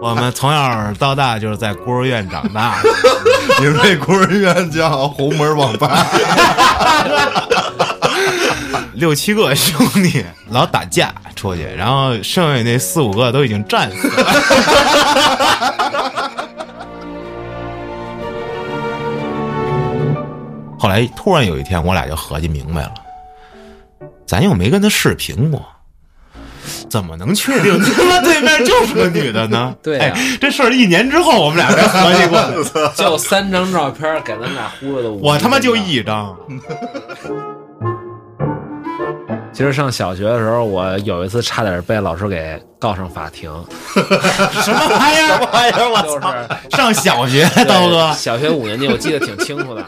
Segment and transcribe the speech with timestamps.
[0.00, 2.88] 我们从小到大就是在孤儿院长大的，
[3.60, 6.06] 你们这孤儿院叫红门网吧，
[8.94, 14.24] 六七个兄弟老打架出去，然后剩下那四五个都已经战死了。
[20.78, 22.94] 后来突然有一天，我俩就合计明白了，
[24.26, 25.62] 咱又没跟他视频过，
[26.90, 29.74] 怎么能确定 他妈对面就是个女的呢？
[29.82, 35.10] 对这事儿一年之后我们俩才合计过， 就三张照片给咱俩忽悠的。
[35.10, 36.36] 我他妈就一张。
[39.52, 43.50] 其实上小学的时候，我有一次差点被老师给告上法庭，
[43.94, 45.48] 什么玩意儿？
[45.52, 45.90] 玩意儿！
[45.90, 46.34] 我就是操！
[46.76, 49.84] 上小学，刀哥，小学五年级，我记得挺清楚的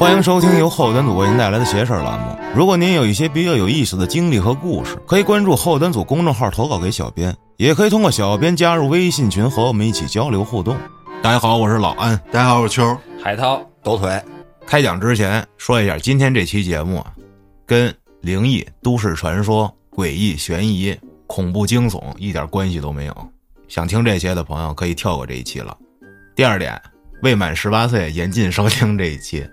[0.00, 2.34] 欢迎收听由后端组为您带来的“邪事”栏目。
[2.56, 10.74] 如果您有一些比较有意思的经历和故事，可以关注后端组公众号投稿给小编，也可以通过小编加入微信群和我们一起交流互动。
[11.22, 12.18] 大家好，我是老安。
[12.32, 12.96] 大家好，我是秋。
[13.22, 14.18] 海涛，抖腿，
[14.66, 17.12] 开讲之前说一下，今天这期节目啊，
[17.66, 23.14] 跟灵异、都市传说、诡异、悬疑、恐怖、惊悚一点关系都没有。
[23.68, 25.76] 想听这些的朋友可以跳过这一期了。
[26.34, 26.80] 第二点，
[27.22, 29.46] 未满十八岁严禁收听这一期。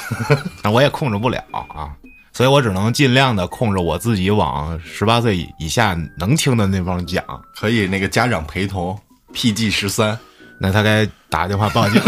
[0.62, 1.94] 那我也控制不了啊，
[2.32, 7.24] 所以我只能尽量的控制我自己往十八岁以下能听的那方讲。
[7.54, 8.98] 可以那个家长陪同
[9.34, 10.18] ，PG 十三，
[10.58, 12.00] 那他该打电话报警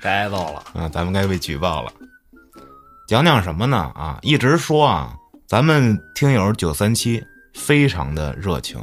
[0.00, 0.62] 该揍了。
[0.80, 1.92] 啊，咱们该被举报了。
[3.06, 3.76] 讲讲什么呢？
[3.94, 5.14] 啊，一直说啊，
[5.46, 8.80] 咱们听友九三七非常的热情，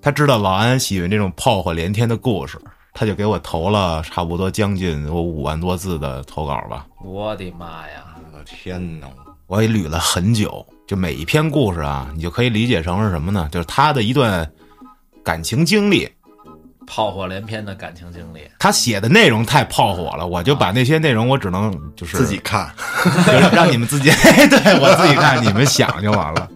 [0.00, 2.58] 他知道老安喜欢这种炮火连天的故事，
[2.92, 6.86] 他就给我投了差不多将近有五万多字的投稿吧。
[7.02, 8.04] 我的妈呀！
[8.32, 9.06] 我的天哪！
[9.46, 13.48] 我也捋了很久，就每一篇故事啊，你就可以理解成是什么呢？
[13.50, 14.50] 就是他的一段
[15.24, 16.10] 感情经历。
[16.84, 22.70] 炮火连篇的感情经历，他写的内容太炮火了，我就把那些内容我只能就是自己看，
[23.24, 24.10] 就是让你们自己
[24.50, 26.48] 对我自己看，你们想就完了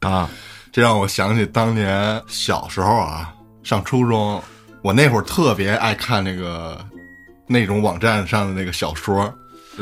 [0.00, 0.30] 啊。
[0.72, 3.34] 这让我想起当年小时候啊，
[3.64, 4.40] 上初中，
[4.82, 6.78] 我那会儿特别爱看那个
[7.46, 9.32] 那种网站上的那个小说，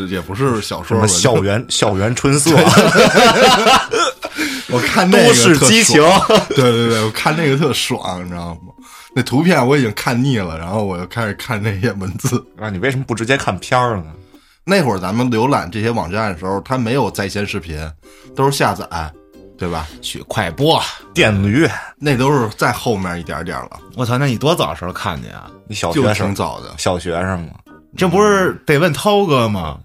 [0.09, 2.51] 也不是小说吧，什么校园 校园春色，
[4.71, 6.21] 我看那个都市特激情爽
[6.51, 8.73] 对对对，我看那个特爽，你知道吗？
[9.15, 12.45] 那图片我已经看腻了，然后我又开始看那些文字。
[12.61, 14.05] 啊，你为什么不直接看片儿呢？
[14.65, 17.79] 那会儿咱们浏览这些网站的时候，它没有在线视频，
[18.37, 18.87] 都是下载，
[19.59, 19.89] 对吧？
[20.01, 20.81] 去快播，
[21.13, 24.17] 电驴，那都是在后面一点点了，我操！
[24.17, 25.51] 那你多早时候看的呀？
[25.67, 26.73] 你小就学生挺早的。
[26.79, 27.55] 小学生吗，
[27.97, 29.79] 这不是得问涛哥吗？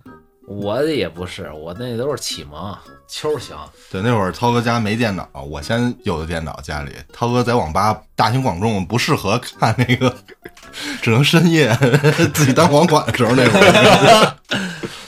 [0.48, 2.78] 我也不是，我那都是启蒙。
[3.08, 3.56] 秋行，
[3.92, 6.92] 对，那会儿涛哥家没电脑，我先有的电脑家里。
[7.12, 10.16] 涛哥在网吧大庭广众不适合看那个，
[11.02, 11.76] 只能深夜
[12.34, 14.34] 自己当网管的时候那会儿。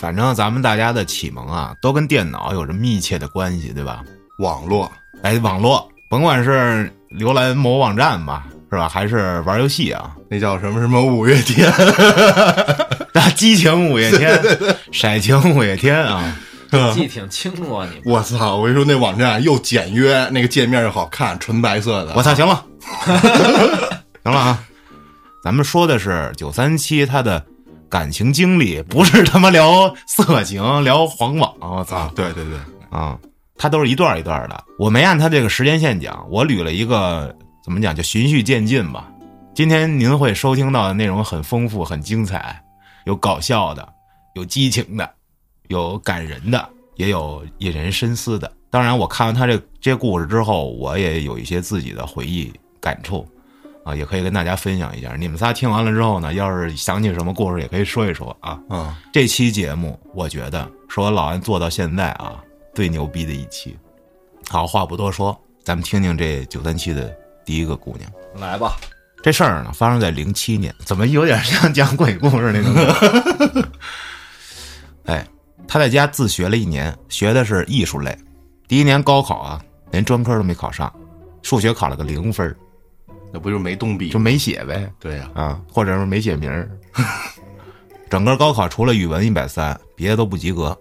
[0.00, 4.02] 反正咱们大家的启蒙啊，都跟电脑有着密切的关系，对吧？
[4.38, 4.90] 网络
[5.22, 8.88] 哎，网络，甭管是浏览某网站吧，是吧？
[8.88, 10.12] 还是玩游戏啊？
[10.30, 11.70] 那叫什么什么五月天，
[13.12, 14.40] 那激情五月天，
[14.90, 16.34] 色情五月天啊！
[16.94, 18.56] 记挺清楚啊，你我操！
[18.56, 22.14] 我跟你说，那网站又简约，那个界面又好看，纯白色的。
[22.14, 22.64] 我操，行了，
[24.24, 24.58] 行了啊！
[25.42, 27.44] 咱们说的是九三七它的
[27.90, 31.52] 感情经历，不是他妈聊色情、聊黄网。
[31.60, 32.12] 我操啊！
[32.14, 32.56] 对对对，
[32.88, 33.18] 啊！
[33.58, 37.34] 他都是一段一段的，我没按他这个时间线讲，我捋了一个
[37.64, 39.10] 怎么讲，就循序渐进吧。
[39.52, 42.62] 今天您会收听到的内容很丰富、很精彩，
[43.06, 43.86] 有搞笑的，
[44.34, 45.10] 有激情的，
[45.66, 48.50] 有感人的，也有引人深思的。
[48.70, 53.26] 当然，我看完他这这些故事之后，我也有一些自己的回忆感触，
[53.84, 55.14] 啊，也可以跟大家分享一下。
[55.18, 58.60] 你们仨听完了之后呢，要是想起什么故事，也可以说一说啊。
[58.68, 62.42] 嗯，这期节目，我觉得是我老安做到现在啊
[62.74, 63.76] 最牛逼的一期。
[64.48, 68.10] 好，话不多说，咱们听听这九三七的第一个姑娘。
[68.36, 68.76] 来吧。
[69.22, 73.64] 这事儿呢，发生在零七年，怎么有点像讲鬼故事那种？
[75.04, 75.26] 哎，
[75.68, 78.16] 他在家自学了一年，学的是艺术类。
[78.66, 80.90] 第一年高考啊，连专科都没考上，
[81.42, 82.56] 数学考了个零分儿，
[83.32, 84.18] 那不就是没动笔就？
[84.18, 84.90] 没写呗。
[84.98, 86.70] 对呀、啊，或者是没写名儿。
[88.10, 90.76] 整个高考除了语文一百三，别的都不及格，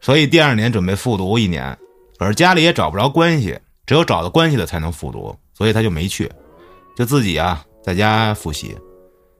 [0.00, 1.76] 所以第二年准备复读一年，
[2.18, 6.30] 可是家里也找不着关系，只有找到关系的才能复读，所以他就没去，
[6.96, 8.76] 就自己啊在家复习，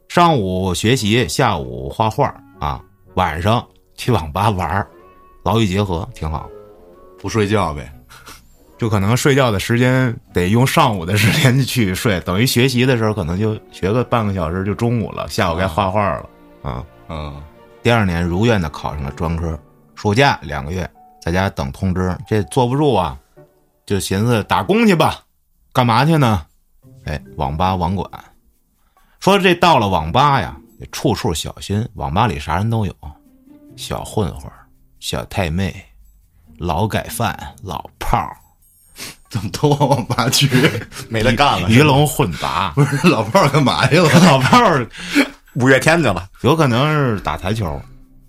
[0.08, 2.82] 上午学习，下午画画啊。
[3.14, 3.62] 晚上
[3.94, 4.88] 去网吧玩儿，
[5.44, 6.48] 劳逸结合，挺好。
[7.20, 7.92] 不睡觉呗。
[8.82, 16.28] 就可能睡觉的时间得用上午的时间去睡， 等于学习的时候可能就学个半个小时就中午了，下午该画画了
[16.62, 16.84] 啊。
[17.08, 17.40] 嗯，
[17.80, 19.56] 第二年如愿的考上了专科，
[19.94, 20.90] 暑假两个月
[21.20, 23.16] 在家等通知，这坐不住啊，
[23.86, 25.20] 就寻思打工去吧。
[25.72, 26.44] 干嘛去呢？
[27.04, 28.10] 哎，网吧网管。
[29.20, 32.92] 说这到了网吧呀，得处处小心，网吧里啥人都有，
[33.76, 34.50] 小混混、
[34.98, 35.72] 小太妹、
[36.58, 38.36] 劳改犯、老炮儿。
[39.32, 40.46] 怎么都往网吧去？
[41.08, 44.08] 没得干了，鱼龙混杂， 不是老炮儿干嘛去了？
[44.26, 44.86] 老炮儿
[45.54, 46.26] 五月天去了。
[46.42, 47.66] 有可能是打台球，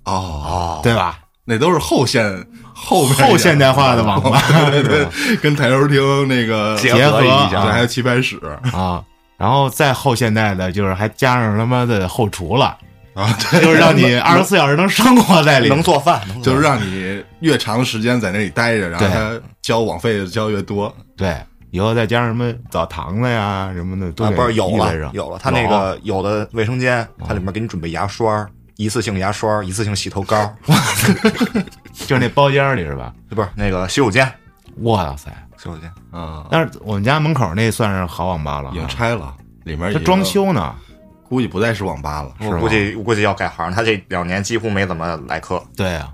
[0.06, 1.20] 哦，哦，对吧？
[1.44, 2.24] 那都是后现
[2.74, 4.42] 后面后现代化的网吧。
[4.72, 8.40] 对对对，跟台球厅那个结结合合一对，下，还有棋牌室。
[8.72, 9.04] 啊，
[9.38, 12.78] 然后再后现代的，就是还加上他妈的后厨了，
[13.14, 20.94] 啊，对，就是让你二十四小时能生活在里，能做饭，能做就是让你越长时间在那里待着，然后他交网费交越多。
[21.16, 21.36] 对，
[21.70, 30.52] 以后再加上什么澡堂子呀什么的，都啊，不是有了有了，他那个有的卫生间，它里面给你准备牙刷、一次性牙刷、一次性洗头膏，
[32.08, 33.14] 就是那包间里是吧？
[33.30, 34.28] 不是那个洗手间，
[34.82, 35.32] 哇塞！
[35.58, 35.92] 洗手间。
[36.12, 39.36] 啊，但是我们家门口那算是好网吧了啊，已经拆了，
[39.66, 40.74] 里面装，修呢。
[41.34, 42.36] 估计不再是网吧了。
[42.42, 45.62] 我估计我估计要改行，他这两年几乎没怎么来客。
[45.76, 46.14] 对啊，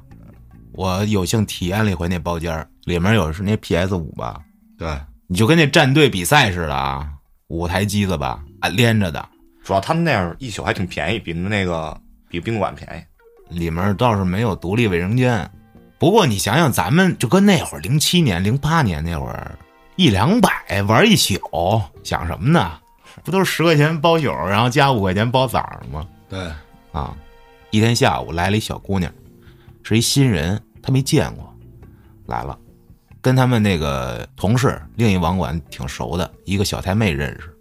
[0.71, 4.39] 我有幸体验了一回那包间儿，里面有是那 PS 五吧，
[4.77, 4.87] 对，
[5.27, 7.05] 你就跟那战队比赛似的啊，
[7.49, 9.27] 五台机子吧，啊连着的，
[9.65, 11.99] 主要他们那样一宿还挺便宜，比那个
[12.29, 13.53] 比宾馆便宜。
[13.53, 15.51] 里面倒是没有独立卫生间。
[15.97, 19.57] 不过你想想，咱们就跟那会儿零七年、零八年那会儿
[19.97, 21.37] 一两百玩一宿，
[22.03, 22.79] 想什么呢？
[23.23, 26.07] 不都是十块钱包宿，然后加五块钱包早上吗？
[26.27, 26.51] 对，
[26.91, 27.15] 啊，
[27.71, 29.11] 一天下午来了一小姑娘，
[29.83, 31.53] 是一新人，她没见过，
[32.27, 32.57] 来了，
[33.21, 37.55] 跟他们那个同事另一网管挺熟的，一个小太妹认识，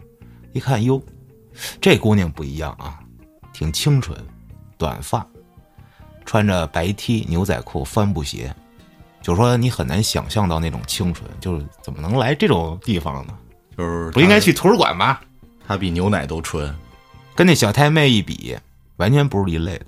[0.53, 1.03] 一看哟，
[1.81, 3.01] 这姑娘不一样啊，
[3.53, 4.19] 挺清纯，
[4.77, 5.27] 短发，
[6.25, 8.55] 穿着白 T 牛仔裤帆布鞋，
[9.21, 13.35] 就说你很难想象到那种清纯，就是怎么能来这种地方呢？
[13.77, 15.21] 就是不应该去图书馆吗？
[15.69, 16.75] 他比牛奶都纯。
[17.37, 18.59] 跟那小太妹一比，
[18.97, 19.85] 完全不是一类的。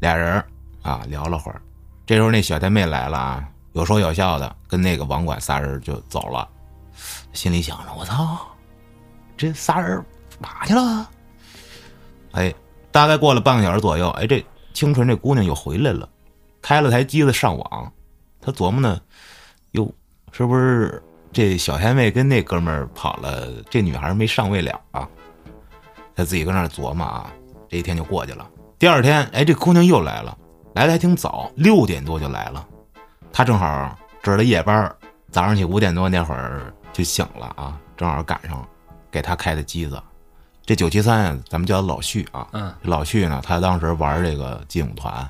[0.00, 0.44] 俩人
[0.82, 1.62] 啊聊了会儿，
[2.04, 6.46] 这时候那小太妹来了啊，有说有笑的，跟那个网管仨人就走了。
[7.32, 8.38] 心里想着：我操，
[9.36, 10.04] 这仨人
[10.40, 11.08] 哪去了？
[12.32, 12.52] 哎，
[12.90, 14.44] 大概过了半个小时左右，哎，这
[14.74, 16.08] 清纯这姑娘又回来了，
[16.60, 17.92] 开了台机子上网。
[18.40, 19.00] 她琢磨呢，
[19.72, 19.90] 哟，
[20.32, 23.48] 是不是这小太妹跟那哥们儿跑了？
[23.70, 25.08] 这女孩没上位了啊？
[26.20, 27.32] 他自己跟那儿琢磨啊，
[27.66, 28.46] 这一天就过去了。
[28.78, 30.36] 第二天，哎，这姑娘又来了，
[30.74, 32.66] 来的还挺早，六点多就来了。
[33.32, 34.94] 他正好值了夜班，
[35.30, 38.62] 早上起五点多那会儿就醒了啊，正好赶上
[39.10, 39.98] 给他开的机子。
[40.66, 45.26] 这九七三啊，咱们叫他老旭啊，嗯，老旭呢，他当时玩这个劲舞团，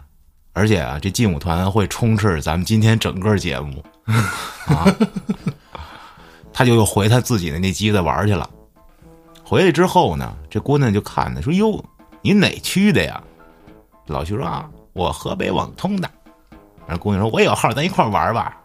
[0.55, 3.85] 而且啊，这劲舞团会充斥咱们今天整个节目
[4.67, 4.93] 啊，
[6.53, 8.51] 他就又回他自己的那机子玩去了。
[9.51, 11.85] 回来之后呢，这姑娘就看他说：“哟，
[12.23, 13.21] 你哪区的呀？”
[14.07, 16.09] 老徐说：“啊，我河北网通的。”
[16.87, 18.57] 然后姑娘说：“我有号，咱一块玩吧。”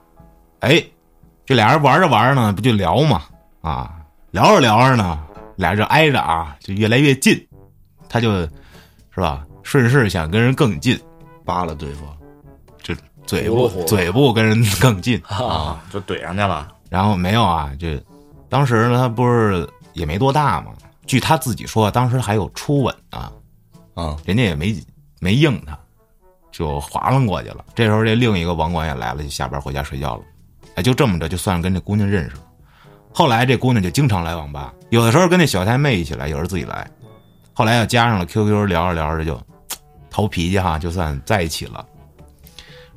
[0.61, 0.79] 哎，
[1.43, 3.23] 这俩人玩着玩着呢，不就聊嘛？
[3.61, 3.95] 啊，
[4.29, 5.19] 聊着聊着呢，
[5.55, 7.35] 俩人就挨着啊，就越来越近。
[8.07, 8.31] 他就，
[9.09, 9.43] 是吧？
[9.63, 10.95] 顺势想跟人更近，
[11.43, 12.15] 扒拉对方，
[12.83, 12.93] 就
[13.25, 15.19] 嘴部嘴部跟人更近。
[15.25, 16.67] 啊，就怼上去了。
[16.91, 17.87] 然后没有啊，就
[18.49, 20.71] 当时呢，他不是也没多大嘛。
[21.07, 23.31] 据他自己说，当时还有初吻啊，
[23.95, 24.75] 啊，人家也没
[25.19, 25.77] 没应他，
[26.51, 27.65] 就划拉过去了。
[27.73, 30.23] 这时候这另一个网管也来了，就下班回家睡觉了。
[30.75, 32.43] 哎，就这么着，就算是跟这姑娘认识了。
[33.13, 36.89] 后来这姑娘就经常来网吧，有的时候跟那小太妹一起来，有时候自己来。
[37.53, 39.41] 后来又加上了 QQ，聊着聊着就
[40.09, 41.85] 投脾气哈，就算在一起了。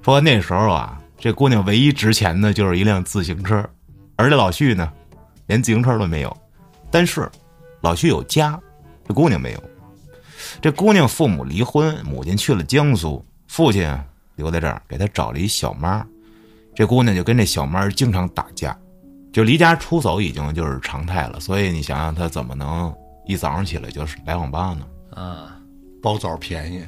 [0.02, 3.64] 说那时候啊，这姑娘唯一值钱的就是一辆自行车，
[4.16, 4.90] 而这老旭呢，
[5.46, 6.36] 连自行车都没有。
[6.90, 7.28] 但是
[7.80, 8.58] 老徐有家，
[9.06, 9.62] 这姑娘没有。
[10.60, 13.92] 这姑娘父母离婚，母亲去了江苏，父亲
[14.36, 16.06] 留在这儿，给她找了一小妈。
[16.74, 18.76] 这姑娘就跟这小妈经常打架，
[19.32, 21.40] 就离家出走已经就是常态了。
[21.40, 22.94] 所以你想想，她怎么能
[23.26, 24.86] 一早上起来就是来网吧呢？
[25.20, 25.56] 啊，
[26.02, 26.84] 包枣便宜，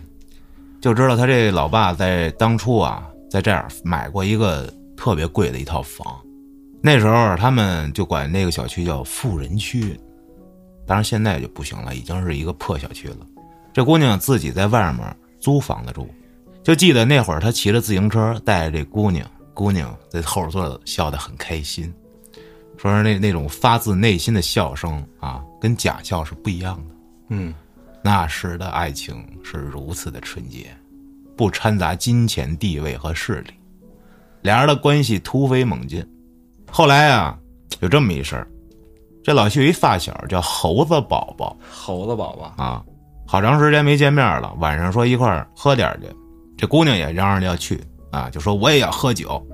[0.80, 6.19] 就知道他这老爸在当初啊，在这儿买过一个特别贵的一套房。
[6.82, 9.99] 那时候他们就管那个小区叫富人区，
[10.87, 13.18] 当然现在就不行了，已经是一个破小区了。
[13.72, 16.08] 这姑娘自己在外面租房子住，
[16.62, 21.92] 就记得那会儿他骑着自行车带着这姑娘，姑娘在后座笑得很开心，
[22.78, 26.94] 说是那那种发自内心的笑声啊，跟假笑是不一样的。
[27.28, 27.54] 嗯，
[28.02, 30.75] 那时的爱情是如此的纯洁，
[31.37, 33.52] 不掺杂金钱、地位和势力，
[34.40, 36.02] 俩人的关系突飞猛进。
[36.71, 37.37] 后来啊，
[37.81, 38.47] 有这么一事儿，
[39.23, 42.83] 这老旭有一发小叫猴子宝宝猴子宝宝，啊，
[43.27, 46.07] 好长时间没见面了，晚上说一块儿喝点儿去，
[46.57, 49.45] 这姑娘也嚷嚷着要去啊，就说我也要喝酒，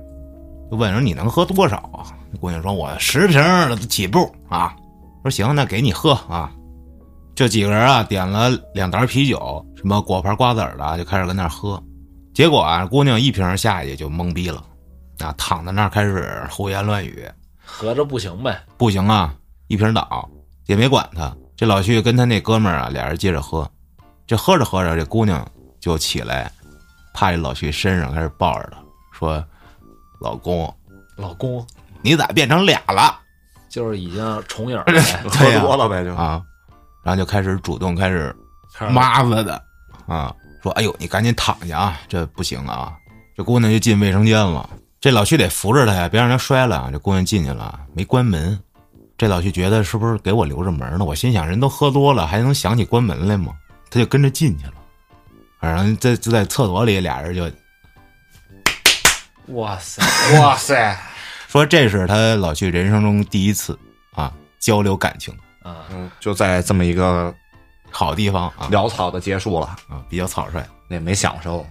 [0.71, 2.05] 就问说你能喝多少啊？
[2.39, 3.41] 姑娘说我十瓶
[3.87, 4.75] 起步啊，
[5.23, 6.51] 说行，那给你喝啊。
[7.35, 11.81] 这几个人啊，点了两打啤酒，什么果盘、瓜子儿的，就开始跟那儿喝。
[12.33, 14.63] 结果啊，姑娘一瓶下去就懵逼了，
[15.19, 17.27] 啊，躺在那儿开始胡言乱语。
[17.65, 18.63] 合着不行呗？
[18.77, 19.33] 不行啊，
[19.67, 20.29] 一瓶倒，
[20.65, 21.35] 也没管他。
[21.55, 23.69] 这老旭跟他那哥们儿啊，俩人接着喝。
[24.25, 25.45] 这喝着喝着，这姑娘
[25.79, 26.51] 就起来，
[27.13, 28.77] 趴这老旭身上开始抱着他，
[29.11, 29.43] 说
[30.21, 30.73] ：“老公，
[31.15, 31.65] 老公
[32.01, 33.19] 你咋变成俩了
[33.69, 36.13] 就是已经重影 了呗，喝多了呗就。
[36.15, 36.41] 啊？”
[37.03, 38.35] 然后就开始主动开始
[38.73, 39.61] 开始抹子的
[40.07, 42.93] 啊，说：“哎呦，你赶紧躺下啊，这不行啊！”
[43.35, 44.69] 这姑娘就进卫生间了，
[45.07, 46.89] 这老徐得扶着他呀，别让他摔了啊。
[46.91, 48.59] 这姑娘进去了，没关门。
[49.17, 51.05] 这老徐觉得是不是给我留着门呢？
[51.05, 53.53] 我心想，人都喝多了，还能想起关门来吗？
[53.89, 54.73] 他就跟着进去了。
[55.61, 57.49] 反正在就在厕所里，俩人就
[59.55, 60.03] 哇塞，
[60.41, 60.99] 哇塞，
[61.47, 63.79] 说这是他老徐人生中第一次
[64.13, 65.33] 啊交流感情，
[65.63, 67.33] 啊，嗯，就在这么一个
[67.91, 70.61] 好地方啊潦草的结束了，啊比较草率。
[70.89, 71.65] 那没享受。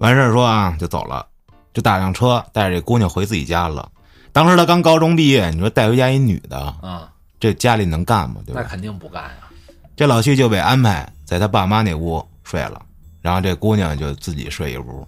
[0.00, 1.26] 完事儿说啊就走了，
[1.72, 3.90] 就打辆车带着这姑娘回自己家了。
[4.32, 7.10] 当时他刚高中毕业，你说带回家一女的，啊，
[7.40, 8.40] 这家里能干吗？
[8.46, 8.60] 对吧？
[8.62, 9.48] 那肯定不干呀。
[9.96, 12.80] 这老旭就被安排在他爸妈那屋睡了，
[13.20, 15.06] 然后这姑娘就自己睡一屋，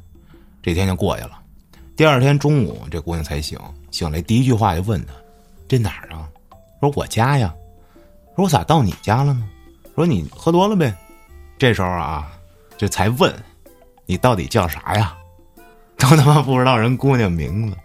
[0.63, 1.39] 这天就过去了。
[1.97, 3.59] 第二天中午，这姑娘才醒，
[3.91, 5.13] 醒来第一句话就问他
[5.69, 6.29] ：“这哪儿啊？”
[6.81, 7.55] 说：“我家呀。”
[8.35, 9.49] 说：“我咋到你家了呢？”
[9.95, 10.97] 说：“你喝多了呗。”
[11.59, 12.33] 这时候啊，
[12.79, 13.33] 这才问
[14.07, 15.15] ：“你到底叫啥呀？”
[16.01, 17.77] 都他妈不知道人姑娘名字。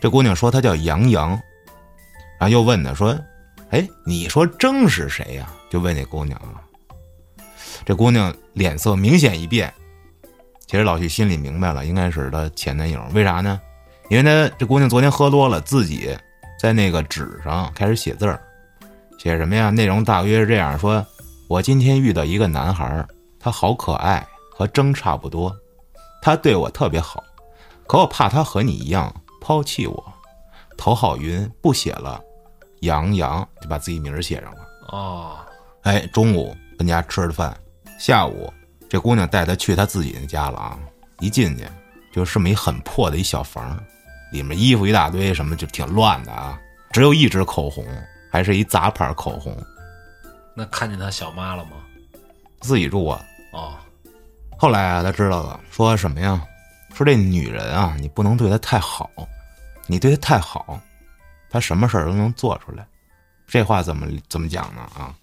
[0.00, 1.30] 这姑娘说她叫杨洋，
[2.38, 3.18] 然后又问她说
[3.70, 6.62] ：“哎，你说征是谁呀？”就问那姑娘啊。
[7.84, 9.72] 这姑娘脸色明显一变。
[10.66, 13.02] 其实老徐心里明白了，应该是她前男友。
[13.12, 13.60] 为啥呢？
[14.08, 16.16] 因为她这姑娘昨天喝多了，自己
[16.58, 18.40] 在那个纸上开始写字儿，
[19.18, 19.70] 写什么呀？
[19.70, 21.04] 内容大约是这样说：
[21.48, 23.06] 我今天遇到一个男孩，
[23.40, 25.54] 他好可爱，和征差不多，
[26.24, 27.22] 他对我特别好，
[27.86, 30.12] 可我怕他和你一样抛弃我。
[30.74, 32.18] 头好晕，不写了，
[32.80, 34.60] 杨洋就把自己名儿写上了。
[34.88, 35.36] 哦，
[35.82, 37.54] 哎，中午跟家吃了饭，
[38.00, 38.50] 下午
[38.88, 40.78] 这姑娘带他去她自己那家了啊。
[41.20, 41.68] 一进去
[42.10, 43.78] 就是这么一很破的一小房，
[44.32, 46.58] 里面衣服一大堆，什么就挺乱的啊。
[46.90, 47.84] 只有一支口红，
[48.32, 49.54] 还是一杂牌口红，
[50.56, 51.72] 那看见他小妈了吗？
[52.60, 53.22] 自己住啊。
[53.52, 53.74] 哦，
[54.58, 56.42] 后来啊，他知道了，说什么呀？
[56.94, 59.10] 说这女人啊，你不能对她太好，
[59.86, 60.80] 你对她太好，
[61.50, 62.86] 她什么事儿都能做出来。
[63.46, 64.80] 这话怎么怎么讲呢？
[64.96, 65.14] 啊，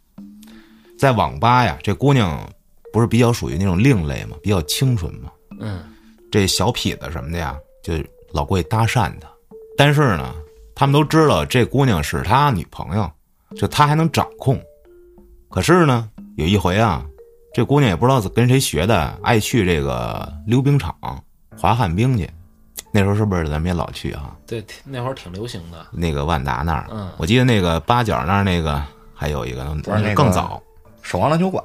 [0.99, 2.47] 在网吧呀，这姑娘
[2.91, 5.31] 不是比较属于那种另类嘛，比较清纯嘛。
[5.59, 5.83] 嗯，
[6.31, 7.93] 这小痞子什么的呀，就
[8.31, 9.27] 老过去搭讪她。
[9.77, 10.35] 但是呢，
[10.75, 13.09] 他们都知道这姑娘是他女朋友，
[13.55, 14.61] 就他还能掌控。
[15.49, 17.05] 可是呢，有一回啊，
[17.53, 20.95] 这姑娘也不知道是跟谁学的，爱去这个溜冰场
[21.57, 22.29] 滑旱冰去。
[22.93, 24.35] 那时候是不是咱们也老去啊？
[24.45, 25.85] 对，那会儿挺流行的。
[25.91, 30.61] 那个万达那儿，嗯我记得那个八角那儿那个还有一个，那个更早，
[31.01, 31.63] 守望篮球馆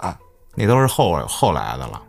[0.55, 2.00] 那都是后后来的了。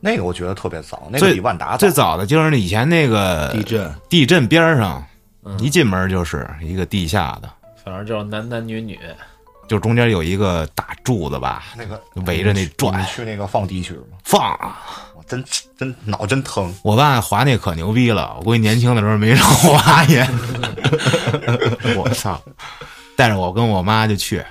[0.00, 5.02] 那个我觉得特别早，那个最比万达早最早的就是那以前那个地震，地震边上，
[5.44, 7.50] 嗯一进门就是一个地下的，
[7.82, 9.00] 反正就是男男女女，
[9.68, 14.18] 就中间有一个大柱子吧，那个围着那你转们去那个放地曲吗？
[14.24, 14.78] 放啊。
[15.14, 15.44] 我真
[15.76, 16.72] 真脑真疼。
[16.82, 20.26] 我爸滑那可牛逼了，我估计年轻的时候没让我滑也。
[21.96, 22.40] 我操！
[23.16, 24.44] 带着我跟我妈就去，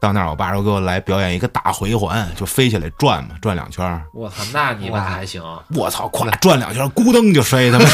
[0.00, 4.02] 到那儿我爸说给我来表演一个大回环，就飞起来转嘛，转两圈。
[4.14, 5.42] 我操，那你爸还行？
[5.74, 7.84] 我操，咵转两圈，咕噔就摔他妈！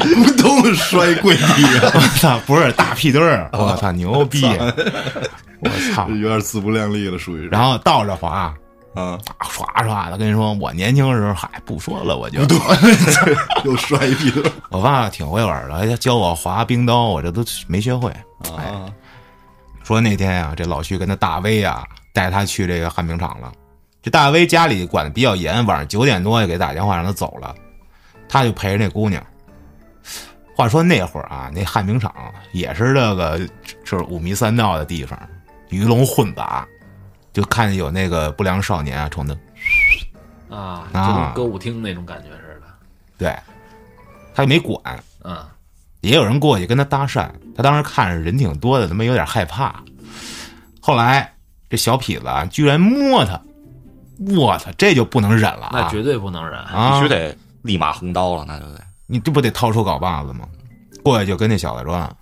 [0.00, 1.46] 咕噔摔跪地
[1.78, 4.46] 上， 我操，不是大屁墩儿，我操，牛逼！
[5.60, 6.08] 我操！
[6.08, 7.46] 有点自不量力了，属于。
[7.48, 8.54] 然后倒着滑，
[8.94, 12.40] 啊，唰唰的跟你说，我年轻的时候，嗨，不说了，我就。
[13.64, 18.10] 又摔一屁墩我爸挺会玩的，还教我滑冰刀，我这都没学会。
[18.56, 18.88] 哎，啊！
[19.84, 23.52] 说那天呀、这老徐跟他大威啊，带他去这个旱冰场了。
[24.02, 27.54] 这大威家里管的比较严，晚上九点多就给打电话让他走了，
[28.28, 29.24] 他就陪着那姑娘。
[30.56, 32.14] 话说那会儿啊，那旱冰场
[32.52, 33.38] 也是这个
[33.84, 35.18] 就是五迷三道的地方，
[35.68, 36.66] 鱼龙混杂，
[37.32, 39.34] 就看见有那个不良少年啊，冲他
[40.54, 42.66] 啊，就跟歌舞厅那种感觉似的。
[43.18, 43.36] 对，
[44.34, 44.80] 他也没管，
[45.24, 45.44] 嗯，
[46.04, 49.82] 也有人过去跟他搭讪，他当时看着人挺多的，他妈有点害怕。
[50.80, 51.34] 后来
[51.70, 53.40] 这小痞子啊，居然摸他，
[54.36, 55.70] 我操，这就不能忍了啊！
[55.72, 56.60] 那绝对不能忍。
[56.60, 58.80] 啊，必须得立马横刀了，那就得。
[59.06, 60.46] 你这不得掏出镐把子吗？
[61.02, 62.16] 过去就跟那小子说：“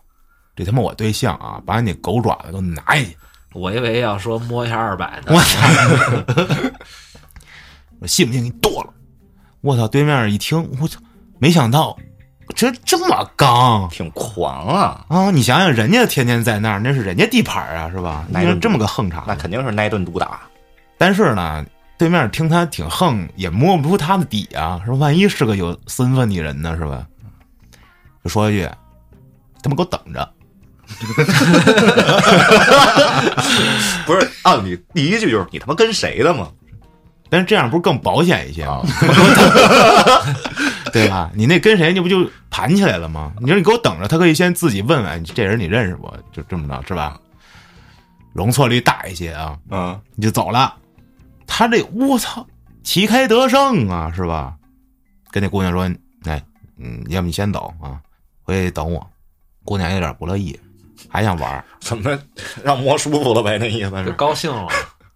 [0.56, 3.16] 这他妈我对象啊，把你那狗爪子都拿下去！
[3.52, 5.40] 我以为要说摸一下二百呢我。
[5.40, 6.70] 操！
[8.00, 8.92] 我信不信给你剁了？”
[9.60, 9.86] 我操！
[9.86, 11.00] 对面一听，我操，
[11.38, 11.96] 没想到
[12.54, 15.04] 这这么刚挺狂啊！
[15.09, 15.30] 啊！
[15.30, 18.25] 你想想，人家天天在那儿，那是人家地盘啊，是吧？
[18.28, 20.40] 哪顿这么个横场，那肯定是挨顿毒打。
[20.99, 21.64] 但是呢，
[21.99, 24.80] 对面听他挺横，也摸不出他的底啊。
[24.87, 27.04] 说万一是个有身份的人呢，是吧？
[28.23, 28.68] 就说一句
[29.62, 30.28] ：“他们给我等着。
[34.06, 36.49] 不是，按理第一句就是你他妈跟谁的嘛？”
[37.28, 38.75] 但是这样不是更保险一些吗？
[38.75, 38.82] 啊，
[40.92, 41.30] 对吧？
[41.34, 43.32] 你那跟谁，你不就盘起来了吗？
[43.40, 46.12] 你说你给我等着，他可以先自己问问这人你认识不？
[46.32, 47.18] 就这么着是吧？
[48.32, 50.75] 容错率大一些啊，嗯，你就走了。
[51.46, 52.46] 他这我操，
[52.82, 54.54] 旗开得胜啊，是吧？
[55.30, 55.90] 跟那姑娘说
[56.25, 56.42] ：“哎，
[56.78, 58.00] 嗯，要不你先走啊，
[58.42, 59.06] 回去等我。”
[59.64, 60.58] 姑娘有点不乐意，
[61.08, 62.18] 还想玩，怎么
[62.64, 63.58] 让摸舒服了呗？
[63.58, 64.68] 那意思就是高兴了，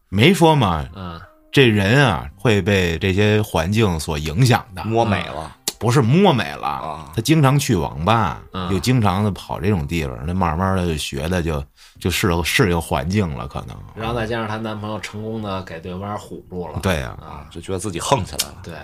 [0.09, 0.87] 没说嘛。
[0.95, 5.57] 嗯，这人啊会被这些环境所影响的，摸美了
[5.87, 11.65] 不是摸美了啊他经常去网吧，嗯又经常的跑这种地方，那慢慢的就学的就
[12.01, 13.77] 就适应适应环境了，可能。
[13.95, 18.57] 然后再加上她男朋友成功的给对方唬住了，对呀、啊，就觉得自己横起来了。
[18.65, 18.75] 对，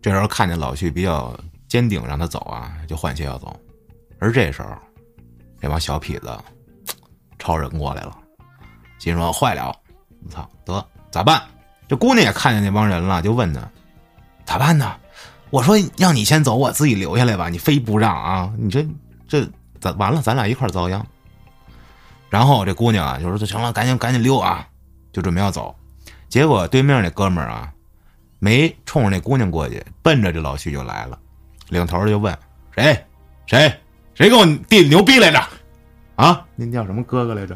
[0.00, 3.58] 这时候看见老旭比较坚定，让他走啊，就换鞋要走。
[4.20, 4.68] 而这时候，
[5.60, 6.30] 这帮小痞子
[7.36, 8.16] 超人过来了，
[9.00, 9.74] 心说坏了，
[10.24, 11.42] 我操，得咋办？
[11.88, 13.60] 这姑娘也看见那帮人了，就问他
[14.44, 14.94] 咋办呢？
[15.52, 18.50] 我说让你先走，我自己留下来吧，你非不让啊？
[18.56, 18.88] 你这
[19.28, 19.46] 这
[19.78, 21.04] 咱完了，咱俩一块遭殃。
[22.30, 24.66] 然后这姑娘啊，就说行了，赶紧赶紧溜啊，
[25.12, 25.76] 就准备要走。
[26.30, 27.70] 结果对面那哥们儿啊，
[28.38, 31.18] 没冲着那姑娘过去，奔着这老徐就来了，
[31.68, 32.34] 领头就问
[32.74, 32.98] 谁
[33.44, 33.70] 谁
[34.14, 35.38] 谁跟我弟弟牛逼来着？
[36.16, 37.54] 啊，您叫什么哥哥来着？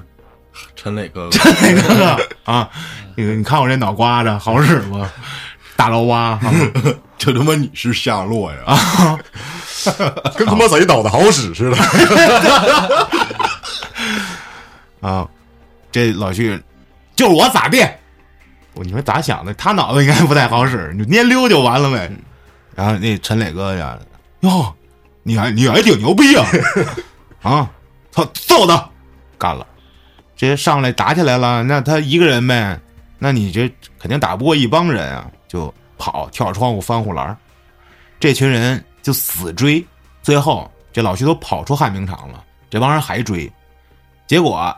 [0.74, 2.68] 陈磊哥哥， 陈磊哥哥啊，
[3.16, 5.10] 那个你看我这脑瓜子好使吗？
[5.76, 6.40] 大老蛙啊
[7.18, 9.18] 就 他妈你是夏洛呀？
[10.36, 11.76] 跟他妈贼脑袋好使似的。
[15.08, 15.28] 啊，
[15.92, 16.60] 这老徐
[17.14, 17.86] 就是我咋地？
[18.74, 19.54] 我你说咋想的？
[19.54, 22.10] 他脑子应该不太好使，你就蔫溜就完了呗。
[22.74, 23.96] 然后那陈磊哥呀，
[24.40, 24.74] 哟，
[25.22, 26.46] 你还你还挺牛逼啊！
[27.42, 27.70] 啊，
[28.12, 28.90] 操，揍他，
[29.38, 29.66] 干了。
[30.36, 32.78] 直接上来打起来了，那他一个人呗，
[33.18, 37.36] 那你这肯定打不过一帮人啊，就跑跳窗户翻护栏
[38.18, 39.84] 这群人就死追，
[40.22, 43.50] 最后这老徐都跑出旱冰场了，这帮人还追，
[44.26, 44.74] 结果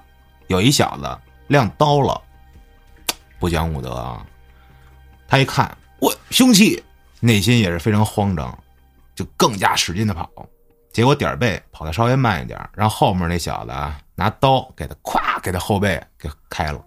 [0.48, 2.20] 有一小子亮刀了，
[3.38, 4.26] 不讲武德啊！
[5.26, 6.82] 他一看我凶器，
[7.20, 8.56] 内心也是非常慌张，
[9.14, 10.28] 就更加使劲的跑。
[10.92, 16.84] 结果点儿背跑的稍微慢一点，让后面那小子啊拿刀给他咵给他后背给开了，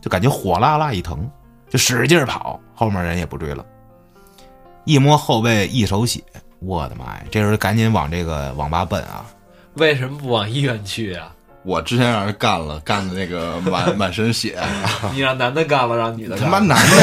[0.00, 1.28] 就感觉火辣辣一疼，
[1.68, 3.66] 就使劲跑，后面人也不追了。
[4.84, 6.22] 一摸后背一手血，
[6.60, 7.24] 我的妈呀！
[7.28, 9.26] 这时候赶紧往这个网吧奔啊！
[9.74, 11.32] 为什么不往医院去啊？
[11.64, 14.56] 我之前让人干了，干的那个满满身血，
[15.12, 16.96] 你让男的干了，让女的干他妈，男的，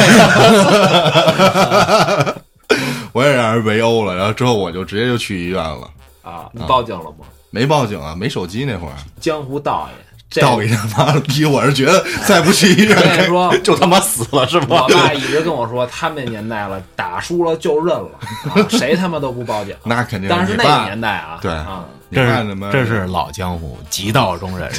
[3.12, 5.86] 我也让人围殴了，然后之后我就直接就去医院了，
[6.22, 6.48] 啊！
[6.52, 7.26] 你报警了吗？
[7.50, 14.88] 没报警啊，没手机那会儿，江湖道义，这道义他妈的逼，我是觉得再不去医院，说，就他妈死了是吧我？
[14.88, 18.08] 爸一直跟我说，他们那年代了，打输了就认了，
[18.54, 19.74] 啊、谁他妈都不报警。
[19.84, 24.70] 那肯定但是那个年代啊，对啊，你这爸他妈是这是老江湖，极道中人。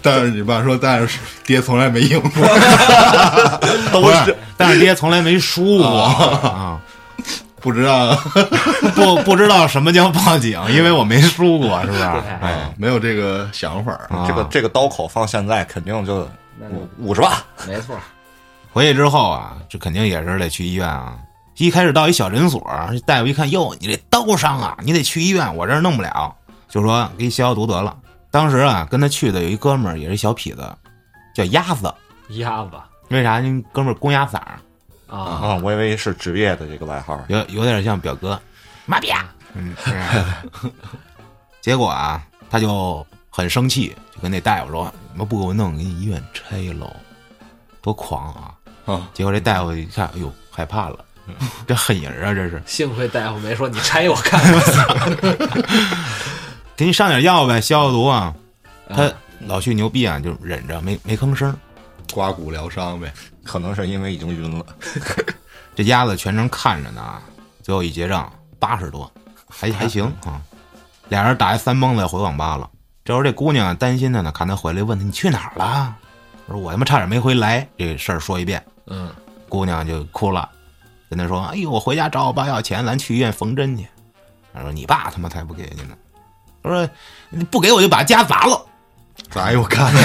[0.00, 2.46] 但是你爸说，但是爹从来没赢过，
[3.92, 6.80] 都是，但是爹从来没输过啊，
[7.62, 8.14] 不知道
[8.94, 12.02] 不不知道什么叫报警，因为我没输过，是不是？
[12.02, 13.92] 哎，没有这个想法。
[14.10, 17.32] 啊这个这个刀口放现在肯定就五五十万。
[17.66, 17.96] 没错。
[18.72, 21.16] 回去之后啊，这肯定也是得去医院啊。
[21.58, 22.60] 一开始到一小诊所，
[23.06, 26.34] 大夫一看，哟，你这刀伤啊，你得去医院，我这儿弄不了，
[26.68, 27.96] 就说给你消消毒得了。
[28.30, 30.68] 当时啊，跟他去的有一哥们儿，也是小痞子，
[31.34, 31.94] 叫鸭子。
[32.30, 32.70] 鸭子，
[33.10, 33.38] 为啥？
[33.40, 34.58] 你哥们儿公鸭嗓儿，
[35.12, 37.22] 啊，啊，我以为是职业的这个外号。
[37.28, 38.40] 有有点像表哥，
[38.86, 39.34] 妈逼啊！
[39.54, 40.70] 嗯，是
[41.60, 46.90] 结果啊，他就很生气，就跟那大夫说：“你们不给我弄，给你医院拆喽！”
[47.82, 48.54] 多狂啊！
[48.86, 51.04] 啊，结果这大夫一看，哎呦，害怕了，
[51.66, 55.16] 这狠人啊，这是，幸亏大夫没说你拆我看看。
[56.74, 58.34] 给你上点药呗，消消毒啊。
[58.88, 59.12] 他啊
[59.46, 61.54] 老旭牛逼啊，就忍着没没吭声。
[62.12, 63.12] 刮骨疗伤呗。
[63.44, 64.64] 可能是因为已经晕了，
[65.74, 67.20] 这鸭子全程看着呢，
[67.62, 69.10] 最后一结账八十多，
[69.48, 70.40] 还还行 啊。
[71.08, 72.68] 俩人打一三蹦子回网吧了。
[73.04, 75.94] 这时候这姑娘担心的呢，看他回来问他你去哪儿了？
[76.46, 78.64] 我说我他妈差点没回来，这事儿说一遍。
[78.86, 79.12] 嗯，
[79.48, 80.48] 姑娘就哭了，
[81.10, 83.86] 跟他说：“哎呦，我回家找我爸要钱，咱去医院缝针去。”
[84.54, 85.94] 他说：“你爸他妈才不给你呢。”
[86.62, 86.88] 他说
[87.30, 88.64] ：“你不给我就把家砸了。
[89.30, 89.92] 咋又看？”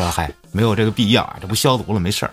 [0.00, 2.32] 说：“嗨，没有这个必要啊，这不消毒了，没事儿。”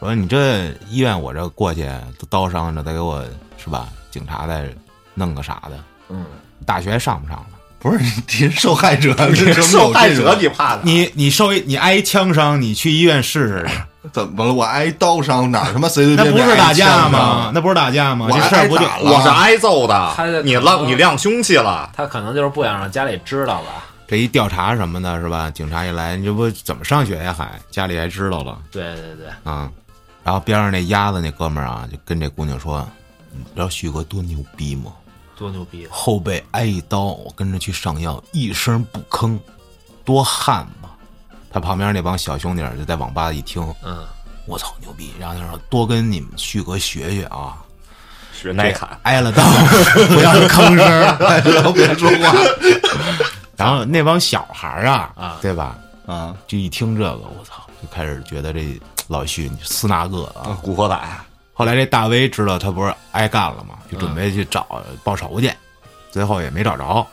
[0.00, 1.88] 说：“你这医院我这过去
[2.18, 3.24] 都刀伤着，再给我
[3.56, 3.88] 是吧？
[4.10, 4.68] 警察再
[5.14, 6.24] 弄个啥的，嗯，
[6.64, 7.46] 大学还上不上了？
[7.84, 7.98] 不是
[8.40, 10.82] 你受害者，这怎么受害者你怕的？
[10.84, 14.52] 你你受一你挨枪伤，你去医院试试去， 怎么了？
[14.54, 17.50] 我挨刀伤哪儿他妈随随便便那不是打架吗？
[17.52, 18.26] 那不是打架吗？
[18.30, 23.84] 我事儿不就挨打了我是挨揍的他，你亮你亮凶器了，他可能就是不想让家里知道吧。
[24.14, 25.50] 这一调查什么的，是吧？
[25.50, 27.34] 警察一来，你这不怎么上学呀？
[27.36, 29.68] 还家里还知道了对对对，啊？
[30.22, 32.88] 然后边上那鸭子那哥们儿啊，就跟这姑娘说
[33.34, 34.92] ：“你知道旭哥多牛逼吗？
[35.36, 35.84] 多牛逼！
[35.90, 39.36] 后背挨一刀，我跟着去上药，一声不吭，
[40.04, 40.90] 多悍吧！”
[41.50, 44.06] 他旁边那帮小兄弟就在网吧一听，嗯，
[44.46, 45.12] 我操牛逼！
[45.18, 47.56] 然后他说：“多跟你们旭哥学学啊，
[48.32, 49.42] 学耐砍，挨了刀
[50.14, 51.16] 不要吭声儿。”
[51.52, 52.32] 然后别说话
[53.56, 55.78] 然后那帮小孩儿啊，啊对吧？
[56.06, 56.36] 啊！
[56.46, 60.50] 就一听这个，我操，就开始觉得这老徐你斯那个啊。
[60.50, 61.00] 啊古惑仔，
[61.52, 63.78] 后来这大威知道他不是挨干了吗？
[63.90, 65.50] 就准备去找报仇去，
[66.10, 67.06] 最后也没找着。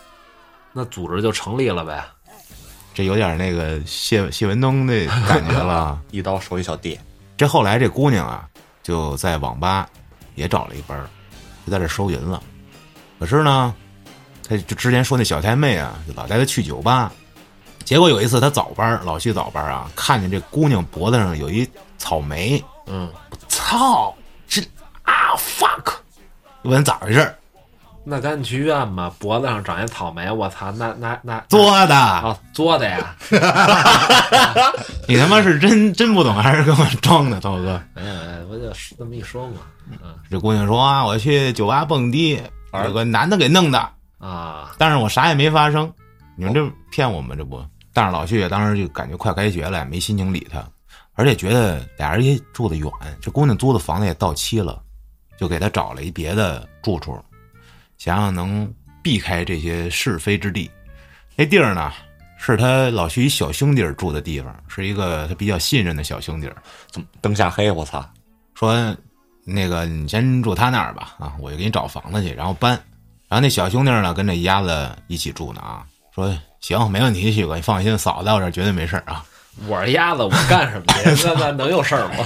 [0.73, 2.03] 那组织就成立了呗。
[2.93, 5.97] 这有点那个谢谢文东的感觉了。
[6.11, 6.99] 一刀收一小弟，
[7.37, 8.45] 这后来这姑娘啊，
[8.83, 9.87] 就在网吧
[10.35, 11.07] 也找了一班儿，
[11.65, 12.43] 就在这收银了。
[13.17, 13.73] 可是呢，
[14.51, 17.09] 他就之前说那小太妹啊，就老带她去酒吧。
[17.85, 23.09] 结果有一次他早班，老去早班啊，看见这姑娘脖子上有一草莓，嗯，
[23.47, 24.13] 操，
[24.49, 24.61] 这
[25.03, 25.93] 啊 fuck，
[26.63, 27.33] 问咋回事儿？
[28.03, 33.15] 那赶紧去医院吧，脖子上长一草莓，我操，那那那作的，啊作的呀！
[35.07, 37.81] 你他妈是真真不懂还是跟我装的，涛哥？
[37.95, 39.61] 没有没有，我就是这么一说嘛。
[39.91, 39.97] 嗯
[40.29, 42.41] 这姑娘说啊，我去酒吧蹦迪，
[42.85, 43.89] 有个男的给弄的，
[44.21, 45.91] 啊，但是我啥也没发生，
[46.37, 47.65] 你们这骗我们这不？
[47.91, 50.63] 但是老旭当时就感觉快开学了，没心情理他，
[51.13, 54.81] 而且觉得俩人也住得远，这姑娘租的房子也到期了，
[55.37, 57.19] 就给他找了一别的住处，
[57.97, 60.69] 想想能避开这些是非之地。
[61.35, 61.91] 那地儿呢，
[62.37, 66.47] 是他老徐一小兄弟住的地方，是一个他比较信任的小兄弟。
[66.91, 67.71] 怎么灯下黑？
[67.71, 68.07] 我操！
[68.53, 68.95] 说
[69.43, 72.79] 那个你先住他那儿吧，啊，我就给你找房子去，然后搬。
[73.31, 79.23] 然后那小兄弟呢，跟这鸭子一起住呢啊，说行，没问题，旭哥，你放心，嫂子在我这儿绝对没事儿啊。
[79.69, 81.23] 我是鸭子，我干什么去？
[81.25, 82.25] 那那能有事儿吗？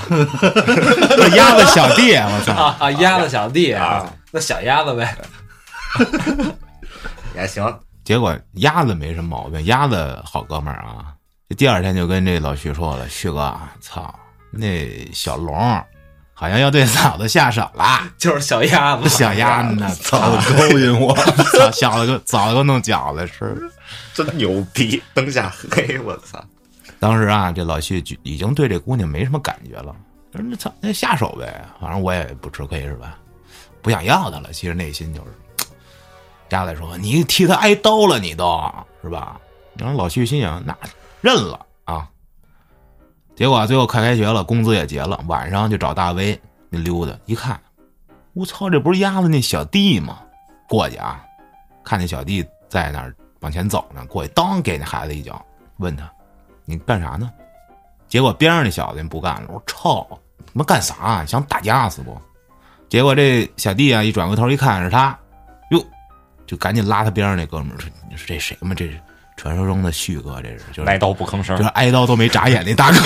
[1.15, 2.53] 那鸭子小弟，我操！
[2.53, 5.15] 啊啊，鸭子小弟啊，那小鸭子呗。
[7.37, 11.13] 也行，结果鸭子没什么毛病，鸭子好哥们儿啊。
[11.49, 14.11] 这第二天就跟这老旭说了，旭哥，操，
[14.49, 15.55] 那小龙
[16.35, 18.03] 好像要对嫂子下手了。
[18.19, 20.19] 就是小鸭子，小鸭子呢， 操，
[20.57, 23.57] 勾引我，操，小子给早给我弄饺子吃。
[24.13, 25.01] 真牛逼！
[25.13, 26.43] 灯下黑，我操！
[26.99, 29.95] 当时啊，这老谢就已经对这姑娘没什么感觉了，
[30.33, 33.17] 说那操，那下手呗，反正我也不吃亏是吧？
[33.81, 35.27] 不想要她了，其实内心就是。
[36.49, 38.71] 鸭子说：“你替他挨刀了，你都
[39.03, 39.37] 是吧？”
[39.75, 40.77] 然后老谢心想：“那
[41.19, 41.65] 认了啊。”
[43.35, 47.59] 结果最后快开学了，工资也结了，晚上就找大威那溜达，一看，
[48.33, 50.19] 我操，这不是鸭子那小弟吗？
[50.69, 51.21] 过去啊，
[51.83, 55.45] 看那小弟在那儿往前走呢，过去当给那孩子一脚，
[55.77, 56.09] 问他
[56.63, 57.29] ：“你干啥呢？”
[58.07, 60.07] 结果边上那小子不干了，我：“操，
[60.45, 61.25] 他妈干啥？
[61.25, 62.17] 想打架死不？”
[62.87, 65.17] 结果这小弟啊一转过头一看是他，
[65.71, 65.83] 哟，
[66.47, 68.73] 就赶紧拉他边上那哥们说：“你说这谁吗？
[68.73, 68.99] 这是
[69.35, 72.99] 传说中的旭哥，这是就是挨刀不吭声就，是挨刀都没眨眼那大哥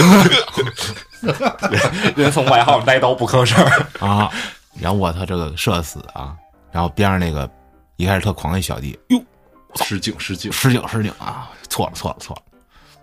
[2.15, 3.63] 人送外号“挨刀不吭声
[3.99, 4.31] 啊！
[4.79, 6.35] 然后我操，这个社死啊！
[6.71, 7.49] 然后边上那个
[7.97, 9.21] 一开始特狂的小弟，哟，
[9.75, 11.49] 失敬失敬，失敬失敬啊！
[11.67, 12.41] 错了错了错了。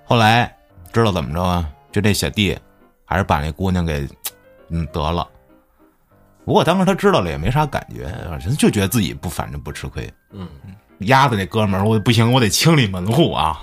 [0.05, 0.55] 后来
[0.93, 1.69] 知道怎么着啊？
[1.93, 2.57] 就这小弟，
[3.05, 4.09] 还是把那姑娘给
[4.69, 5.27] 嗯得了。
[6.45, 8.03] 不过当时他知道了也没啥感觉，
[8.39, 10.09] 人就觉得自己不反正不吃亏。
[10.31, 10.49] 嗯，
[11.01, 13.61] 鸭子那哥们儿，我不行，我得清理门户啊。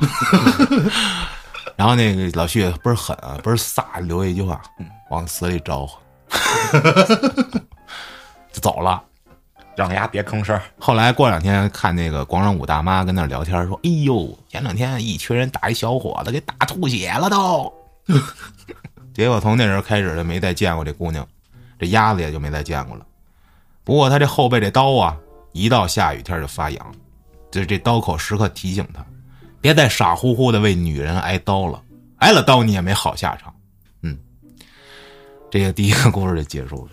[1.75, 4.61] 然后那个老旭倍儿狠啊，倍儿飒，留下一句话，
[5.09, 5.97] 往死里招呼，
[8.51, 9.01] 就走了。
[9.75, 10.59] 让丫别吭声。
[10.77, 17.73] 后来过两天看那个广场舞大妈跟那聊天说：“哎呦，前两天一群人打一小伙子给打吐血了都。
[19.15, 21.27] ”结果从那时候开始就没再见过这姑娘，
[21.79, 23.03] 这鸭子也就没再见过了。
[23.83, 25.17] 不过他这后背这刀啊，
[25.53, 26.95] 一到下雨天就发痒，
[27.53, 29.05] 就这刀口时刻提醒他，
[29.61, 31.79] 别再傻乎乎的为女人挨刀了，
[32.17, 33.53] 挨了刀你也没好下场。
[34.01, 34.17] 嗯，
[35.51, 36.91] 这个第一个故事就结束了。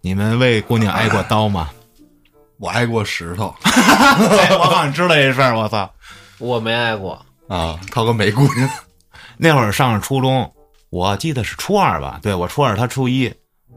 [0.00, 1.68] 你们为姑娘挨过刀吗？
[2.56, 5.90] 我挨过石头哎， 我好像知道这事儿，我操！
[6.40, 8.70] 我没挨过，啊，涛哥没姑娘，
[9.36, 10.50] 那会儿上着初中，
[10.88, 12.18] 我记得是初二吧？
[12.22, 13.30] 对我初二，他初一。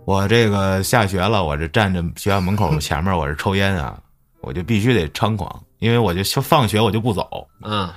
[0.05, 3.97] 我这个下学了，我这站着学校门口前面，我这抽烟啊，
[4.41, 7.89] 我就必须得猖狂，因为我就放学我就不走，嗯，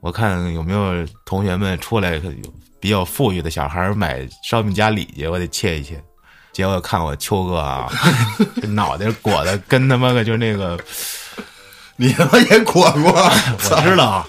[0.00, 2.18] 我看有没有同学们出来
[2.80, 6.02] 比较富裕的小孩买烧饼夹里脊，我得切一切。
[6.54, 7.86] 结果看我秋哥啊，
[8.68, 10.78] 脑袋裹的跟他妈个就那个，
[11.96, 14.26] 你他妈也裹过， 我知道，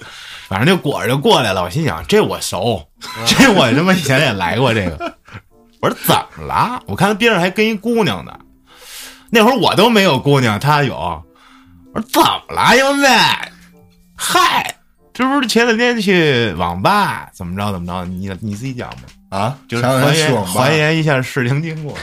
[0.49, 1.63] 反正就裹着就过来了。
[1.63, 2.85] 我心想，这我熟，
[3.25, 5.15] 这我他妈以前也来过这个。
[5.79, 6.83] 我说怎么了？
[6.85, 8.37] 我看他边上还跟一姑娘呢。
[9.29, 11.23] 那会儿我都没有姑娘，他有。
[11.99, 13.07] 我说怎么了，兄弟？
[14.15, 14.75] 嗨，
[15.13, 18.05] 这不是前两天去网吧怎么着怎么着？
[18.05, 21.93] 你你自己讲吧，啊，就是还原还，原一下事情经过。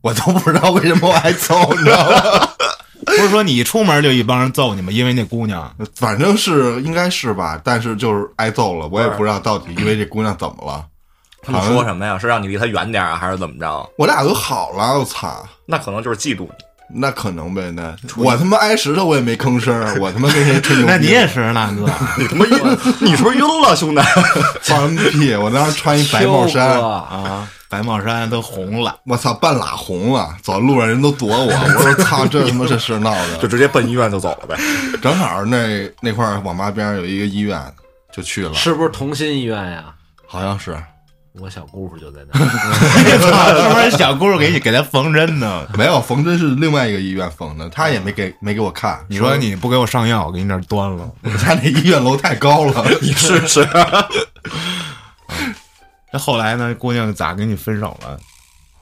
[0.00, 2.48] 我都不知道为什么我挨揍，你知道吗？
[3.04, 4.92] 不是说你一出门就一帮人揍你吗？
[4.92, 10.86] 因为那姑娘，反正是应该是吧，但是就是挨揍了，我也不知道到底因为这姑娘怎么了。
[11.42, 12.18] 他们说什么呀？
[12.18, 13.90] 是让你离她远点啊，还是怎么着？
[13.98, 15.44] 我俩都好了，我操！
[15.66, 16.50] 那可能就是嫉妒你。
[16.92, 20.90] 那可能呗，那我他妈挨石头我也没吭声， 我他妈跟谁吹牛逼？
[20.90, 24.00] 那你也是那哥， 你他妈晕，你是不是晕了，兄弟？
[24.62, 25.34] 放屁！
[25.34, 28.96] 我当时穿一白帽衫啊，白帽衫都红了。
[29.06, 31.52] 我操，半拉红了，走路上人都躲我。
[31.54, 34.56] 我说操，这他妈这事闹的，就直接奔医院就走了呗。
[35.00, 37.60] 正好那那块网吧边上有一个医院，
[38.12, 39.84] 就去了，是不是同心医院呀？
[40.26, 40.76] 好像是
[41.34, 45.64] 我小姑父就在那 是不是 小姑父给你给他缝针呢？
[45.78, 48.98] 没有缝针是另外一个医院缝的，他也没给没给我看。
[49.08, 51.08] 你说你不给我上药，我给你那儿端了。
[51.22, 53.66] 我家那医院楼太高了，你试试。
[56.12, 56.74] 那后来呢？
[56.74, 58.18] 姑娘咋跟你分手了？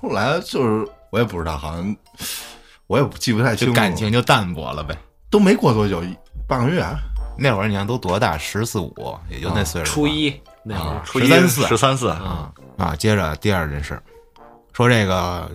[0.01, 1.97] 后来就是我也不知道，好像
[2.87, 4.97] 我也记不太清楚，感情就淡薄了呗。
[5.29, 6.03] 都没过多久，
[6.49, 6.81] 半个月。
[6.81, 6.97] 啊
[7.41, 9.95] 那会儿你看都多大，十四五，也就那岁数吧。
[9.95, 12.95] 初一那会儿啊，初一十三四十三四，啊啊！
[12.97, 14.01] 接着第二件事，
[14.73, 15.51] 说这个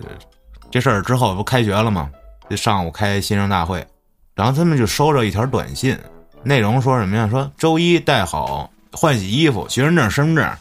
[0.70, 2.10] 这事儿之后不开学了吗？
[2.48, 3.86] 这上午开新生大会，
[4.34, 5.98] 然后他们就收着一条短信，
[6.42, 7.28] 内容说什么呀？
[7.28, 10.56] 说周一带好换洗衣服、学生证、身份证、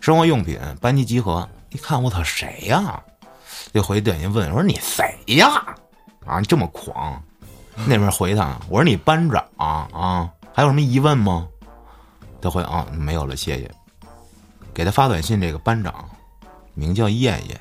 [0.00, 1.48] 生活用品，班级集合。
[1.70, 3.00] 一看我操，谁呀？
[3.72, 5.62] 就回短信问说你谁呀？
[6.26, 7.20] 啊，你这么狂？
[7.86, 11.48] 那边回他，我说你班长啊，还有什么疑问吗？
[12.44, 13.70] 他会啊，没有了，谢谢。
[14.74, 16.06] 给他发短信这个班长
[16.74, 17.58] 名叫燕燕，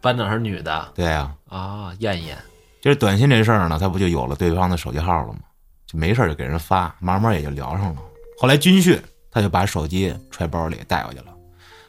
[0.00, 2.36] 班长是女的对呀、啊，燕燕。
[2.80, 5.38] 就是短信这事儿呢，他不就有了对方的手机号了吗？
[5.86, 8.02] 就没事就给人发，慢慢也就聊上了。
[8.36, 11.26] 后来军训，他就把手机揣包里带回去了。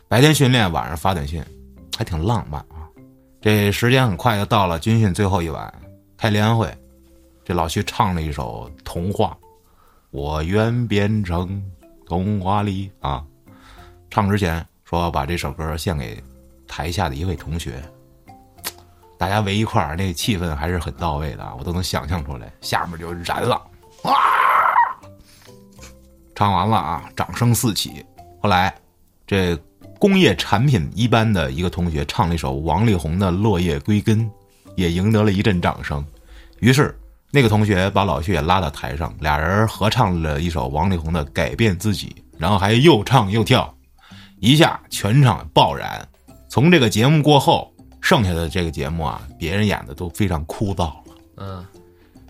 [0.07, 1.43] 白天训练，晚上发短信，
[1.97, 2.85] 还挺浪漫啊。
[3.41, 5.73] 这时间很快就到了军训最后一晚，
[6.15, 6.77] 开联欢会，
[7.43, 9.35] 这老徐唱了一首《童话》，
[10.11, 11.63] 我愿变成
[12.05, 13.23] 童话里啊。
[14.09, 16.21] 唱之前说把这首歌献给
[16.67, 17.83] 台下的一位同学，
[19.17, 23.61] 大家围一块儿，那气氛还是很到位的，我都能想象出来，下面就燃了，
[24.03, 24.13] 哇！
[26.35, 28.03] 唱完了啊，掌声四起。
[28.41, 28.75] 后来，
[29.25, 29.55] 这
[29.99, 34.25] 工业产品一班的一个同学唱了一首王力宏的《落叶归根》，
[34.75, 36.05] 也赢得了一阵掌声。
[36.59, 36.99] 于是，
[37.35, 43.75] 那个同学把老徐也拉到台上，俩人合唱了一首王力宏的《改变自己》，然后还又唱又跳，
[44.39, 46.07] 一下全场爆燃。
[46.47, 51.03] 从这个节目过后，剩下的这个节目啊，别人演的都非常枯燥了。
[51.37, 51.65] 嗯，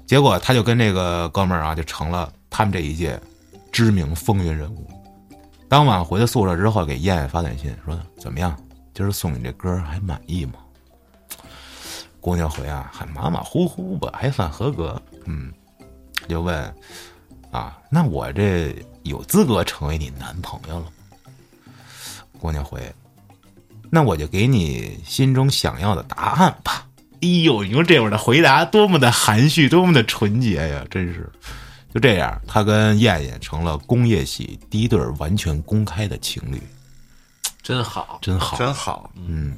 [0.05, 3.19] 结果他就跟这个哥们儿啊，就成了他们这一届
[3.73, 4.87] 知名风云人物。
[5.67, 8.57] 当晚回到宿舍之后，给燕燕发短信说：“怎么样？
[8.93, 10.53] 今儿送你这歌还满意吗？”
[12.23, 14.99] 姑娘回啊，还马马虎虎吧，还算合格。
[15.25, 15.51] 嗯，
[16.29, 16.73] 就问
[17.51, 20.91] 啊，那我这有资格成为你男朋友了吗？
[22.39, 22.81] 姑娘回
[23.91, 26.87] ：“那我就给你心中想要的答案吧。”
[27.21, 30.85] 哎呦，你说这会儿的回答多么的含蓄，多么的纯洁呀！
[30.89, 31.29] 真是，
[31.93, 36.61] 就这样，他跟燕燕成了工业系第一对完全公开的情侣，
[37.61, 38.57] 真好，真好。
[38.57, 39.57] 真好，嗯，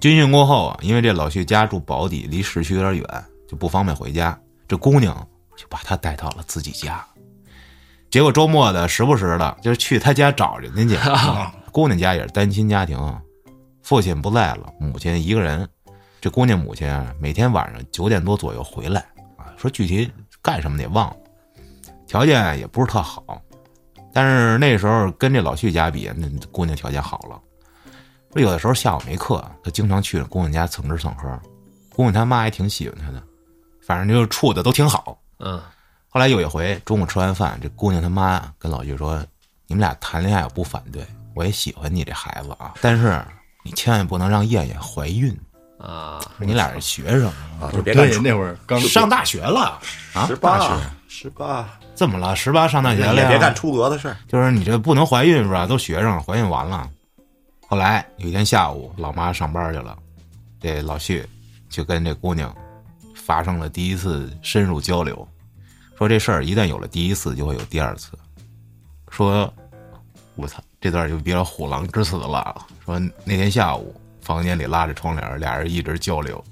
[0.00, 4.38] 军训过后啊，因为这老徐家住宝坻，离市区有点远，就不方便回家。
[4.68, 5.16] 这姑娘
[5.56, 7.04] 就把他带到了自己家。
[8.10, 11.10] 结果周末的时不时的，就是去他家找人家去。
[11.72, 12.98] 姑娘家也是单亲家庭，
[13.82, 15.68] 父亲不在了，母亲一个人。
[16.20, 19.00] 这姑娘母亲啊，每天晚上九点多左右回来
[19.36, 21.16] 啊，说具体干什么也忘了，
[22.06, 23.22] 条件也不是特好。
[24.12, 27.40] 但是那时候跟这老徐家比，那姑娘条件好了。
[28.32, 31.28] 说有的时候下午没课，他经常去姑娘家蹭吃蹭喝。
[31.94, 33.22] 姑娘他妈还挺喜欢他的，
[33.84, 35.18] 反正就是处的都挺好。
[35.38, 35.60] 嗯，
[36.08, 39.24] 后来有一回中午吃完饭，这姑娘他妈跟老徐说
[39.66, 43.20] ：“你们俩谈恋爱我不反对，我也喜欢你这孩子啊，但是
[43.64, 45.36] 你千万不能让燕燕怀孕。
[45.78, 47.26] 啊，你俩是学生，
[47.60, 49.78] 啊，就别干对，那会儿刚上大学了
[50.12, 52.34] 啊十，大学八，十八，怎么了？
[52.34, 53.28] 十八上大学了呀？
[53.28, 54.16] 别干出格的事儿。
[54.26, 55.68] 就是你这不能怀孕是吧？
[55.68, 56.90] 都学生，怀孕完了。
[57.70, 59.94] 后来有一天下午，老妈上班去了，
[60.58, 61.22] 这老旭
[61.68, 62.52] 就跟这姑娘
[63.14, 65.28] 发生了第一次深入交流，
[65.98, 68.12] 说这事儿一旦有了第一次，就会有第二次。
[69.10, 69.52] 说，
[70.34, 72.56] 我操，这段就比较虎狼之词了。
[72.86, 76.42] 说那天下午，房间里拉着窗帘，俩人一直交流，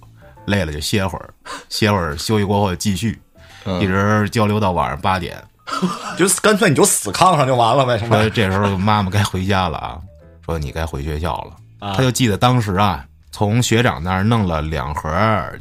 [0.45, 1.33] 累了就歇会儿，
[1.71, 3.19] 歇会儿休息过后继续，
[3.65, 5.43] 嗯一直交流到晚上八点。
[6.19, 8.21] 就干脆你就死炕上就完了呗，是吧？
[8.21, 9.99] 说这时候妈妈该回家了啊，
[10.47, 11.57] 说你该回学校了。
[11.81, 15.11] 啊他就记得当时啊，从学长那儿弄了两盒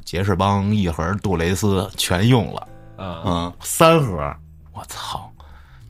[0.06, 4.34] 杰士邦，一盒杜蕾斯，全用了啊，嗯三盒。
[4.72, 5.30] 我操！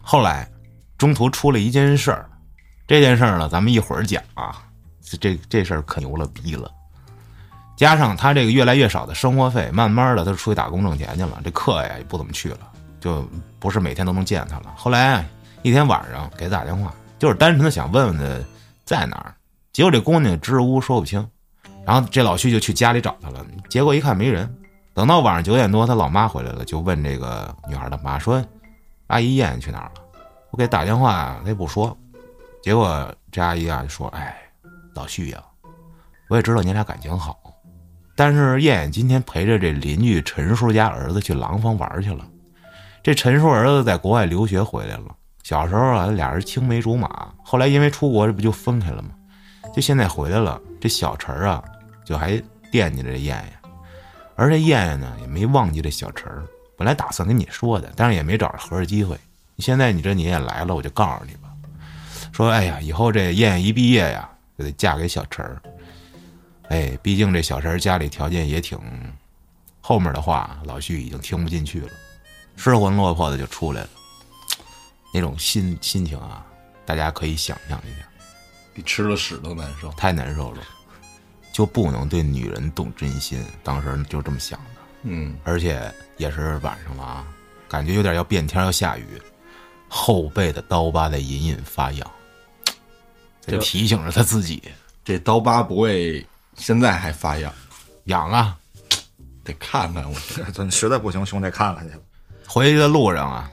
[0.01, 0.49] 后来
[0.97, 2.29] 中途出了一件事儿，
[2.87, 4.63] 这件事儿呢，咱们一会儿讲啊。
[5.03, 6.71] 这这这事儿可牛了逼了，
[7.75, 12.59] 加上他这个越来越少的生活费，慢慢的他就出去打工挣钱去了，这课呀也不怎么去了，
[12.99, 13.23] 就
[13.59, 14.73] 不是每天都能见他了。
[14.75, 15.23] 后来
[15.61, 18.23] 一天晚上给他打电话，就是单纯的想问问他
[18.85, 19.35] 在哪儿，
[19.73, 21.27] 结果这姑娘支支吾吾说不清，
[21.85, 24.49] 然后这老徐就去家里找她了，结果一看没人。
[24.93, 28.41] 等到晚上九点多，他老妈回来了，就问这个女孩的妈说
[29.07, 30.01] ：“阿姨燕燕去哪儿了？”
[30.51, 31.97] 我给打电话，她也不说。
[32.63, 34.33] 结果这阿姨啊就说：“哎，
[34.93, 35.43] 老徐呀、
[36.29, 37.37] 我也知道你俩感情好，
[38.15, 42.25] 但是燕燕今天陪着这邻居陈叔家儿子去廊坊玩去了。
[43.03, 45.13] 这陈叔儿子在国外留学回来了，
[45.45, 49.09] 小时候啊俩人青梅竹马，后来因为出国这不就分开了吗？
[49.75, 51.63] 就现在回来了，这小陈儿啊
[52.03, 53.53] 就还惦记着这燕燕，
[54.35, 56.43] 而这燕燕呢也没忘记这小陈儿。
[56.75, 59.15] 本来打算跟你说的，但是也没找着合适机会。
[59.59, 61.49] 现在你这你也来了，我就告诉你吧。
[62.31, 64.27] 说，哎呀，以后这燕燕一毕业呀，
[64.57, 65.61] 就得嫁给小陈儿。
[66.69, 68.79] 哎，毕竟这小陈儿家里条件也挺……
[69.79, 71.89] 后面的话老徐已经听不进去了，
[72.55, 73.89] 失魂落魄的就出来了。
[75.15, 76.45] 那种心心情啊，
[76.85, 78.05] 大家可以想象一下，
[78.73, 79.89] 比吃了屎都难受。
[79.91, 80.61] 太难受了，
[81.53, 83.41] 就不能对女人动真心。
[83.63, 84.81] 当时就这么想的。
[85.03, 87.27] 嗯，而且也是晚上了啊，
[87.69, 89.07] 感觉有点要变天要下雨，
[89.87, 92.11] 后背的刀疤在隐隐发痒，
[93.39, 94.61] 在提醒着他自己
[95.05, 97.53] 这刀疤不会现在还发痒，
[98.05, 98.57] 痒啊。
[99.45, 100.19] 得看看我。
[100.51, 101.95] 咱实在不行，兄弟看看去。
[102.45, 103.49] 回去的路上啊，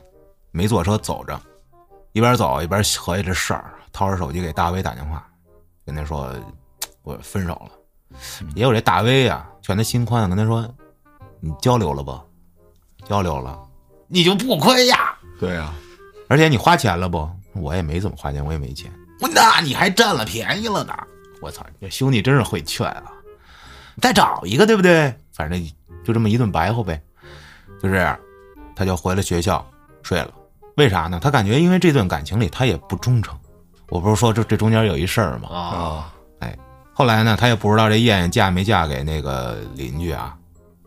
[0.51, 1.40] 没坐车，走着，
[2.12, 5.27] 一边走一边合计这事儿，掏出手机给大威打电话，
[5.85, 6.33] 跟他说
[7.03, 7.70] 我分手了。
[8.55, 10.68] 也有这大威啊，劝他心宽，跟他说
[11.40, 12.20] 你交流了不？
[13.07, 13.61] 交流了，
[14.09, 15.16] 你就不亏呀。
[15.40, 15.75] 对啊，
[16.29, 17.29] 而且你花钱了不？
[17.55, 18.92] 我也没怎么花钱，我也没钱。
[19.20, 20.94] 我那你还占了便宜了呢！
[21.40, 23.12] 我操，这兄弟真是会劝啊！
[24.01, 25.14] 再找一个，对不对？
[25.33, 25.62] 反正
[26.05, 27.03] 就这么一顿白话呗。
[27.83, 28.18] 就这样，
[28.77, 29.67] 他就回了学校
[30.02, 30.33] 睡了。
[30.77, 31.20] 为啥呢？
[31.23, 33.38] 他感觉因为这段感情里他也不忠诚。
[33.88, 35.48] 我不是说这这中间有一事儿吗？
[35.48, 36.56] 啊，哎，
[36.94, 40.37] 后来呢，他也不知道这燕燕嫁没嫁给那个邻居啊。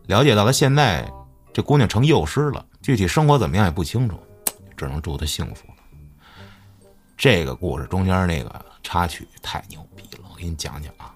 [0.06, 1.08] 了解到他现在
[1.52, 4.18] 这姑娘成幼师了，具体生活怎么样也不清楚，
[4.76, 5.74] 只能祝她幸福了。
[7.16, 11.14] 这个故事中间那个插曲太牛逼了，我给你讲讲啊。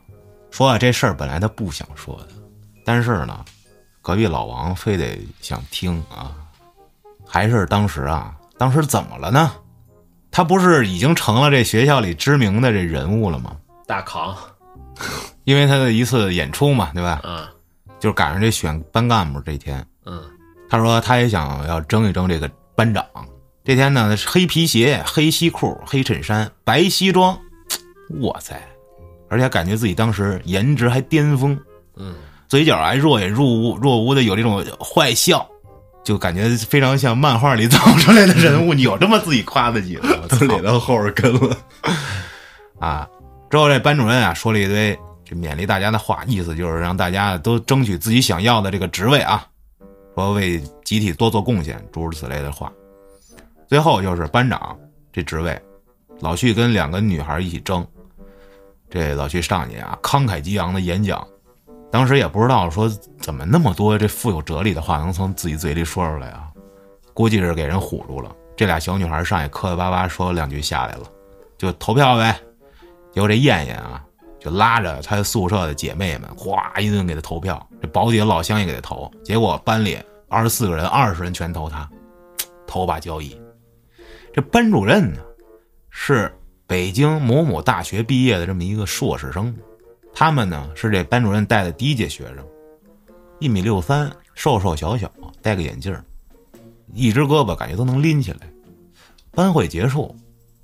[0.51, 2.29] 说啊，这事儿本来他不想说的，
[2.85, 3.45] 但是呢，
[4.01, 6.37] 隔壁老王非得想听啊。
[7.27, 9.53] 还是当时啊，当时怎么了呢？
[10.31, 13.57] 他不是已经成了这学校里知名的这人物了吗？
[13.87, 14.37] 大扛，
[15.45, 17.23] 因为他的一次演出嘛，对吧？
[17.25, 17.49] 嗯
[17.99, 20.23] 就是赶上这选班干部这天，嗯
[20.69, 23.03] 他说他也想要争一争这个班长。
[23.65, 27.39] 这天呢，黑皮鞋、黑西裤、黑衬衫、白西装，
[28.21, 28.61] 哇塞！
[29.31, 31.59] 而且感觉自己当时颜值还巅峰，
[31.97, 32.15] 嗯，
[32.47, 35.49] 嘴角还若隐若无若无的有这种坏笑，
[36.05, 38.75] 就感觉非常像漫画里走出来的人物。
[38.75, 40.03] 你有这么自己夸自己的？
[40.23, 41.57] 我操都脸到后边跟了。
[42.79, 43.09] 啊！
[43.51, 49.45] 之后这班主任啊说了一堆这勉励大家的话，意思就是让大家都争取自己想要的这个职位啊，
[50.15, 52.73] 说为集体多做贡献，诸如此类的话。
[53.69, 54.79] 最后就是班长
[55.13, 55.61] 这职位，
[56.21, 57.87] 老旭跟两个女孩一起争。
[58.89, 61.25] 这老旭上去啊，慷慨激昂的演讲，
[61.91, 62.89] 当时也不知道说
[63.21, 66.49] 怎么那么多这富有哲理的话能从自己嘴里说出来啊，
[67.13, 68.35] 估计是给人唬住了。
[68.57, 71.03] 这俩小女孩上去磕磕巴巴说了两句下来了，
[71.59, 72.39] 就投票呗。
[73.13, 74.05] 结果这燕燕啊，
[74.39, 77.67] 就拉着她宿舍的姐妹们，哗一顿给她投票。
[77.81, 81.89] 这保底老乡也给她投，结果班里二十四个人，二十人全投她，
[82.67, 83.41] 投把交椅。
[84.33, 85.19] 这班主任呢，
[85.89, 86.33] 是
[86.67, 89.53] 北京某某大学毕业的这么一个硕士生，
[90.13, 92.45] 他们呢是这班主任带的第一届学生，
[93.39, 95.97] 一米六三，瘦瘦小小，戴个眼镜
[96.93, 98.41] 一只胳膊感觉都能拎起来。
[99.33, 100.15] 班会结束，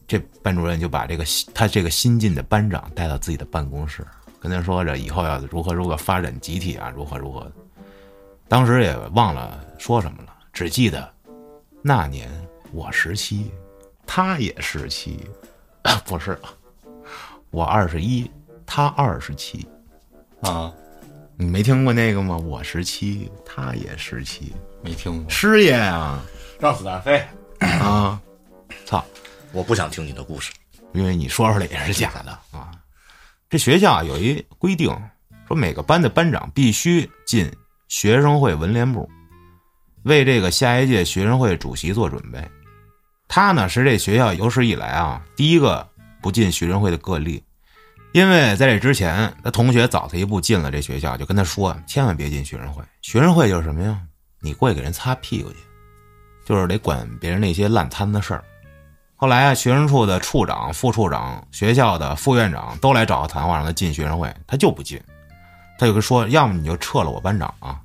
[0.09, 1.25] 这班主任就把这个
[1.55, 4.05] 他这个新进的班长带到自己的办公室，
[4.41, 7.51] 跟他说着以后要如何如何发展集体啊，如何如何。
[8.49, 11.09] 当时也忘了说什么了，只记得
[11.81, 12.29] 那年
[12.73, 13.51] 我十七，
[14.05, 15.25] 他也十七，
[16.05, 16.39] 不是，
[17.51, 18.29] 我二十一，
[18.67, 19.67] 他二十七。
[20.43, 20.73] 啊，
[21.37, 22.37] 你没听过那个吗？
[22.37, 24.53] 我十七，他也十七，
[24.83, 25.31] 没听过。
[25.31, 26.23] 师爷啊
[26.61, 27.25] 让子弹飞。
[27.61, 28.21] 啊！
[28.85, 29.03] 操！
[29.53, 30.53] 我不想听你的故事。
[30.93, 32.73] 因为你说出来也是假的啊。
[33.49, 34.91] 这学校啊有一规定，
[35.49, 37.51] 说每个班的班长必须进
[37.89, 39.09] 学生会文联部，
[40.03, 42.43] 为这个下一届学生会主席做准备。
[43.29, 45.89] 他呢是这学校有史以来啊第一个
[46.21, 47.43] 不进学生会的个例，
[48.13, 52.83] 因为在这之前，他同学早他一步进了这学校，就跟他说千万别进学生会。
[53.03, 54.01] 学生会就是什么呀？
[54.41, 55.57] 你过去给人擦屁股去，
[56.47, 58.43] 就是得管别人那些烂摊子事儿。
[59.17, 65.01] 后来啊，学生处的处长、副处长、学校的副院长都来找他谈话，让他进学生会，他就不进。
[65.79, 67.81] 他就跟说：“要么你就撤了我班长啊，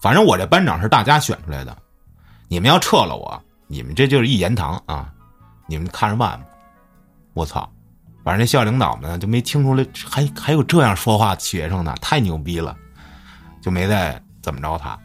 [0.00, 1.76] 反正我这班长是大家选出来的，
[2.46, 5.12] 你们要撤了我，你们这就是一言堂啊，
[5.66, 6.46] 你们看着办吧。”
[7.34, 7.68] 我操！
[8.24, 12.76] 反正那校领导们就没听出来，还还有这样说话的学生呢，太牛逼了，
[13.60, 14.98] 就没再怎么着他，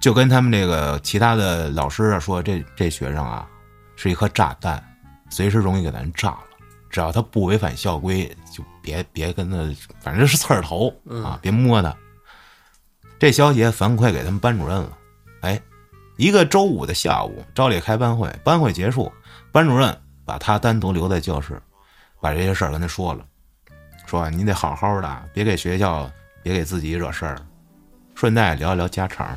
[0.00, 3.46] 就跟他们这个其他的老师啊说，这这学生啊
[3.96, 4.82] 是一颗炸弹。
[5.30, 6.40] 随时容易给咱炸了。
[6.90, 9.56] 只要他不违反校规，就别别跟他，
[9.98, 10.94] 反正是刺儿头
[11.24, 11.96] 啊，别摸他。
[13.18, 14.92] 这消息反馈给他们班主任了。
[15.40, 15.58] 哎，
[16.18, 19.10] 一个周五的下午，照例开班会，班会结束，
[19.50, 21.58] 班主任把他单独留在教室，
[22.22, 23.24] 把这些事儿跟他说了，
[24.06, 26.08] 说你得好好的，别给学校，
[26.42, 27.36] 别给自己惹事儿，
[28.14, 29.36] 顺带聊一聊家常。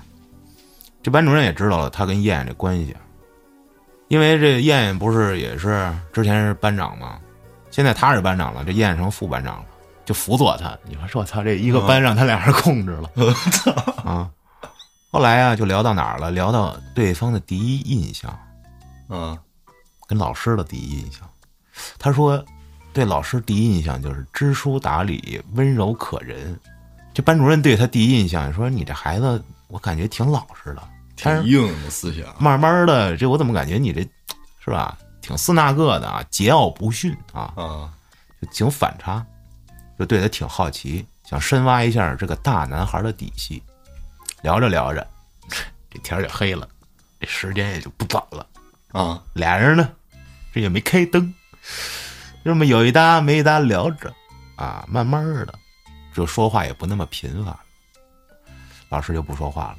[1.02, 2.96] 这班主任也知道了他跟燕燕这关系。
[4.08, 7.20] 因为这燕燕不是也是之前是班长吗？
[7.72, 9.66] 现在他是班长了，这燕燕成副班长了，
[10.06, 10.78] 就辅佐他。
[10.84, 13.10] 你说我操，这一个班让他俩人控制了，
[14.06, 14.30] 啊！
[15.12, 16.30] 后来啊，就聊到哪儿了？
[16.30, 18.38] 聊到对方的第一印象，
[19.10, 19.36] 嗯，
[20.08, 21.28] 跟老师的第一印象。
[21.98, 22.44] 他说，
[22.96, 26.58] 对老师第一印象就是知书达理、温柔可人。
[27.14, 30.82] 这班主任对他第一印象说：“你这孩子，我感觉挺老实的。”
[31.18, 32.26] 挺硬的思想。
[32.40, 34.00] 慢慢的，这我怎么感觉你这，
[34.64, 34.98] 是吧？
[35.22, 37.92] 挺四那个的啊，桀骜不驯啊，啊，
[38.42, 39.26] 就挺反差，
[40.00, 43.62] 就对他挺好奇，想深挖一下这个大男孩的底细。
[44.42, 45.06] 聊着聊着，
[45.92, 46.66] 这天也黑了，
[47.20, 48.48] 这时间也就不早了。
[48.94, 49.92] 啊，俩人呢，
[50.54, 51.34] 这也没开灯，
[52.46, 54.14] 这么有一搭没一搭聊着，
[54.56, 55.54] 啊，慢慢的，
[56.14, 57.58] 就说话也不那么频繁。
[58.90, 59.78] 老师就不说话了。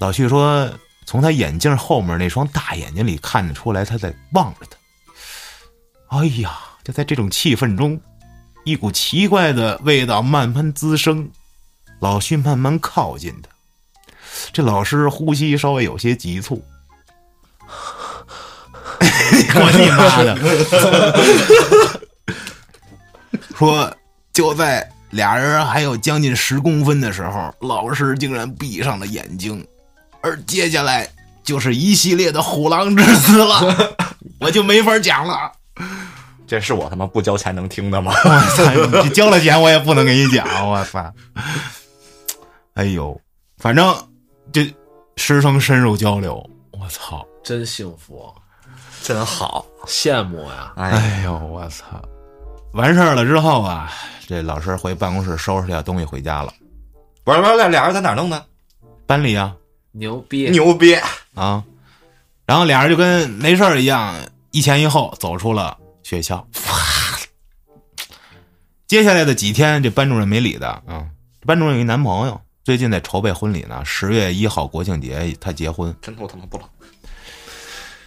[0.00, 0.72] 老旭说
[1.04, 6.18] ：“从他眼镜后面那双大眼睛里看得出来，他在望着他。
[6.18, 8.00] 哎呀，就在这种气氛中，
[8.64, 11.30] 一股奇怪的味道慢慢滋生。
[12.00, 13.50] 老旭慢慢靠近他，
[14.50, 16.64] 这老师呼吸稍微有些急促。
[19.54, 20.36] 我你妈的！
[23.56, 23.90] 说
[24.32, 29.66] 就在俩人还有将近十公分的时候，老师竟然闭上了眼睛。”
[30.22, 31.08] 而接下来
[31.44, 33.96] 就是一系列的虎狼之词了，
[34.40, 35.52] 我就没法讲了。
[36.46, 38.12] 这是我他妈不交钱能听的吗？
[38.24, 39.02] 我操！
[39.02, 41.12] 你交了钱我也不能给你讲，我操！
[42.74, 43.20] 哎呦，
[43.58, 43.96] 反正
[44.52, 44.74] 这
[45.16, 48.34] 师生深入交流，我操，真幸福，
[49.06, 50.72] 真好，羡慕呀！
[50.74, 51.84] 哎，哎呦，我操！
[52.72, 53.88] 完事儿了之后啊，
[54.26, 56.52] 这老师回办公室收拾下东西回家了，
[57.22, 58.44] 不是不是，俩人在哪弄的？
[59.06, 59.54] 班里啊
[59.92, 60.50] 牛逼！
[60.50, 60.96] 牛逼！
[61.36, 61.62] 啊，
[62.46, 64.12] 然后俩人就跟没事儿一样，
[64.50, 66.38] 一前一后走出了学校。
[66.68, 66.74] 哇！
[68.88, 71.06] 接下来的几天，这班主任没理他啊。
[71.46, 76.68] 班主任有一男朋友，最近在筹备婚礼呢，十月一号国庆节他结婚真够他妈不老，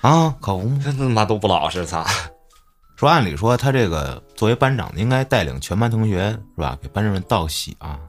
[0.02, 0.80] 啊，可不嘛。
[0.84, 2.06] 真他妈都不老实，操！
[2.96, 8.00] 说按理说他这个作为班长，应该带领全班同学是吧，给班主任道喜啊。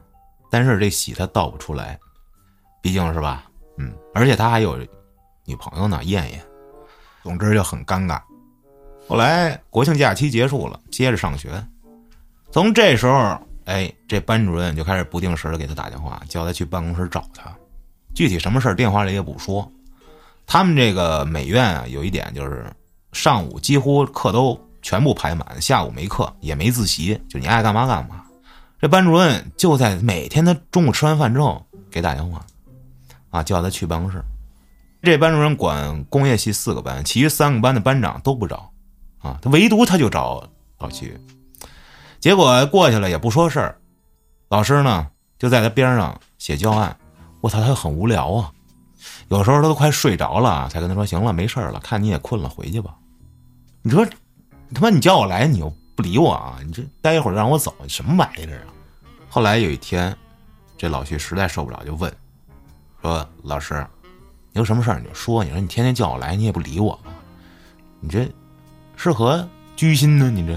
[0.49, 1.97] 但是这喜他道不出来，
[2.81, 3.45] 毕竟是吧，
[3.77, 4.77] 嗯，而且他还有
[5.45, 6.41] 女朋友呢，燕燕。
[7.23, 8.19] 总之就很尴尬。
[9.07, 11.49] 后来国庆假期结束了，接着上学。
[12.51, 17.49] 从这时候，哎，这班主任就开始不定时的给他打电话，叫他去办公室找他。
[18.13, 19.71] 具体什么事儿，电话里也不说。
[20.53, 22.65] 他们这个美院啊，有一点就是
[23.13, 28.25] 上午几乎课都全部排满，下午没课也没自习，就你爱干嘛干嘛。
[28.77, 32.45] 这班主任就在每天他中午吃完饭之后给打电话，
[33.29, 34.21] 啊，叫他去办公室。
[35.01, 38.73] 这班主任管工业系四个班，其余三个班的班长都不找，
[39.19, 40.45] 啊，他唯独他就找
[40.79, 41.17] 老徐。
[42.19, 43.77] 结果过去了也不说事儿，
[44.49, 45.07] 老师呢
[45.39, 46.97] 就在他边上写教案。
[47.39, 48.51] 我操，他很无聊啊，
[49.29, 52.95] 有时候他都快睡着了，才跟他说：“行了，没事了，看你也困了，回去吧。”
[53.81, 54.05] 你说，
[54.73, 56.59] 他妈你叫我来，你又不理我啊？
[56.65, 58.73] 你这待一会儿让我走，什么玩意儿啊？
[59.29, 60.15] 后来有一天，
[60.77, 62.13] 这老徐实在受不了，就问
[63.01, 63.85] 说：“老师，
[64.51, 65.43] 你有什么事儿你就说。
[65.43, 66.99] 你说你天天叫我来，你也不理我，
[67.99, 68.29] 你这
[68.95, 70.29] 是何居心呢？
[70.29, 70.53] 你这？”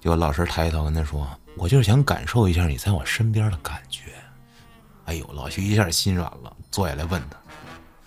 [0.00, 4.02] 结果老师抬头跟他说：“我就是想感受一下你在我身边的感觉。”
[5.06, 7.36] 哎呦，老徐一下心软了，坐下来问他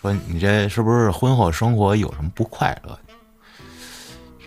[0.01, 2.97] 说：“你这是不是婚后生活有什么不快乐？”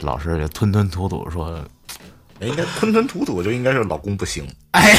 [0.01, 1.65] 老师就吞吞吐吐说
[2.41, 4.95] 哎应该吞吞吐吐就应该是老公不行，：“哎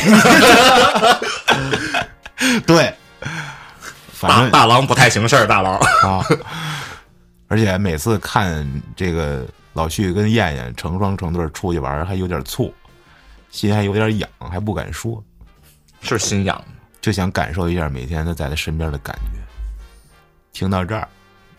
[2.65, 2.93] 对，
[4.11, 5.75] 反正大大郎不太行事儿，大郎。
[5.75, 6.23] 啊，
[7.47, 12.73] 而且每次看这个老旭跟燕燕成双成对出去玩，还有点醋，
[13.49, 15.21] 心还有点痒，还不敢说，
[16.01, 16.63] 是心痒，
[17.03, 19.41] 就想感受一下每天他在他身边的感觉。
[20.53, 21.05] 听到这儿，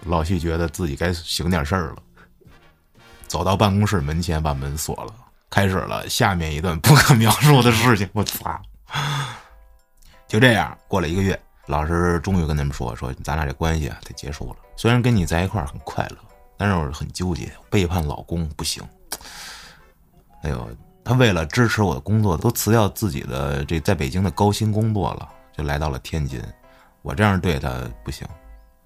[0.04, 1.96] 老谢觉得自己该行点事儿了，
[3.26, 5.14] 走到办公室门前，把门锁了，
[5.50, 8.08] 开始了下面一段不可描述的事情。
[8.14, 8.58] 我操！
[10.26, 14.56] 就这样过了一个月，老师终于跟他们说：“说咱俩这关系啊得结束了。
[14.76, 16.16] 虽然跟你在一块儿很快乐，
[16.56, 18.82] 但是我很纠结，背叛老公不行。
[20.42, 20.70] 哎呦，
[21.04, 26.42] 他为了支持我的工作，都辞掉自己的这在北京的高薪工作了，就来到了天津。
[27.02, 28.26] 我这样对他不行。”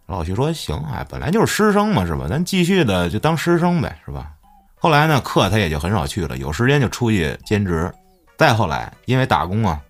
[0.07, 2.27] 老徐说：“行，哎，本来就是师生嘛，是吧？
[2.29, 4.33] 咱继续的就当师生呗，是吧？”
[4.81, 7.93] 后来呢，课他也就很少去了，有时间就出去兼职。
[8.39, 9.81] 再后来，因为打工啊，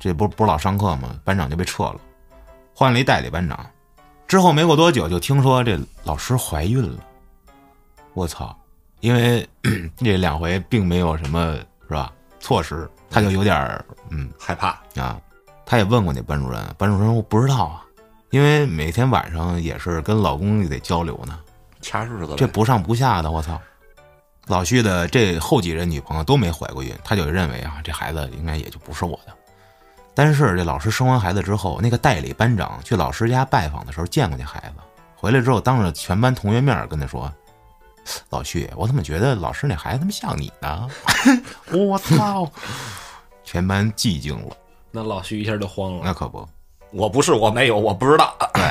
[0.00, 2.00] 这不不是老上课嘛，班长就被撤了，
[2.74, 3.64] 换了一代理班长。
[4.26, 6.98] 之后没过多久，就听说这老师怀孕了。
[8.14, 8.56] 我操！
[9.02, 9.46] 因为
[9.98, 14.68] 这两回并没有什么是吧措施，他就有点儿嗯害怕。
[14.96, 15.20] 啊。
[15.64, 17.82] 他也问过那班主任，班主任说我不知道啊，
[18.30, 21.38] 因为每天晚上也是跟老公也得交流呢。
[21.80, 23.60] 掐日子这不上不下的，我操！
[24.48, 29.32] 老旭的这后几任女朋友都没怀过孕，他就认为啊，这孩子应该也就不是我的。
[30.14, 34.82] 但是这老师生完孩子之后，那个代理班长去老师家拜访的时候见过那孩子，
[35.16, 37.32] 回来之后当着全班同学面跟他说
[38.30, 40.88] ：“老徐，我怎么觉得老师那孩子他妈像你呢？”
[41.72, 42.50] 我操！
[43.44, 44.56] 全班寂静了。
[44.90, 46.02] 那老徐一下就慌了。
[46.04, 46.46] 那可不，
[46.90, 48.36] 我不是，我没有，我不知道。
[48.54, 48.62] 对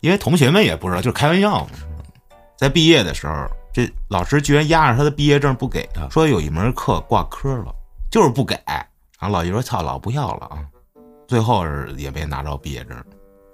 [0.00, 1.70] 因为同学们也不知道，就是开玩笑嘛。
[2.56, 7.74] 在毕业的时候，这老师居然压着他的毕业证不给他，说有一门课挂科了，
[8.10, 8.58] 就是不给。
[8.66, 8.84] 然
[9.20, 10.58] 后老徐说：“操，老不要了啊！”
[11.28, 13.04] 最后是也没拿着毕业证，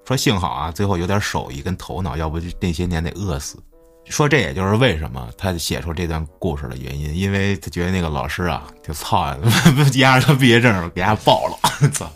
[0.06, 3.62] 说幸好啊，最后有点手艺跟头脑，要不就那些年得饿死。
[4.10, 9.36] 说这也就是为什么他写出这段故事的原因，因为他觉得那个老师啊，就操呀，
[9.96, 12.10] 压着他毕业证给他爆了，操！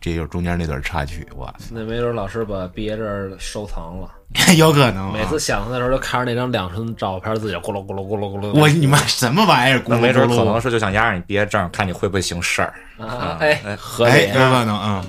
[0.00, 4.08] 这就是中间那段插曲，哇，那没准老师把毕业证收藏了，
[4.56, 5.14] 有可能啊。
[5.14, 8.52] 每次想他的时候，就看着那张两寸照片，自己咕噜咕噜咕噜咕噜。
[8.58, 9.82] 我你妈什么玩意儿？
[9.86, 12.74] 那没准可能是就想压着你毕业证，看你会不会行事儿。
[12.98, 15.04] 啊，哎，合哎，理有可能啊。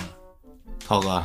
[0.88, 1.24] 涛哥，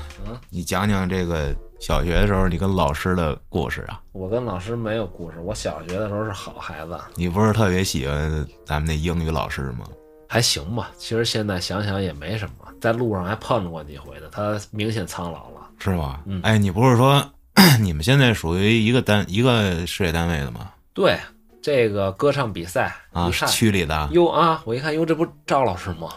[0.51, 4.01] 你讲讲这个小学的时候你跟老师的故事啊？
[4.13, 9.87] 我跟老师没有故事，我小学的时候是好孩子，你不是特别喜欢咱们那英语老师吗？
[10.29, 10.91] 还行吧。
[10.99, 15.69] 其实现在想想也没什么，在路上还碰着过几回的，他明显苍老了。
[15.79, 16.21] 是吗？
[16.27, 17.25] 嗯哎，你不是说
[17.81, 20.71] 你们现在属于一个单一个事业单位的吗？
[20.93, 21.17] 对，
[21.63, 24.09] 这个歌唱比赛啊，区里的。
[24.13, 26.09] 哟啊，我一看哟，这不赵老师吗？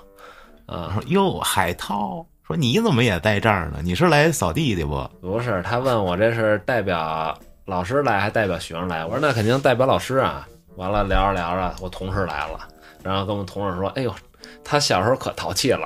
[0.65, 3.79] 啊，说哟，海涛，说你怎么也在这儿呢？
[3.81, 5.09] 你是来扫地的不？
[5.21, 9.05] 不是，他问我这是代表老师来还代表学生来？
[9.05, 10.45] 我说那肯定代表老师啊。
[10.75, 12.59] 完了聊着聊着，我同事来了，
[13.03, 14.15] 然后跟我们同事说：“哎呦，
[14.63, 15.85] 他小时候可淘气了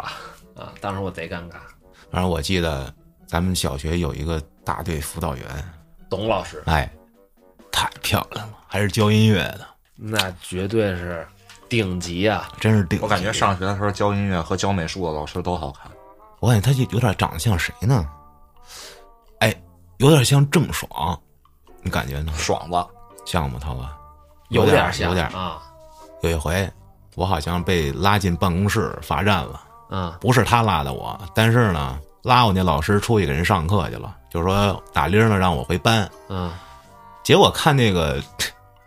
[0.56, 1.56] 啊！”当时我贼尴尬。
[2.12, 2.94] 反正我记得
[3.26, 5.44] 咱们小学有一个大队辅导员，
[6.08, 6.90] 董老师哎，
[7.72, 9.62] 太漂亮了，还是教音乐的，
[9.96, 11.28] 那绝对是
[11.68, 12.48] 顶级啊！
[12.60, 13.04] 真是顶级。
[13.04, 15.92] 我感觉上学的时候教音乐和教美术的老师都好看。
[16.40, 18.08] 我感觉他就有点长得像谁呢？
[19.40, 19.54] 哎，
[19.98, 20.90] 有点像郑爽，
[21.82, 22.34] 你感觉呢？
[22.36, 22.86] 爽子，
[23.26, 23.60] 像吗？
[23.62, 23.88] 涛哥？
[24.50, 25.62] 有点像有点啊，
[26.22, 26.72] 有一回，
[27.16, 36.54] 我好像被拉进办公室罚站了，嗯不是他拉的我，但是呢，拉我那老师出去给人上课去了，就说打铃了让我回班，嗯
[37.24, 38.22] 结果看那个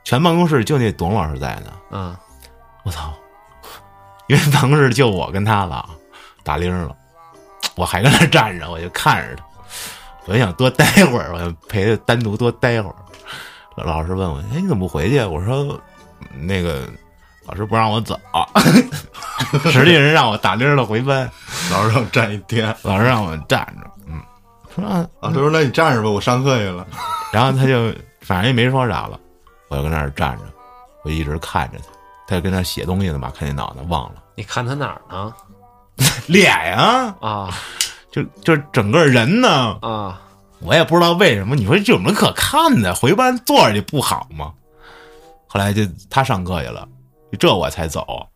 [0.05, 2.17] 全办公室就那董老师在呢，嗯，
[2.85, 3.13] 我操！
[4.29, 5.89] 因为办公室就我跟他了，
[6.45, 6.95] 打铃了，
[7.77, 9.45] 我还跟那站着，我就看着他，
[10.27, 12.95] 我就想多待会儿，我就陪他单独多待会儿。
[13.77, 15.81] 老师问我：“哎，你怎么不回去？”我说
[16.35, 16.89] ：“那个
[17.47, 18.19] 老师不让我走，
[19.71, 21.31] 实际人让我打铃了回班，
[21.71, 24.21] 老师让我站一天，老师让我站着。”嗯，
[24.75, 26.85] 说啊老师说：“那你站着吧，我上课去了。
[27.33, 29.19] 然后他就反正也没说啥了，
[29.69, 30.43] 我就跟那儿站着，
[31.05, 31.85] 我一直看着他，
[32.27, 35.33] 他就跟那儿写东西呢嘛，看电脑袋忘了你看他哪儿呢？
[36.27, 37.51] 脸呀、啊
[38.11, 40.21] 就就整个人呢，啊，
[40.61, 41.55] 我也不知道为什么。
[41.55, 42.95] 你说这有什么可看的？
[42.95, 44.53] 回班坐着去不好吗？
[45.47, 46.89] 后来就他上课去了，
[47.39, 48.27] 这我才走。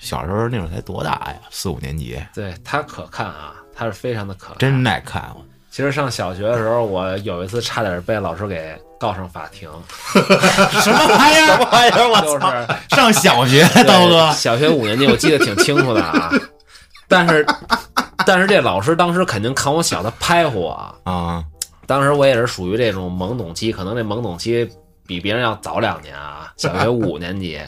[0.00, 1.36] 小时候那会儿才多大呀？
[1.50, 4.58] 四五年级，对他可看啊，他是非常的可看。
[4.58, 5.22] 真耐看。
[5.34, 9.70] 我其实上小学的时候，我有一次差点被老师给告上法庭，
[10.82, 11.46] 什么玩意儿？
[11.46, 12.08] 什么玩意儿？
[12.08, 14.30] 我就是上小学，刀哥。
[14.32, 16.30] 小学五年级，我记得挺清楚的啊。
[17.08, 17.46] 但是，
[18.26, 20.94] 但是这老师当时肯定看我小，他拍呼我。
[21.04, 21.44] 啊，
[21.86, 24.68] 当时我也是属于这种懵懂期，可能这懵懂期
[25.06, 26.52] 比别人要早两年啊。
[26.56, 27.60] 小学五年级，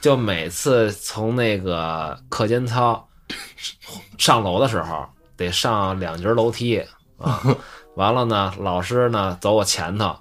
[0.00, 3.06] 就每次从那个课间操
[4.16, 5.04] 上楼的时候，
[5.36, 6.82] 得上两节楼梯
[7.18, 7.40] 啊。
[7.96, 10.16] 完了呢，老师呢走我前头，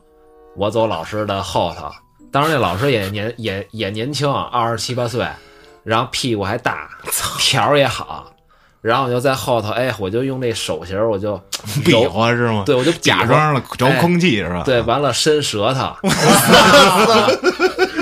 [0.58, 1.90] 我走老师的后头。
[2.32, 5.26] 当时那老师也年也也年轻，二十七八岁，
[5.84, 6.90] 然后屁股还大，
[7.40, 8.30] 条儿也好。
[8.82, 11.40] 然后我就在后头，哎，我就用那手型儿，我就
[11.86, 12.64] 比划是吗？
[12.66, 14.64] 对，我就假装了着空气是吧？
[14.66, 15.96] 对，完了伸舌头，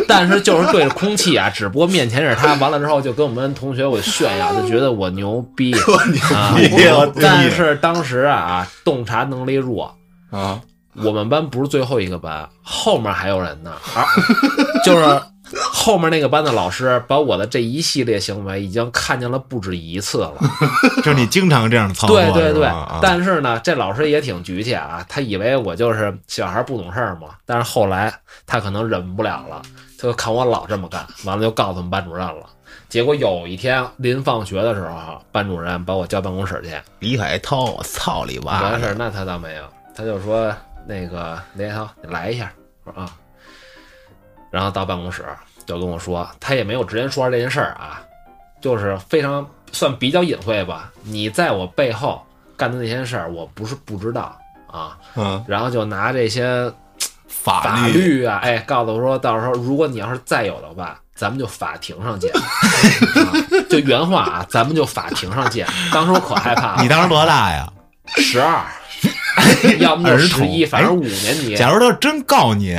[0.07, 2.53] 但是就是对着空气啊，只不过面前是他。
[2.55, 5.73] 完了之后就跟我们同学我炫耀，就觉得我牛逼
[6.33, 6.55] 啊
[6.95, 7.11] 我！
[7.21, 9.93] 但是当时啊，洞察能力弱，”
[10.31, 10.59] 啊，
[10.95, 14.05] 我们班不是最后一个班，后面还有人呢，啊
[14.83, 15.21] 就是
[15.81, 20.33] 后面那个班的老师把我的这一系列行为已经看见了不止一次了。
[20.97, 22.69] 就是你经常这样操作，对对对
[23.01, 27.29] 但是呢，这老师也挺局气啊，他以为我就是小孩不懂事儿嘛。
[27.45, 28.13] 但是后来
[28.45, 29.61] 他可能忍不了了，
[29.97, 32.45] 他就看我老这么干，完了就告诉我们班主任了。
[32.89, 38.95] 结果有一天临放学的时候，班主任把我叫办公室去，李海涛，我操你妈完事儿！
[38.97, 39.63] 那他倒没有，
[39.95, 40.53] 他就说
[40.85, 42.51] 那个李海涛，你来一下，
[42.83, 43.09] 我说啊，
[44.51, 45.23] 然后到办公室
[45.69, 48.01] 就跟我说，他也没有直接说这件事儿啊，
[48.59, 50.91] 就是非常算比较隐晦吧。
[51.03, 52.21] 你在我背后
[52.57, 54.35] 干的那些事儿，我不是不知道
[54.67, 56.71] 啊，嗯，然后就拿这些
[57.27, 62.41] 法法律啊，哎，告诉我说，到时候如果你要是再有的话，咱们就法庭上见， 啊、
[63.69, 65.67] 就原话啊，咱们就法庭上见。
[65.93, 67.71] 当时我可害怕了，你当时多大呀？
[68.17, 68.65] 十二，
[69.79, 72.75] 要么就十一，反正五年级假如他真告你，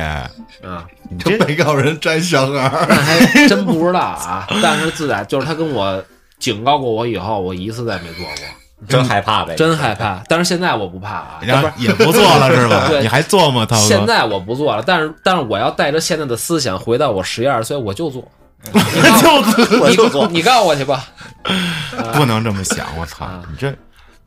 [0.63, 4.47] 啊，你这这被告人摘小孩儿，那还真不知道啊。
[4.61, 6.03] 但是自打就是他跟我
[6.39, 10.21] 警告过我以后，我一次再没做过，真害怕呗，真害怕。
[10.27, 11.39] 但是现在我不怕啊，
[11.77, 12.87] 也不做了是吧？
[12.89, 13.81] 对你还做吗，涛哥？
[13.87, 18.23] 现在我不做了，但是但是我要带着现在的思想回到我十一二岁，我就做，
[18.71, 21.03] 你告诉我，你就做你告诉我去吧。
[22.13, 23.41] 不能这么想，我操啊！
[23.49, 23.73] 你这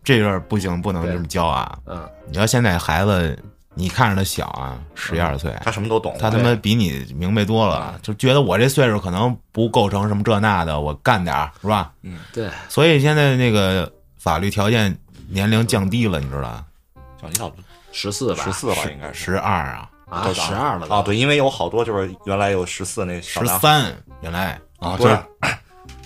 [0.03, 1.78] 这有点不行，不能这么教啊！
[1.87, 3.39] 嗯，你要现在孩子，
[3.75, 11.93] 你看着他小啊，十一二岁，他什么都懂，他他妈比你明白多了，就觉得我这岁数可能不构成什么这那的，我干点儿是吧？
[12.03, 14.97] 嗯对，所以现在那个法律条件
[15.29, 16.64] 年龄降低了，你知道？
[17.20, 17.53] 叫你到
[17.91, 25.49] 十四吧，十四吧，应该是十二啊，啊，十二了啊，对，因为有好多就是原来有十四那十三，原来啊，不是这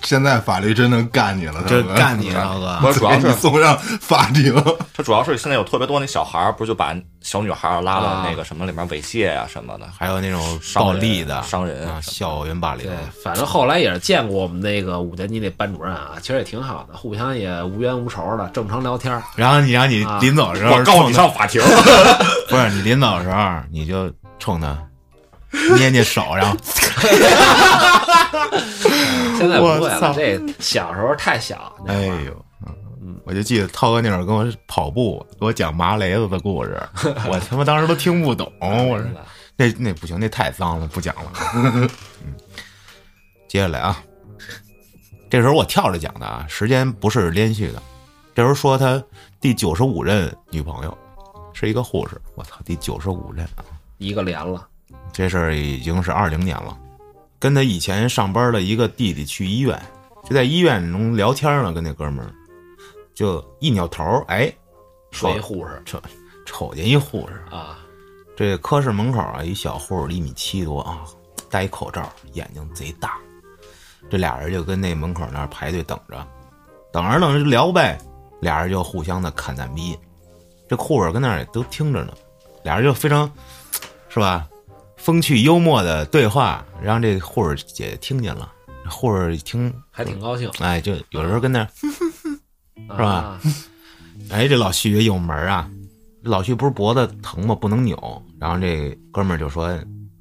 [0.02, 2.88] 现在法律真能干你了，就干你了哥。
[2.88, 4.54] 我主要是送上法庭。
[4.94, 19.20] 他主要是现在有特别多那小孩儿，不是就把小女孩拉到啊那个什么里面猥亵呀、 什么的，还有那种暴力的伤人啊，校园霸凌对，反正后来也是见过我们那个五年级那班主任啊，其实也挺好的，互相也无冤无仇的，正常聊天。
[19.36, 21.60] 然后你让你啊临走的时候，我告你上法庭。
[22.48, 24.76] 不是你临走的时候，你就冲他
[25.76, 26.56] 捏捏手，然后
[29.38, 31.72] 现在不会了，这小时候太小。
[31.86, 32.44] 哎呦，
[33.02, 36.80] 嗯我就记得涛哥那会儿跟我跑步，给我讲麻雷子的故事，
[37.28, 38.50] 我他妈当时都听不懂。
[38.60, 39.06] 我说
[39.56, 41.32] 那那不行，那太脏了，不讲了。
[41.54, 41.88] 嗯，
[43.48, 44.02] 接下来啊，
[45.28, 47.82] 这时候我跳着讲的啊，时间不是连续的。
[48.34, 49.02] 这时候说他
[49.40, 50.96] 第九十五任女朋友
[51.52, 53.64] 是一个护士，我操，第九十五任啊！
[53.98, 54.64] 一个连了，
[55.12, 56.78] 这事儿已经是二零年了，
[57.38, 59.80] 跟他以前上班的一个弟弟去医院，
[60.24, 62.32] 就在医院中聊天呢，跟那哥们儿
[63.14, 64.52] 就一扭头，哎，
[65.10, 66.00] 说一护士瞅
[66.44, 67.78] 瞅见一护士，啊，
[68.36, 71.04] 这科室门口啊，一小护士一米七多啊，
[71.50, 73.16] 戴一口罩，眼睛贼大。
[74.10, 76.26] 这俩人就跟那门口那儿排队等着，
[76.92, 77.98] 等着等着就聊呗，
[78.40, 79.96] 俩人就互相的侃赞逼。
[80.68, 82.12] 这护士跟那儿也都听着呢，
[82.62, 83.30] 俩人就非常，
[84.08, 84.48] 是吧？
[85.08, 88.52] 风趣幽默的对话，让这护士姐听见了。
[88.90, 91.68] 护士一听，还挺高兴，哎，就有的时候跟那儿，
[92.94, 93.40] 是吧？
[94.28, 95.66] 哎，这老徐也有门儿啊。
[96.24, 97.54] 老徐不是脖子疼吗？
[97.54, 98.22] 不能扭。
[98.38, 99.68] 然后这哥们儿就说：“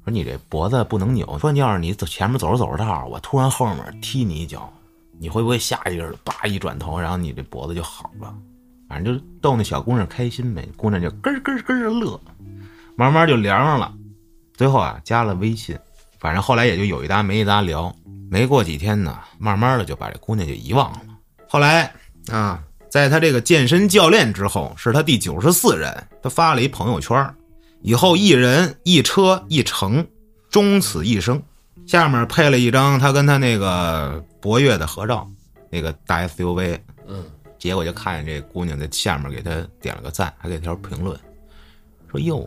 [0.04, 1.38] 说你这脖子不能扭。
[1.38, 4.72] 说要是你走前面走着走着道，我突然后面踢你一脚，
[5.18, 8.34] 你会不会下意识的叭一转头，然后你这脖子就好了？
[8.88, 10.66] 反正就逗那小姑娘开心呗。
[10.78, 12.18] 姑娘就咯咯咯的乐，
[12.96, 13.92] 慢慢就凉上了。
[14.58, 15.78] 最后啊，加了微信。
[16.18, 17.94] 反正后来也就有一搭没一搭聊。
[18.28, 21.00] 没过几天呢，慢慢的就把这姑娘就遗忘了。
[21.48, 21.94] 后来
[22.30, 27.34] 啊，在他这个健身教练之后，是他第九十四任，他发了一朋友圈，
[27.82, 30.04] 以后一人一车一城，
[30.50, 31.40] 终此一生。
[31.86, 35.26] 下面配了一张他跟他那个博越的合照，
[35.70, 36.78] 那个大 SUV。
[37.06, 37.24] 嗯，
[37.58, 39.50] 结果就看见这姑娘在下面给他
[39.80, 41.18] 点了个赞，还给条评论，
[42.10, 42.46] 说：“哟，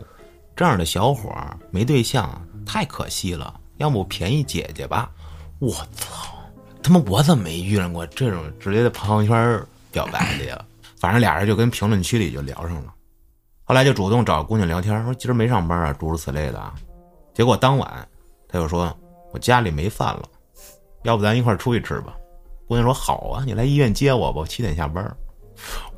[0.54, 5.10] 这样的小伙儿没对象太可惜了，要不便宜姐姐吧？”
[5.58, 6.34] 我操！
[6.82, 10.64] 他妈我怎么没遇上过这种直接在朋友圈表白的呀？
[10.98, 12.92] 反正俩人就跟评论区里就聊上了，
[13.64, 16.74] 后来就主动找姑娘聊天，说今儿没上班啊，诸如此类的啊。
[17.32, 18.08] 结果当晚
[18.48, 18.94] 他就说
[19.32, 20.22] ：“我家里没饭了，
[21.04, 22.14] 要不咱一块儿出去吃吧？”
[22.66, 25.04] 姑娘说：“好啊，你来医院接我吧，我七点下班。”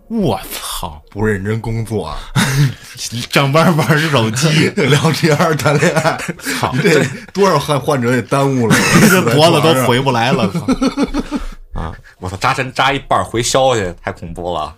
[0.09, 1.03] 我操！
[1.11, 2.19] 不认真工作，啊
[3.31, 6.19] 上班玩手机， 聊天儿谈恋爱，
[6.59, 6.73] 操！
[6.75, 7.03] 你这
[7.33, 8.77] 多少患患者也耽误了，
[9.09, 11.95] 这脖子都回不来了，操！
[12.21, 14.75] 我操，扎针扎一半回消息，太恐怖了。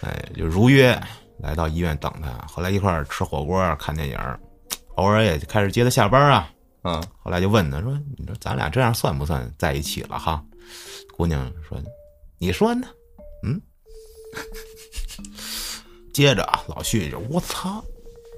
[0.00, 0.98] 哎，就如约
[1.38, 4.18] 来到医院等他，后来一块儿吃火锅、看电影，
[4.96, 6.48] 偶尔也开始接他下班啊。
[6.82, 10.42] 嗯，后来就问他说：“你说咱俩这样算不算在一起了哈？”
[11.16, 11.78] 姑娘说
[12.38, 12.86] ：“你说呢？”
[13.42, 13.60] 嗯。
[16.12, 17.84] 接着啊，老旭就我操，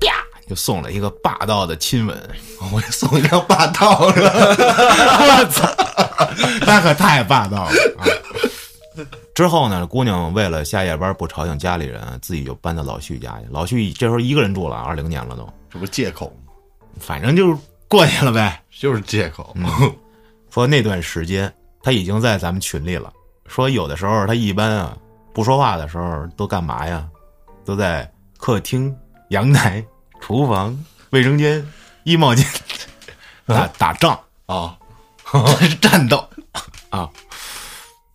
[0.00, 2.30] 啪就送了一个霸道的亲吻。
[2.72, 5.68] 我给送一辆霸道的，我操，
[6.66, 8.04] 那可太霸道了啊！
[9.34, 13.46] 之后呢，姑娘为了下夜班不吵醒家里人，自己就搬到老旭家去。
[13.50, 16.52] 老旭这时候一个人住了，二零年了都，这不是借口吗？
[16.98, 18.62] 反正就是过去了呗。
[18.80, 19.54] 就是借口。
[20.50, 23.12] 说那段时间他已经在咱们群里了。
[23.46, 24.96] 说有的时候他一般啊
[25.36, 27.06] 不说话的时候都干嘛呀？
[27.62, 28.96] 都在客厅、
[29.28, 29.84] 阳台、
[30.18, 30.74] 厨房、
[31.10, 31.62] 卫生间、
[32.04, 32.42] 衣帽间
[33.44, 34.18] 打打仗。
[34.46, 34.78] 啊，
[35.82, 36.26] 战斗
[36.88, 37.06] 啊。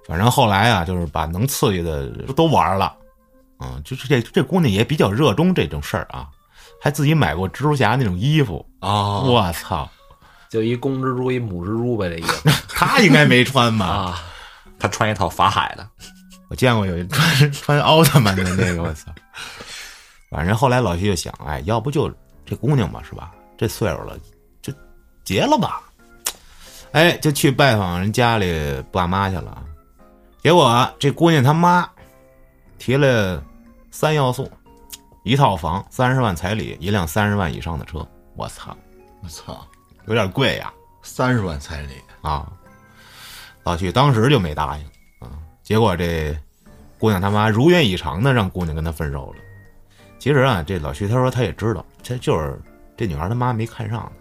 [0.07, 2.91] 反正后来啊，就是把能刺激的都玩了，
[3.59, 6.27] 嗯，就是这这姑娘也比较热衷这种事儿啊，
[6.81, 8.65] 还自己买过蜘蛛侠那种衣服。
[8.79, 9.87] 啊，我操，
[10.49, 13.85] 就一公蜘蛛一母蜘蛛呗，这衣服 她应该没穿吧？
[13.85, 14.23] 啊，
[14.79, 15.87] 他穿一套法海的，
[16.51, 19.09] 我见过有一穿穿奥特曼的那个，我操。
[20.29, 22.13] 反正后来老徐就想，哎，要不就
[22.45, 23.31] 这姑娘吧，是吧？
[23.57, 24.17] 这岁数了，
[24.61, 24.73] 就
[25.23, 25.81] 结了吧。
[26.91, 29.63] 哎，就去拜访人家里爸妈去了。
[30.43, 31.89] 结果这姑娘她妈
[32.77, 33.41] 提了
[33.89, 34.51] 三要素：
[35.23, 38.05] 一套房、三十万彩礼、一辆三十万以上的车。
[38.35, 38.75] 我操，
[39.23, 39.65] 我操，
[40.05, 40.69] 有点贵呀！
[41.01, 42.51] 三十万彩礼，啊，
[43.63, 44.90] 老徐当时就没答应啊。
[45.71, 46.37] 结果这
[46.99, 49.41] 姑娘他妈如愿以偿的让姑娘跟他分手了。
[50.19, 52.59] 其实啊，这老徐他说他也知道，这就是
[52.97, 54.11] 这女孩他妈没看上他。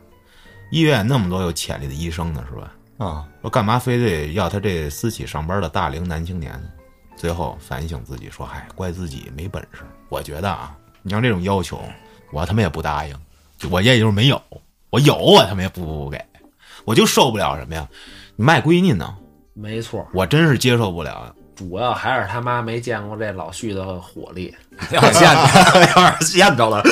[0.71, 2.73] 医院那么多有潜力的医生呢，是吧？
[3.05, 6.71] 啊，说干嘛非得要他这私企上班的大龄男青年呢？
[7.17, 11.83] 最后反省自己说：“嗨，怪自己没本事。”我觉得啊，你像这种要求，
[12.31, 13.17] 我他妈也不答应，
[13.69, 14.41] 我也就是没有，
[14.91, 16.25] 我有我他妈也不不给，
[16.85, 17.89] 我就受不了什么呀？
[18.37, 19.17] 你卖闺女呢？
[19.53, 21.35] 没错，我真是接受不了。
[21.61, 24.57] 主要还是他妈没见过这老旭的火力，
[24.91, 26.83] 要是见着，要是见着了，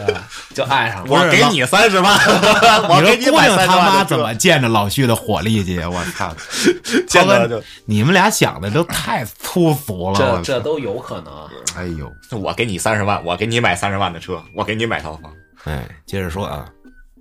[0.54, 1.06] 就爱上了。
[1.08, 2.14] 我给你三十万，
[2.90, 5.80] 我给你说姑娘买三十他妈怎么见着老旭的火力去？
[5.80, 6.30] 我操！
[7.08, 7.62] 见着就？
[7.86, 10.18] 你们俩想的都太粗俗了。
[10.18, 11.32] 这这都有可能。
[11.74, 15.32] 哎呦，我给你三十万，我给你买三十万的车，我给你买套房。
[15.64, 16.68] 哎，接着说啊，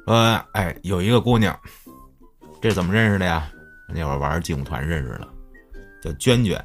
[0.07, 1.57] 呃哎，有一个姑娘，
[2.61, 3.47] 这怎么认识的呀？
[3.87, 5.27] 那会儿玩劲舞团认识的，
[6.03, 6.61] 叫娟娟，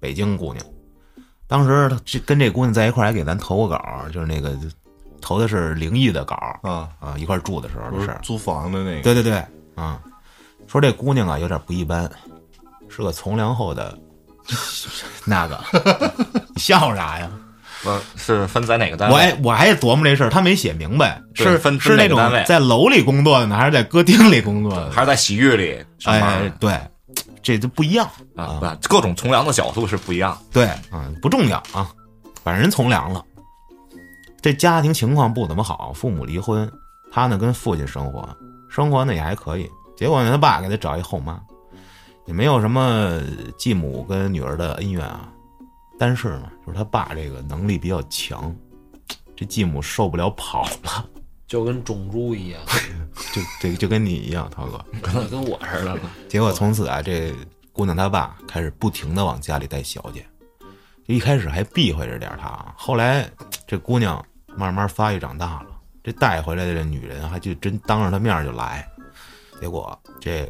[0.00, 0.64] 北京姑娘。
[1.46, 4.56] 当时她这跟这姑娘在一块儿，还给咱投过稿，就是那个
[5.20, 8.16] 投的是灵异的稿啊，啊，一块儿住的时候的事儿。
[8.16, 9.44] 不是租房的那个，对对对，
[9.74, 10.00] 啊，
[10.66, 12.10] 说这姑娘啊有点不一般，
[12.88, 13.98] 是个从良后的
[15.26, 15.60] 那个，
[16.54, 17.30] 你笑啥呀？
[17.82, 19.14] 我是分在哪个单位？
[19.14, 24.90] 我还我还琢磨这事儿，他没写明白，是分是那种单位在楼里工作的呢，还是在歌厅里工作的？
[24.90, 26.78] 还是在洗浴里上班哎，对，
[27.42, 28.58] 这就不一样啊？
[28.60, 30.36] 不，各种从良的角度是不一样。
[30.52, 31.90] 对啊，不重要啊，
[32.42, 33.24] 反正人从良了。
[34.40, 36.70] 这家庭情况不怎么好，父母离婚，
[37.12, 38.28] 他呢跟父亲生活，
[38.68, 39.70] 生活呢也还可以。
[39.96, 41.38] 结果呢，他爸给他找一后妈，
[42.26, 43.20] 也没有什么
[43.58, 45.28] 继母跟女儿的恩怨啊。
[45.98, 48.54] 但是呢，就是他爸这个能力比较强，
[49.36, 51.04] 这继母受不了跑了，
[51.50, 52.60] 就跟种猪一样，
[53.34, 54.84] 就这就跟你一样，涛哥。
[55.28, 56.00] 跟我似的了。
[56.30, 57.34] 结果从此啊，这
[57.72, 60.24] 姑娘她爸开始不停的往家里带小姐，
[61.04, 63.28] 就一开始还避讳着点她啊，后来
[63.66, 64.24] 这姑娘
[64.56, 65.66] 慢慢发育长大了，
[66.04, 68.88] 这带回来的这女人还就真当着她面就来，
[69.60, 70.48] 结果这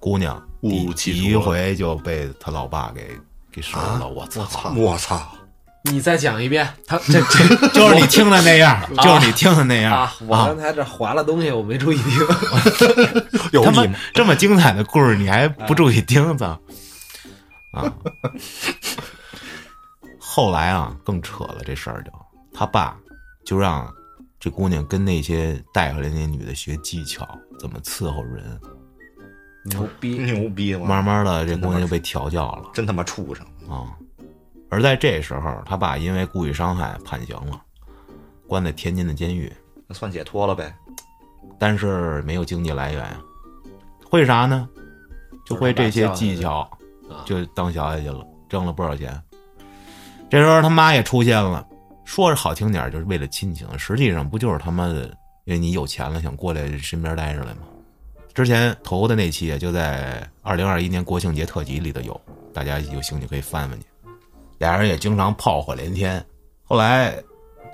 [0.00, 3.10] 姑娘误第入歧途第一回就被她老爸给
[3.52, 4.72] 给收了，我操！
[4.74, 5.34] 我操！
[5.82, 10.12] 你再讲一遍，他这这就是你听的那样，就是你听的那样 啊！
[10.26, 12.18] 我刚才这划了东西，我没注意听。
[13.52, 16.58] 有他妈你 这么精彩的故事，你还不注意听呢？
[17.72, 17.92] 啊！
[20.18, 22.10] 后来啊，更扯了，这事儿就
[22.52, 22.96] 他爸
[23.46, 23.90] 就让
[24.38, 27.26] 这姑娘跟那些带回来那女的学技巧，
[27.58, 28.60] 怎么伺候人。
[29.64, 30.18] 牛逼！
[30.18, 30.86] 牛逼吗？
[30.86, 33.46] 慢慢的，这姑娘就被调教了真他妈畜生！
[33.68, 33.86] 啊。
[34.70, 37.62] 而在这时候，他爸因为故意伤害判刑了，
[38.46, 39.52] 关在天津的监狱。
[39.86, 40.74] 那算解脱了呗？
[41.58, 43.20] 但是没有经济来源呀，
[44.04, 44.68] 会啥呢？
[45.46, 46.60] 就会这些技巧，
[47.08, 49.18] 啊就当小姐去了，挣了不少钱。
[50.28, 51.66] 这时候他妈也出现了，
[52.04, 55.04] 说是好听点就是为了亲情，实际上不就是他妈的
[55.44, 57.62] 因为你有钱了想过来身边待着来吗？
[58.34, 62.20] 之前投的那期啊就在二零二一年国庆节特辑里头有，
[62.52, 63.86] 大家有兴趣可以翻翻去。
[64.58, 66.24] 俩人也经常炮火连天，
[66.64, 67.14] 后来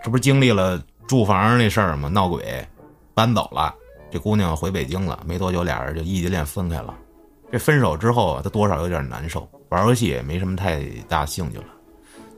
[0.03, 2.09] 这不是经历了住房那事儿吗？
[2.09, 2.66] 闹鬼，
[3.14, 3.74] 搬走了，
[4.11, 6.95] 这姑娘回北京了，没多久俩人就异地恋分开了。
[7.51, 11.66] 这分手之后啊，他多少有点难受，玩游戏也没什么太大兴趣了。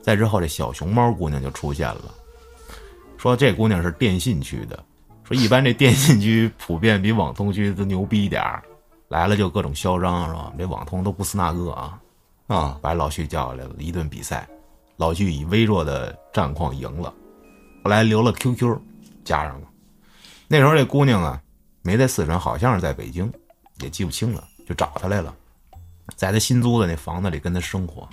[0.02, 2.14] 再之后，这小熊猫姑娘就出现了，
[3.16, 4.78] 说这姑娘是电信区的，
[5.24, 8.62] 说一般这电信区普遍比网通区都牛逼一点儿，
[9.08, 10.52] 来了就各种嚣张是吧？
[10.56, 11.98] 这网通都不是那个啊，
[12.46, 14.48] 啊，把老徐叫来了，一顿比赛，
[14.96, 17.12] 老徐以微弱的战况赢了，
[17.82, 18.78] 后来留了 QQ，
[19.24, 19.68] 加上了。
[20.46, 21.42] 那时候这姑娘啊，
[21.82, 23.32] 没在四川，好像是在北京，
[23.80, 25.34] 也记不清了，就找他来了，
[26.14, 28.08] 在他新租的那房子里跟他生活。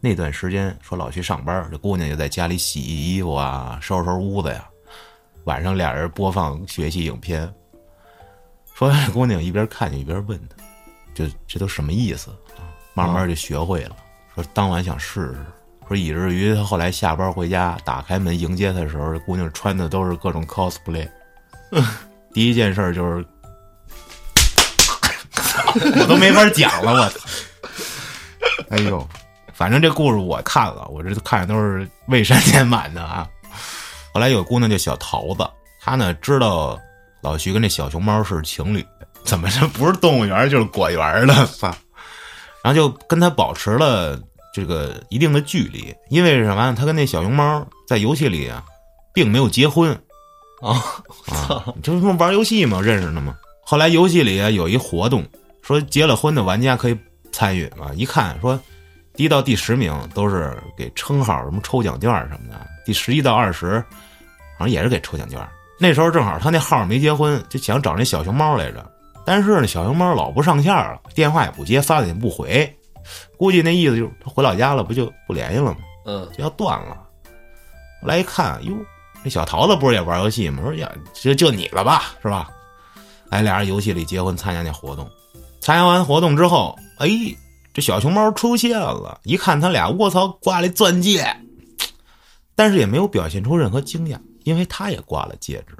[0.00, 4.66] 那段时间说老徐上班，这姑娘就在家里洗衣服啊，收拾收拾屋子呀。
[5.44, 7.52] 晚上俩人播放学习影片，
[8.74, 10.56] 说这 姑娘一边看就一边问他，
[11.12, 12.30] 就这都什么意思？
[12.94, 13.96] 慢慢就学会了。
[14.34, 15.46] 说当晚想试试，
[15.88, 21.08] 说以至于他后来下班回家，打开门迎接他的时候，这姑娘穿的都是各种 cosplay。
[22.32, 23.24] 第一件事就是，
[26.00, 27.18] 我都没法讲了，我操！
[28.70, 29.08] 哎呦，
[29.52, 33.28] 反正这故事我看了，我这看的都是未删减版的啊。
[34.14, 35.48] 后来有姑娘叫小桃子，
[35.80, 36.78] 她呢知道
[37.20, 38.86] 老徐跟这小熊猫是情侣，
[39.24, 41.46] 怎么这不是动物园就是果园的？
[41.46, 41.74] 操！
[42.62, 44.20] 然后就跟他保持了
[44.52, 46.74] 这个一定的距离，因为什么？
[46.74, 48.64] 他跟那小熊猫在游戏里啊，
[49.14, 49.92] 并没有结婚
[50.60, 50.82] 啊，
[51.32, 53.36] 啊，就是说玩游戏嘛，认识的嘛。
[53.62, 55.24] 后来游戏里啊有一活动，
[55.62, 56.98] 说结了婚的玩家可以
[57.32, 57.90] 参与嘛。
[57.94, 58.58] 一看说，
[59.14, 63.78] 第一到第十名都是给称号什么抽奖券什么的，第十一到二十
[64.58, 65.40] 好像也是给抽奖券。
[65.78, 68.84] 那时候正好他那号没结婚，就想找那小熊猫来着，
[69.30, 72.68] 但是呢，小熊猫老不上线了，电话也不接，发短信不回，
[73.36, 75.76] 估计那意思就是他回老家了，不就不联系了吗？
[76.04, 76.96] 嗯，就要断了。
[78.02, 78.74] 后来一看，哟，
[79.22, 80.60] 这小桃子不是也玩游戏吗？
[80.64, 82.50] 说呀，就就你了吧，是吧？
[83.28, 85.08] 哎，俩人游戏里结婚，参加那活动，
[85.60, 87.08] 参加完活动之后，哎，
[87.72, 91.24] 这小熊猫出现了，一看他俩，我操，挂了钻戒，
[92.56, 95.76] 但是也没有表现出任何惊讶，因为他也挂了戒指。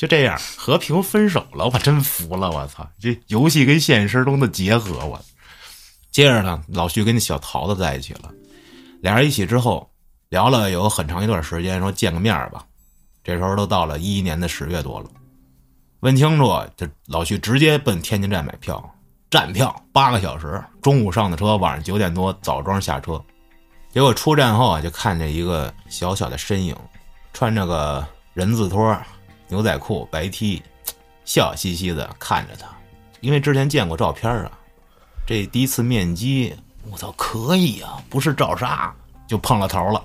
[0.00, 2.88] 就这样和平分手了，我真服了，我操！
[2.98, 5.20] 这游戏跟现实中的结合，我。
[6.10, 8.32] 接着呢，老徐跟那小桃子在一起了，
[9.02, 9.86] 俩人一起之后
[10.30, 12.64] 聊了有很长一段时间，说见个面吧。
[13.22, 15.10] 这时候都到了一一年的十月多了，
[16.00, 18.82] 问清楚，这老徐直接奔天津站买票，
[19.28, 23.22] 站票八个小时，中午上的车，晚上九点多枣庄下车。
[23.90, 26.74] 结果出站后啊，就看见一个小小的身影，
[27.34, 28.98] 穿着个人字拖。
[29.50, 30.62] 牛仔裤、白 T，
[31.24, 32.68] 笑嘻嘻的看着他，
[33.20, 34.52] 因为之前见过照片啊，
[35.26, 36.54] 这第一次面基，
[36.88, 38.94] 我操，可以啊，不是照杀
[39.26, 40.02] 就碰了头了。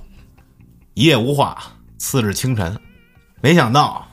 [0.95, 1.61] 一夜无话，
[1.99, 2.75] 次日清晨，
[3.39, 4.03] 没想到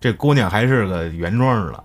[0.00, 1.84] 这姑娘还是个原装的，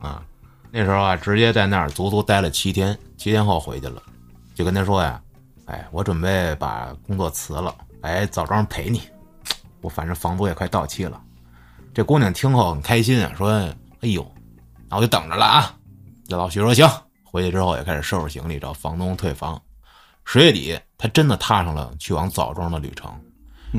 [0.00, 0.22] 啊，
[0.70, 4.02] 那时候啊，直接在那儿足足待了七天，七天后回去了，
[4.54, 5.20] 就跟他说呀，
[5.66, 9.02] 哎，我准备把工作辞了，来枣庄陪你，
[9.82, 11.20] 我反正房租也快到期了。
[11.92, 13.50] 这姑娘听后很开心啊，说
[14.00, 14.24] ：“哎呦，
[14.88, 15.74] 那我就等着了啊。”
[16.28, 16.88] 这老徐说：“行。”
[17.24, 19.60] 回去之后也开始收拾行李，找房东退房。
[20.24, 23.08] 十月底，他真的踏上了去往枣庄的旅程，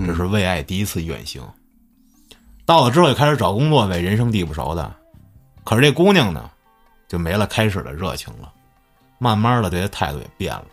[0.06, 1.42] 这是为爱第一次远行。
[2.66, 4.94] 到了之后，也开始找工作呗，人生地不熟的。
[5.66, 6.50] 可是这姑娘呢，
[7.10, 8.52] 就没了开始的热情了，
[9.20, 10.66] 慢慢的对他态度也变了。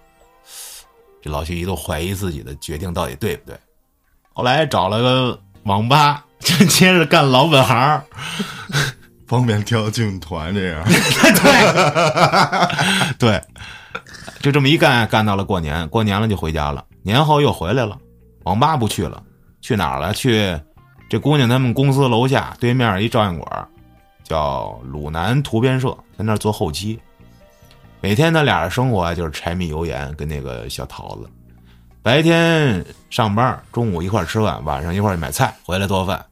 [1.20, 3.58] 这老徐一度怀疑自己的决定到底对不对。
[4.32, 6.24] 后来找了个网吧。
[6.40, 8.02] 就接着干老本行，
[9.26, 10.82] 方便跳劲舞团这样。
[13.18, 13.42] 对，对，
[14.40, 16.84] 就这么一干，干到了过年，过年了就回家了。
[17.02, 17.98] 年后又回来了，
[18.44, 19.22] 网吧不去了，
[19.60, 20.12] 去哪儿了？
[20.14, 20.58] 去
[21.08, 23.68] 这姑娘他们公司楼下对面一照相馆，
[24.24, 26.98] 叫鲁南图片社，在那儿做后期。
[28.00, 31.28] 每天他俩人生活啊，就是柴米油盐跟那个小桃子。
[32.08, 36.24] 白天上班，中午一块吃饭，晚上一块买菜，回来做饭。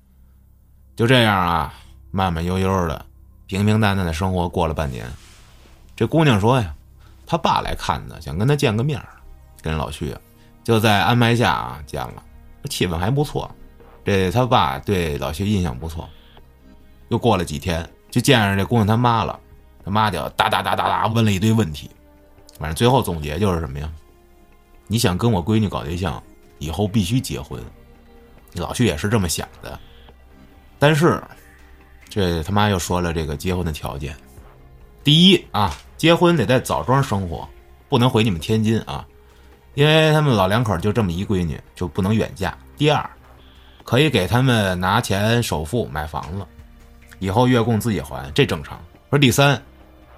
[0.97, 1.75] 就这样啊，
[2.11, 3.05] 慢慢悠悠的，
[3.47, 5.07] 平平淡淡的生活过了半年。
[5.95, 6.75] 这姑娘说呀，
[7.27, 8.99] 她爸来看她，想跟她见个面
[9.61, 10.17] 跟老徐
[10.65, 12.23] 就在安排下啊见了，
[12.71, 13.55] 气氛还不错。
[14.03, 16.09] 这他爸对老徐印象不错。
[17.09, 19.39] 又过了几天，就见着这姑娘他妈了，
[19.85, 21.91] 他妈就哒哒哒哒哒问了一堆问题，
[22.59, 23.93] 反正最后总结就是什么呀？
[24.87, 26.23] 你想跟我闺女搞对象，
[26.59, 27.61] 以后必须结婚。
[28.55, 29.79] 老徐也是这么想的。
[30.79, 31.23] 但是，
[32.09, 34.15] 这他妈又说了这个结婚的条件：
[35.03, 37.49] 第一啊，结婚得在枣庄生活，
[37.89, 39.07] 不能回你们天津啊，
[39.75, 42.57] 因为他们老两口就这么一闺女，就不能远嫁。
[42.77, 43.09] 第二，
[43.85, 46.47] 可以给他们拿钱首付买房子，
[47.19, 48.79] 以后月供自己还，这正常。
[49.11, 49.61] 说第三，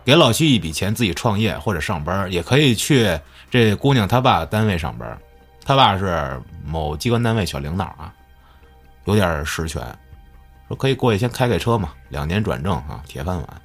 [0.04, 3.18] 给老徐一笔钱自己创业或者上班，也可以去
[3.50, 5.18] 这姑娘她爸单位上班，
[5.64, 8.12] 她爸是某机关单位小领导啊，
[9.04, 9.82] 有点实权。
[10.68, 13.62] 说可以过去先开开车嘛，两年转正啊，铁饭碗。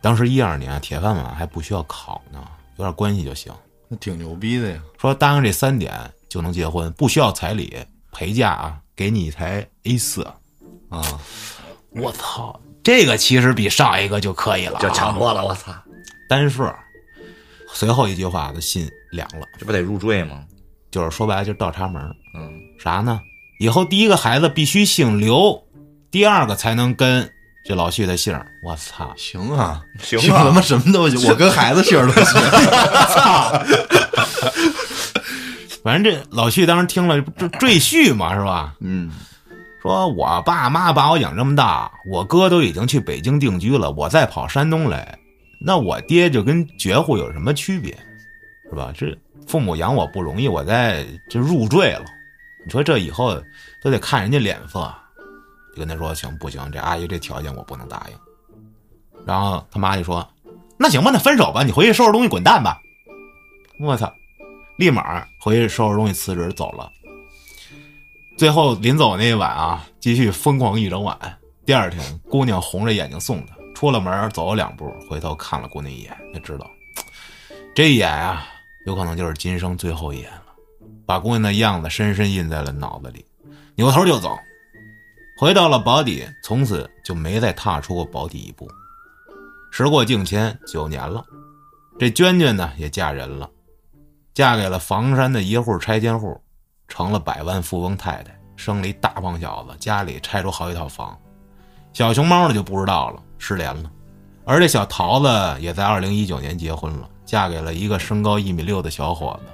[0.00, 2.38] 当时一二年，铁饭碗还不需要考呢，
[2.76, 3.52] 有点关系就行。
[3.88, 4.78] 那挺牛逼的呀！
[5.00, 5.92] 说答应这三点
[6.28, 7.74] 就能结婚，不需要彩礼，
[8.12, 10.22] 陪嫁啊，给你一台 A 四
[10.90, 11.02] 啊！
[11.90, 15.42] 我操，这个其实比上一个就可以了，就强多了。
[15.42, 15.72] 我操！
[16.28, 16.70] 单数
[17.72, 20.44] 随后一句话，他心凉了，这不得入赘吗？
[20.90, 22.02] 就是说白了，就是倒插门。
[22.34, 23.20] 嗯，啥呢？
[23.60, 25.62] 以后第一个孩子必须姓刘。
[26.10, 27.30] 第二个才能跟
[27.66, 32.40] 这老徐的姓儿，我操，行啊，行啊，他妈什么都行，我跟孩子姓儿都行，
[33.12, 33.62] 操！
[35.84, 38.74] 反正这老徐当时听了这赘婿嘛，是吧？
[38.80, 39.10] 嗯，
[39.82, 45.18] 说我爸妈把我养这么大，我哥都已经去北京定居了，我再跑山东来，
[45.60, 47.94] 那我爹就跟绝户有什么区别，
[48.70, 48.92] 是吧？
[48.94, 49.16] 这
[49.46, 52.04] 父母养我不容易，我再就入赘了，
[52.64, 53.34] 你说这以后
[53.82, 54.92] 都得看人家脸色。
[55.74, 56.70] 就跟他说行不行？
[56.72, 58.16] 这阿姨这条件我不能答应。
[59.26, 60.26] 然后他妈就说
[60.78, 62.78] ：“那行吧，那分手吧，你回去收拾东西滚蛋吧。”
[63.80, 64.12] 我操！
[64.78, 66.90] 立马回去收拾东西辞职走了。
[68.36, 71.18] 最后临走那一晚啊，继续疯狂一整晚。
[71.66, 76.70] 第二天，姑娘红着眼睛送他出了门，走了两步，回头看了姑娘一眼，就知道
[77.74, 78.46] 这一眼啊，
[78.88, 80.46] 有可能就是今生最后一眼了，
[81.04, 83.22] 把姑娘的样子深深印在了脑子里，
[83.74, 84.34] 扭头就走。
[85.38, 88.66] 回到了保底，从此就没再踏出过保底一步。
[89.70, 91.22] 时过境迁，九年了，
[91.98, 93.50] 这娟娟呢也嫁人了，
[94.32, 96.40] 嫁给了房山的一户拆迁户，
[96.88, 101.14] 成了百万富翁太太，生了一大胖小子，家里拆出好几套房。
[101.92, 103.92] 小熊猫呢就不知道了，失联了。
[104.46, 109.52] 而这小桃子也在二零一九年结婚了，嫁给了一个身高一米六的小伙子。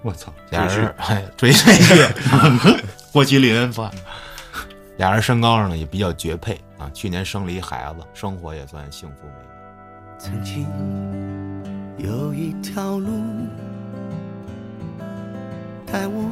[0.00, 1.94] 我操，俩人哎追追剧，
[3.12, 3.90] 郭麒麟吧，
[4.96, 6.90] 俩人身高上呢也比较绝配啊。
[6.94, 10.18] 去年生了一孩子，生活也算幸福美满。
[10.18, 10.66] 曾经
[11.98, 13.10] 有一条路，
[15.84, 16.24] 带我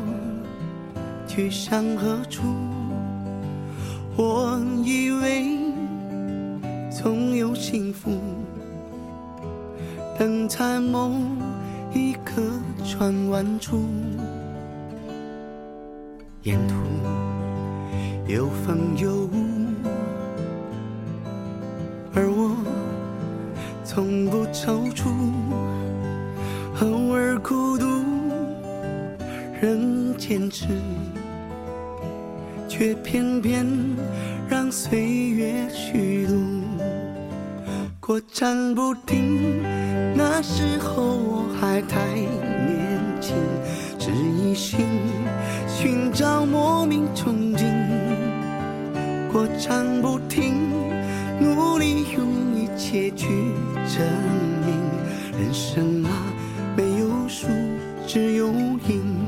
[1.28, 2.42] 去向何处？
[4.16, 5.58] 我以为
[6.90, 8.22] 总有幸福，
[10.18, 11.12] 等在某
[11.92, 12.42] 一个
[12.84, 13.84] 转弯处，
[16.42, 16.74] 沿途
[18.26, 19.30] 有风有雾，
[22.14, 22.56] 而我。
[23.84, 25.10] 从不踌躇，
[26.80, 27.84] 偶尔孤独，
[29.60, 30.66] 仍坚持，
[32.68, 33.66] 却偏偏
[34.48, 36.34] 让岁月虚度，
[38.00, 39.62] 过站不停。
[40.24, 43.34] 那时候我还太年轻，
[43.98, 44.86] 只一心
[45.66, 47.64] 寻找莫名憧憬，
[49.32, 50.70] 过场不停，
[51.40, 53.26] 努力用一切去。
[53.88, 54.06] 证
[54.64, 54.78] 明
[55.40, 56.10] 人生啊，
[56.76, 57.48] 没有输，
[58.06, 59.26] 只有赢。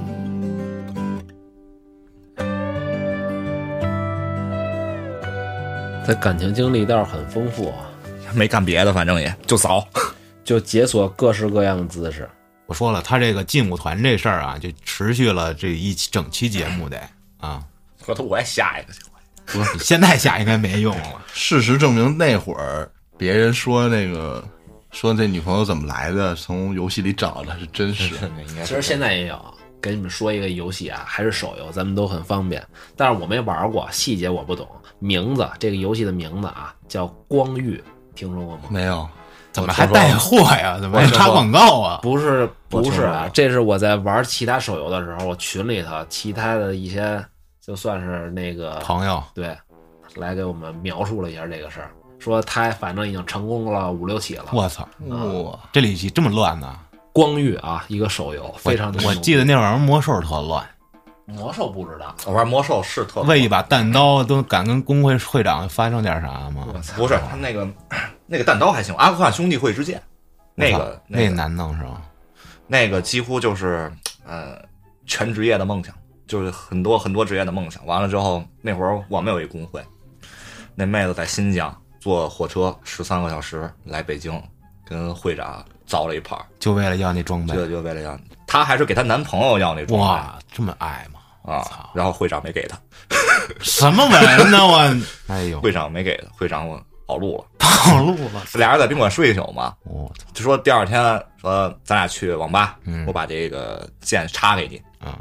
[6.06, 7.90] 他感情经历倒是很丰富，啊
[8.32, 9.84] 没干别的，反正也就扫。
[10.44, 12.28] 就解锁各式各样的姿势。
[12.66, 17.00] 我说了，他这个劲舞团这事儿啊，就持续了这一期整期节目得
[17.38, 17.64] 啊。
[18.00, 19.00] 回头我也下一个去。
[19.46, 21.22] 不，是现在下应该没用了。
[21.34, 24.42] 事实证明，那会儿别人说那个
[24.90, 28.14] 说这女朋友怎么来的，从游戏里找的是真实。
[28.48, 32.66] 应该其实现在也有，给你们说一个游戏啊，还是手游，咱们都很方便。
[32.96, 34.66] 但是我没玩过，细节我不懂。
[34.98, 37.76] 名字，这个游戏的名字啊，叫《光遇》，
[38.14, 38.62] 听说过吗？
[38.70, 39.06] 没有，
[39.54, 40.78] 怎么还带货呀？
[40.80, 42.00] 怎么还插广告啊？
[42.02, 47.24] 不是，不是啊这是我在玩其他手游的时候，我群里头其他的一些
[47.64, 49.56] 就算是那个朋友，对，
[50.16, 54.46] 来给我们描述了一下这个事儿，说他反正已经成功了五六起了。
[54.52, 56.76] 我操，哇，这里这么乱呢？
[57.12, 60.66] 光遇啊，一个手游，非常的我记得那玩意儿魔兽特乱，
[61.26, 66.66] 魔兽不知道，我玩魔兽是特为一把弹刀都敢跟工会会长发生点啥吗？
[66.74, 67.64] 我操，不是他那个
[68.26, 70.02] 那个弹刀还行，阿富汗兄弟会之剑，
[70.54, 72.02] 那个那个难弄是吧？
[72.66, 73.92] 那个几乎就是
[74.26, 74.58] 呃
[75.06, 75.94] 全职业的梦想，
[76.26, 77.84] 就是很多很多职业的梦想。
[77.86, 79.84] 完了之后，那会儿我们有一工会，
[80.74, 84.42] 那妹子在新疆坐火车十三个小时来北京，
[84.86, 91.20] 跟会长造了一盘，就为了要那装备就，就为了要，她还是给她男朋友要那装备哇，这么爱吗？
[91.52, 92.78] 啊，然后会长没给她，
[93.60, 94.96] 什么文呢我？
[95.26, 98.42] 哎呦，会长没给她，会长我跑路了， 跑路了！
[98.54, 101.02] 俩人在宾馆睡一宿嘛，我操就说第二天
[101.40, 104.76] 说咱俩去网吧，嗯我把这个剑插给你，
[105.06, 105.18] 啊！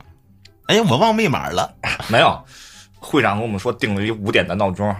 [0.68, 1.74] 哎，我忘密码了
[2.08, 2.40] 没有。
[3.06, 4.98] 会长跟我们说定了一五点的闹钟，啊！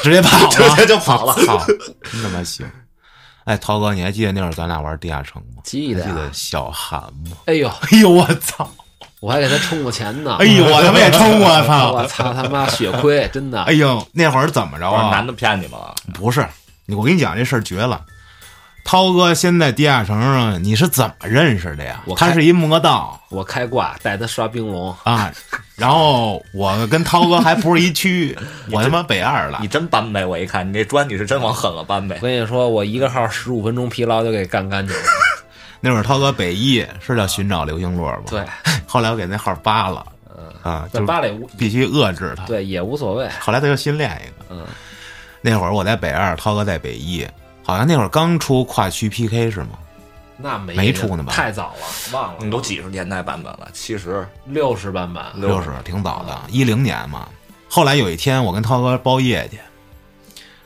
[0.00, 1.32] 直接跑直了， 接就跑了。
[1.44, 2.64] 操，真他妈行！
[3.46, 5.62] 哎，涛哥，你还记得那会儿咱俩玩地下城吗？
[5.64, 7.36] 记得还记得小韩吗？
[7.46, 8.70] 哎呦，哎呦，我操！
[9.20, 10.36] 我还给他充过钱呢。
[10.40, 11.92] 哎呦，我他妈也充我操！
[11.92, 13.72] 我操他妈血亏，真的哎。
[13.72, 15.10] 呦，那会儿怎么着啊？
[15.10, 16.46] 男的骗你们了，不是，
[16.88, 18.00] 我跟你讲这事儿绝了。
[18.84, 22.14] 涛哥先在地下城上，你是怎么认识的呀我？
[22.14, 25.30] 开他是一魔道我开挂带他刷冰龙，啊，
[25.76, 28.34] 然后我跟涛哥还不是一区，
[28.72, 29.68] 我他妈北二了你。
[29.68, 30.24] 真搬呗！
[30.24, 32.26] 我一看你这砖你是真往狠了搬呗我。
[32.26, 35.02] 跟你说，我一个号十五分钟疲劳就给干干净了。
[35.80, 38.22] 那会儿涛哥北一是叫寻找流星落吧？
[38.28, 38.44] 对，
[38.86, 40.06] 后来我给那号扒了，
[40.62, 42.44] 啊，在就芭蕾舞，必须遏制他。
[42.46, 43.28] 对也无所谓。
[43.40, 44.46] 后来他又新练一个。
[44.54, 44.66] 嗯，
[45.40, 47.26] 那会儿我在北二，涛哥在北一，
[47.62, 49.78] 好像那会儿刚出跨区 PK 是吗？
[50.40, 52.38] 那没没出呢吧太早了，忘了。
[52.44, 57.28] 你都几十年代版本了，七十六十版本，六十挺早的，一零年嘛。
[57.68, 59.58] 后来有一天，我跟涛哥包夜去，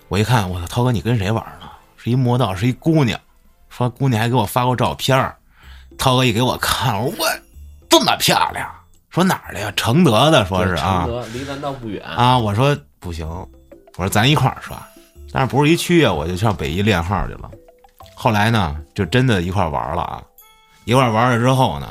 [0.09, 1.69] 我一看，我操，涛哥你跟谁玩呢？
[1.97, 3.19] 是一魔道，是一姑娘，
[3.75, 5.35] 说姑娘还给我发过照片儿
[5.97, 7.15] 涛哥一给我看，我
[7.89, 8.71] 这么漂亮，
[9.11, 9.73] 说哪儿的呀？
[9.75, 12.03] 承德的，说是啊承德离咱倒不远。
[12.05, 12.39] 啊。
[12.39, 14.77] 我说不行，我说咱一块儿刷，
[15.33, 17.51] 但是不是一区啊，我就上北一练号去了。
[18.15, 20.23] 后来呢，就真的一块儿玩了啊，
[20.85, 21.89] 一块儿玩了之后呢，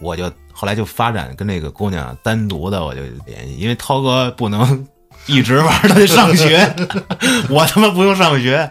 [0.00, 4.86] 我就后来就发展跟那个姑娘单独的我就联系，因为涛哥不能
[5.26, 6.72] 一直玩，他得上学，
[7.50, 8.68] 我他妈不用上学。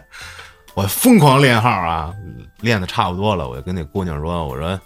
[0.76, 2.14] 我疯狂练号啊，
[2.62, 4.80] 练的差不多了，我就跟那姑娘说，我说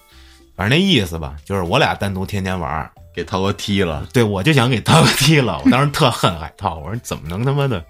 [0.56, 2.92] 反正那意思吧，就是我俩单独天天玩儿。
[3.16, 5.62] 给涛哥踢了，对，我就想给涛哥踢了。
[5.64, 7.86] 我当时特恨海涛，我说你怎么能他妈的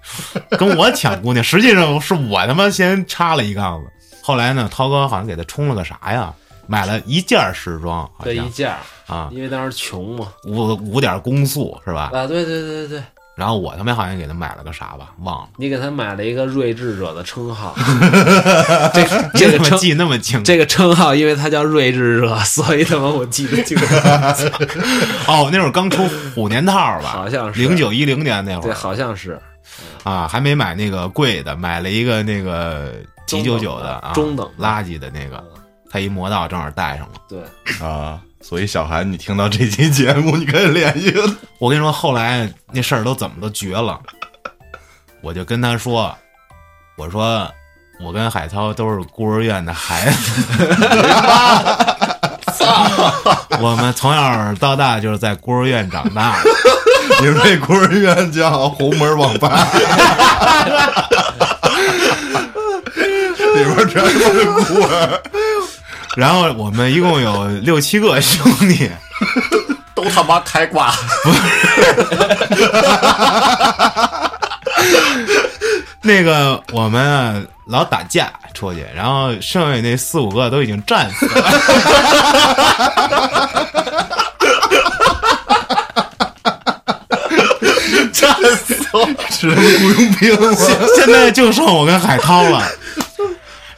[0.58, 1.42] 跟我抢姑娘？
[1.42, 3.90] 实际上是我他妈先插了一杠子。
[4.22, 6.34] 后来呢，涛哥好像给他充了个啥呀？
[6.66, 8.74] 买了一件时装，好像这一件，
[9.06, 10.28] 啊，因为当时穷嘛。
[10.46, 12.10] 五五点攻速是吧？
[12.12, 13.02] 啊，对对对对对，
[13.36, 15.48] 然后我他妈好像给他买了个啥吧，忘了。
[15.56, 17.74] 你给他买了一个睿智者的称号，
[18.94, 19.04] 这
[19.34, 23.84] 这个 称他妈记那么清，这个称号，因为他叫睿智者，所以他妈我记得清楚。
[25.26, 27.10] 哦，那会儿刚出虎年套吧？
[27.10, 29.38] 好像是零九一零年那会儿对，儿好像是
[30.04, 32.92] 啊，还没买那个贵的，买了一个那个
[33.26, 35.42] 几九九的啊，中等垃圾的那个，
[35.90, 37.14] 他一魔道正好带上了。
[37.28, 37.40] 对，
[37.84, 41.14] 啊，所以小韩，你听到这期节目，你可以联系
[41.58, 43.98] 我跟你说，后来那事儿都怎么都绝了，
[45.22, 46.14] 我就跟他说，
[46.96, 47.50] 我说
[48.00, 50.42] 我跟海涛都是孤儿院的孩子，
[53.60, 56.50] 我们从小到大就是在孤儿院长大的。
[57.20, 59.66] 你们这孤儿院叫红门网吧，
[63.54, 65.22] 里边全是孤儿。
[66.16, 68.88] 然后我们一共有六七个兄弟，
[69.94, 70.92] 都他妈开挂，
[76.02, 81.34] 那个我们啊老打架出去，然后剩下那四五个都已经战死了。
[88.12, 89.08] 战死了。
[89.30, 90.56] 是雇佣兵吗？
[90.96, 92.62] 现在就剩我跟海涛了。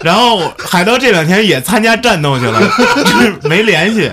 [0.07, 2.61] 然后海涛这两天也参加战斗去了，
[3.03, 4.09] 就是没联系。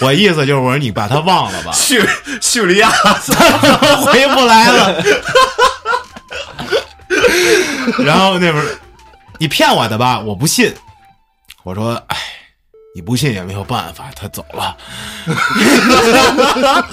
[0.00, 2.00] 我意思就是我说你把他忘了吧，叙
[2.40, 2.88] 叙利亚，
[4.06, 5.04] 回不来了。
[8.04, 8.78] 然后那边儿
[9.38, 10.72] 你骗我的吧，我不信。
[11.64, 12.16] 我说，哎，
[12.94, 14.76] 你不信也没有办法，他走了。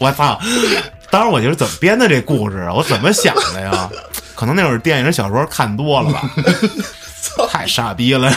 [0.00, 0.36] 我操！
[1.12, 2.72] 当时我就是怎么编的这故事啊？
[2.74, 3.88] 我怎么想的呀？
[4.34, 6.22] 可能那会儿电影小说看多了吧，
[7.50, 8.30] 太傻逼了。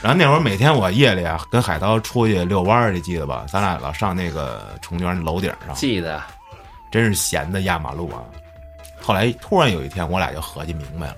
[0.00, 3.44] 然后那会儿每天我夜里啊跟海涛出去遛弯儿，你记得吧？
[3.48, 6.22] 咱俩老上那个崇泉楼顶上，记得
[6.90, 8.22] 真是闲的压马路啊。
[9.00, 11.16] 后来突然有一天，我俩就合计明白了，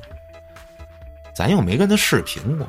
[1.35, 2.67] 咱又没跟他视频过，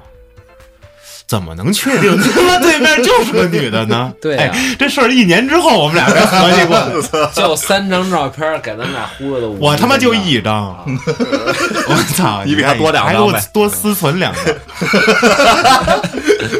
[1.31, 4.13] 怎么能确定 他妈对面就是个女的呢？
[4.21, 6.91] 对啊哎，这事儿一年之后我们俩才合计过来。
[7.33, 9.47] 就三张照片给咱们俩忽悠的。
[9.47, 10.75] 我他妈就一张，
[11.87, 12.43] 我操！
[12.43, 14.43] 你比他多两张还给我呗多私存两张。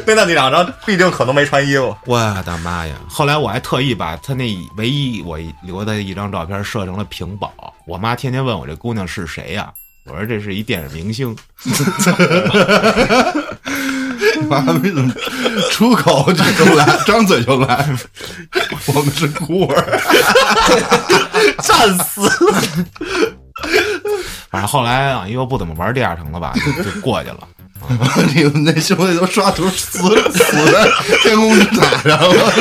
[0.06, 2.96] 那那你两张毕竟可能没穿衣服，我的妈呀！
[3.10, 7.52] 后来我还特意把他那唯一我留的一张照片设成了屏保。
[7.86, 9.70] 我妈天天问我这姑娘是谁呀、
[10.06, 11.36] 我说这是一电影明星。
[14.60, 15.14] 妈逼怎么
[15.72, 17.88] 出口就就来，张嘴就来？
[18.88, 20.00] 我们是孤儿，
[21.64, 22.30] 战死。
[24.50, 27.48] 反正后来啊，因为不怎么玩第二城了吧，就就过去了。
[28.34, 30.88] 你们那兄弟都刷图死死在
[31.24, 32.52] 天空之塔上了，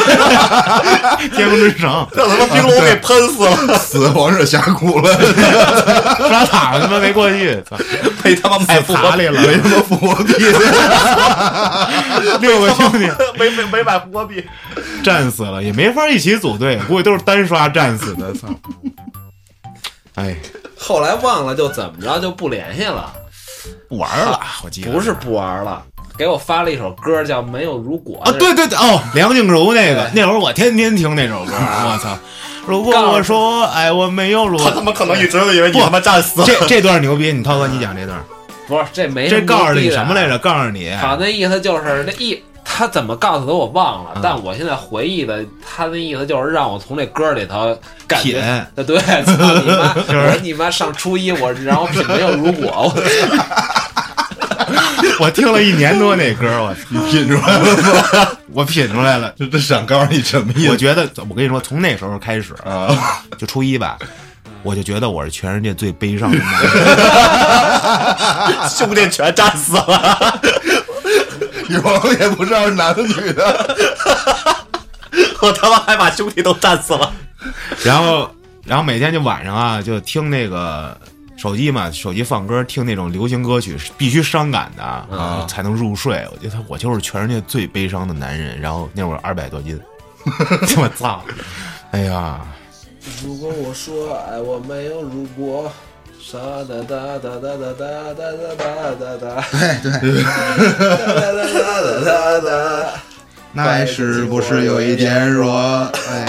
[1.35, 5.13] 天空之城让他妈冰龙给喷死了，死王者峡谷了，
[6.29, 7.77] 刷塔他妈没过去，操，
[8.23, 10.33] 被他妈太买复活爬里了，没他妈复活币，
[12.41, 13.11] 六个兄弟。
[13.39, 14.45] 没没没买复活币，
[15.03, 18.33] 战死了，也没法一起组队，估计都是单刷战死的。
[18.35, 18.49] 操！
[20.17, 20.37] 哎，
[20.77, 23.11] 后来忘了就怎么着就不联系了，
[23.89, 25.83] 不玩了，我记得不是不玩了，
[26.17, 32.17] 给我发了一首歌叫《没有如果》啊，对对对，哦，梁静茹那个，那会儿我天天听那首歌，我操！
[32.67, 36.47] 如果我说哎我没有如他怎么可能一直都以为你他妈战死了。
[36.47, 38.19] 这这段牛逼，你涛哥你讲这段，
[38.69, 40.39] 不是这没这告诉你什么来着？
[40.39, 47.77] 告诉你，好，那意思就是那意，他怎么告诉的我忘了，嗯但我现在回忆的，他的意思就是让我从这歌里头
[48.07, 49.93] 感觉，对，操你妈！
[50.09, 52.95] 是我说你妈上初一，我让我品没有如果，我
[55.27, 58.29] 我听了一年多那歌，我，你品出来了吗？
[58.55, 59.35] 我品出来了。
[59.39, 62.89] 这这想告诉你什么意思我觉得，我跟你说，从那时候开始，啊？
[63.37, 63.99] 就初一吧，
[64.63, 66.71] 我就觉得我是全世界最悲伤的男人。
[68.71, 70.41] 兄弟全战死了，
[71.71, 73.77] 女朋友也不知道是男的女的，
[75.41, 77.13] 我他妈还把兄弟都战死了。
[77.85, 78.29] 然后，
[78.65, 80.97] 然后每天就晚上啊，就听那个
[81.37, 86.27] 手机嘛，手机放歌，听那种流行歌曲，必须伤感的啊才能入睡。
[86.33, 88.61] 我觉得我就是全世界最悲伤的男人。
[88.61, 89.81] 然后那会儿二百多斤，
[90.77, 91.25] 我操！
[91.93, 92.41] 哎呀，
[93.25, 95.73] 如果我说爱我没有如果，
[96.23, 96.39] 沙
[96.69, 97.81] 哒哒哒哒哒哒
[98.13, 98.61] 哒
[98.95, 99.25] 哒哒
[102.41, 102.53] 哒，
[103.53, 105.51] 那是不是有一点弱？
[106.11, 106.27] 哎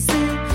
[0.00, 0.49] easy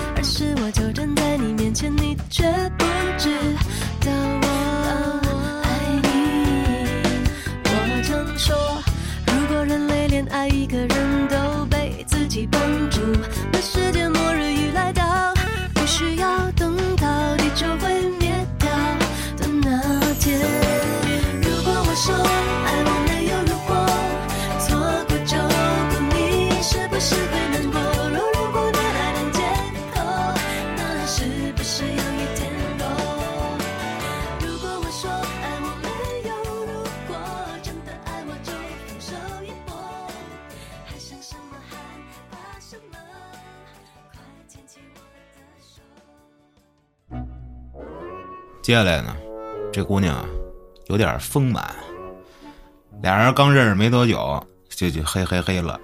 [48.66, 49.16] 接下来呢，
[49.72, 50.26] 这姑娘啊
[50.88, 51.72] 有点丰满，
[53.00, 55.78] 俩人刚认识没多久，就就嘿嘿嘿了。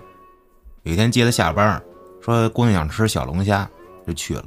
[0.83, 1.81] 有一天接她下班，
[2.21, 3.71] 说姑娘想吃小龙虾，
[4.05, 4.45] 就去了。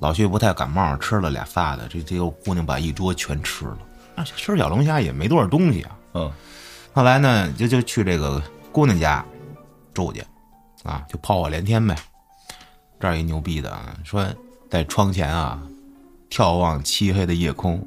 [0.00, 3.78] 老徐不太感冒，吃了俩仨的，这这个姑娘把一桌全吃了。
[4.16, 5.96] 啊，吃小龙虾也没多少东西啊。
[6.12, 6.30] 嗯，
[6.92, 9.24] 后来呢，就就去这个姑娘家
[9.94, 10.22] 住去，
[10.82, 11.96] 啊，就炮火连天呗。
[13.00, 14.26] 这儿一牛逼的啊，说
[14.68, 15.58] 在窗前啊，
[16.30, 17.86] 眺望漆黑的夜空，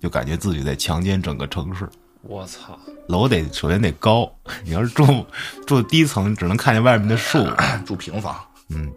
[0.00, 1.88] 就感觉自己在强奸整个城市。
[2.22, 2.78] 我操！
[3.08, 4.30] 楼得首先得高，
[4.64, 5.26] 你要是住
[5.66, 7.44] 住低层，只能看见外面的树。
[7.84, 8.36] 住平房，
[8.68, 8.90] 嗯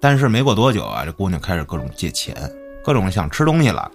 [0.00, 2.36] 但是没过多久啊，这姑娘开始各种借钱，
[2.84, 3.90] 各种想吃东西了，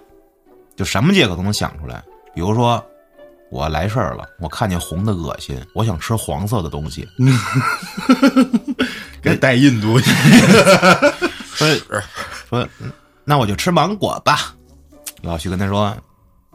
[0.74, 2.02] 就什么借口都能想出来。
[2.34, 2.82] 比如说，
[3.50, 7.06] 我来事儿了，我看见红的恶心，我想吃黄色的东西。
[9.22, 10.10] 给带印度去。
[11.54, 11.68] 说
[12.48, 12.90] 说，嗯
[13.28, 14.56] 那我就吃芒果吧。
[15.20, 15.94] 老徐跟他说：“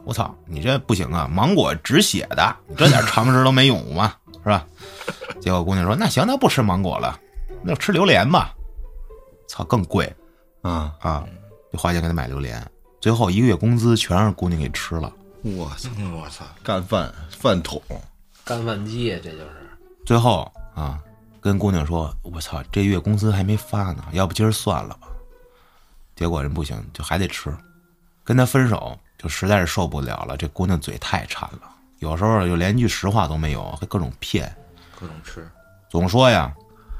[0.02, 4.12] 我操，你这不行啊，芒果止血的，你这点常识都没有吗？
[4.42, 4.66] 是吧？”
[5.40, 7.16] 结果姑娘说：“那行，那不吃芒果了，
[7.62, 8.52] 那就吃榴莲吧。”
[9.46, 10.12] 操，更贵
[10.62, 10.92] 啊！
[10.98, 11.24] 啊！
[11.72, 12.60] 就花钱给他买榴莲，
[13.00, 15.12] 最后一个月工资全让姑娘给吃了。
[15.42, 17.80] 我操，嗯我操，干饭饭桶，
[18.44, 19.70] 干饭机，这就是。
[20.04, 20.98] 最后啊，
[21.40, 25.06] 跟姑娘说：“我操，这月工资还没发呢，要不今儿算了吧。”
[26.16, 27.54] 结果人不行，就还得吃。
[28.22, 30.36] 跟他分手，就实在是受不了了。
[30.36, 31.62] 这姑娘嘴太馋了，
[31.98, 34.54] 有时候就连句实话都没有，还各种骗，
[34.98, 35.48] 各种吃，
[35.90, 36.54] 总说呀，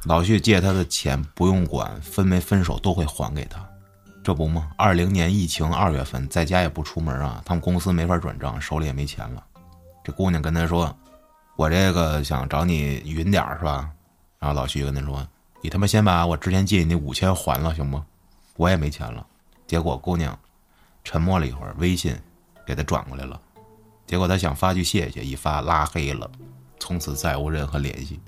[0.04, 3.64] 老徐借他的钱不用管，分没分手都会还给他。
[4.22, 4.70] 这不吗？
[4.76, 9.44] 二零年疫情二月份，在家也不出门啊，他们公司没法转账，手里也没钱了。
[10.02, 10.94] 这姑娘跟他说
[11.56, 13.90] ：“我这个想找你匀点儿是吧？”
[14.38, 15.26] 然后老徐跟他说
[15.62, 18.04] ：“你他妈先把我之前借你那五千还了行吗？
[18.56, 19.26] 我也没钱了。”
[19.66, 20.38] 结果姑娘
[21.02, 22.14] 沉默了一会儿，微信
[22.66, 23.40] 给她转过来了。
[24.06, 26.30] 结果她想发句谢谢，一发拉黑了，
[26.78, 28.20] 从此再无任何联系。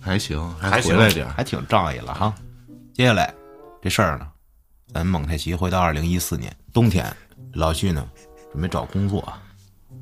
[0.00, 1.28] 还行，还行回来点。
[1.28, 2.34] 还挺仗义了哈。
[2.94, 3.34] 接下来
[3.82, 4.26] 这事儿呢，
[4.92, 7.14] 咱蒙太奇回到二零一四年冬天，
[7.52, 8.08] 老徐呢
[8.50, 9.32] 准备找工作，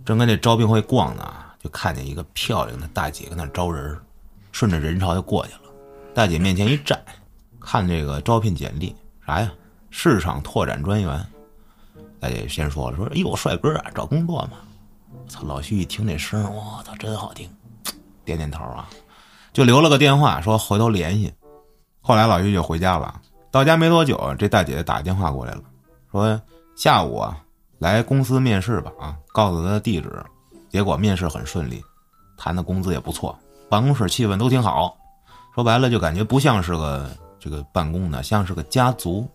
[0.05, 3.99] 正跟这招聘会逛呢，就看见一个漂亮的大姐跟那招人，
[4.53, 5.61] 顺着人潮就过去了。
[6.15, 6.99] 大姐面前一站，
[7.61, 8.95] 看这个招聘简历，
[9.27, 9.53] 啥呀？
[9.91, 11.27] 市场拓展专员。
[12.19, 14.59] 大姐先说了，说：“哎呦，帅哥啊，找工作嘛。”
[15.13, 15.43] 我操！
[15.45, 17.49] 老徐一听这声，我操，真好听，
[18.25, 18.89] 点点头啊。
[19.53, 21.33] 就留了个电话，说回头联系。
[22.01, 23.21] 后来老徐就回家了。
[23.51, 25.63] 到家没多久，这大姐打电话过来了，
[26.11, 26.41] 说
[26.77, 27.39] 下午啊
[27.79, 30.13] 来公司面试吧啊，告诉她地址。
[30.69, 31.83] 结果面试很顺利，
[32.37, 33.39] 谈的工资也不错，
[33.71, 34.97] 办公室气氛都挺好。
[35.55, 39.27] 说白了，就感觉不像是个这个办公的，像是个家族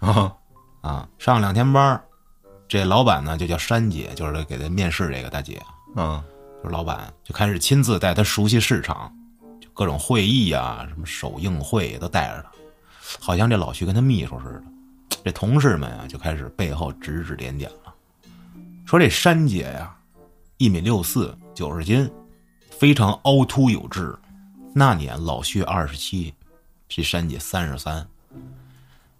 [0.00, 0.32] 啊，
[0.82, 1.08] 啊。
[1.18, 2.04] 上两天班儿
[2.68, 5.62] 这老板呢就叫珊姐，就是给他面试这个大姐。
[5.94, 6.24] 啊，
[6.62, 9.10] 就是老板就开始亲自带他熟悉市场，
[9.60, 12.50] 就各种会议啊，什么首映会都带着他，
[13.20, 14.62] 好像这老徐跟他秘书似的。
[15.24, 17.94] 这同事们啊就开始背后指指点点了，
[18.84, 19.96] 说这珊姐呀，
[20.56, 22.08] 一米六四，九十斤，
[22.70, 24.14] 非常凹凸有致。
[24.74, 26.34] 那年老徐二十七，
[26.88, 28.06] 这珊姐三十三。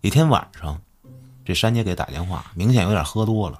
[0.00, 0.80] 一天晚上，
[1.44, 3.58] 这珊姐给打电话，明显有点喝多了，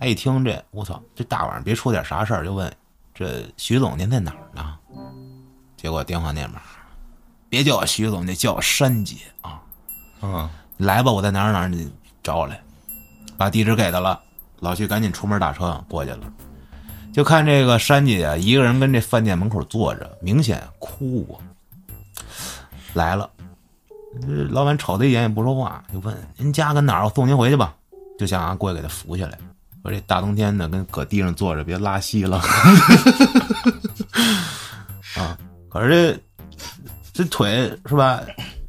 [0.00, 2.72] 哎，一听这，我操，这大晚上别出点啥事儿，就问
[3.14, 4.78] 这徐总您在哪儿呢？
[5.76, 6.52] 结果电话那边，
[7.48, 9.60] 别叫我徐总，你叫我珊姐啊。
[10.22, 10.48] 嗯，
[10.78, 12.58] 来吧，我在哪儿哪儿，你找我来，
[13.36, 14.20] 把地址给他了。
[14.60, 16.32] 老徐赶紧出门打车过去了，
[17.12, 21.38] 就看这个珊姐啊，一个人跟这饭店门口坐着，明显哭过。
[22.94, 23.28] 来了，
[24.22, 27.04] 这老板瞅他一眼也不说话，就问您家跟哪儿？
[27.04, 27.74] 我送您回去吧。
[28.18, 29.38] 就想啊过去给他扶下来。
[29.82, 32.38] 说这大冬天的，跟搁地上坐着，别拉稀了。
[35.16, 35.36] 啊，
[35.68, 36.18] 可是
[37.12, 38.20] 这这腿是吧？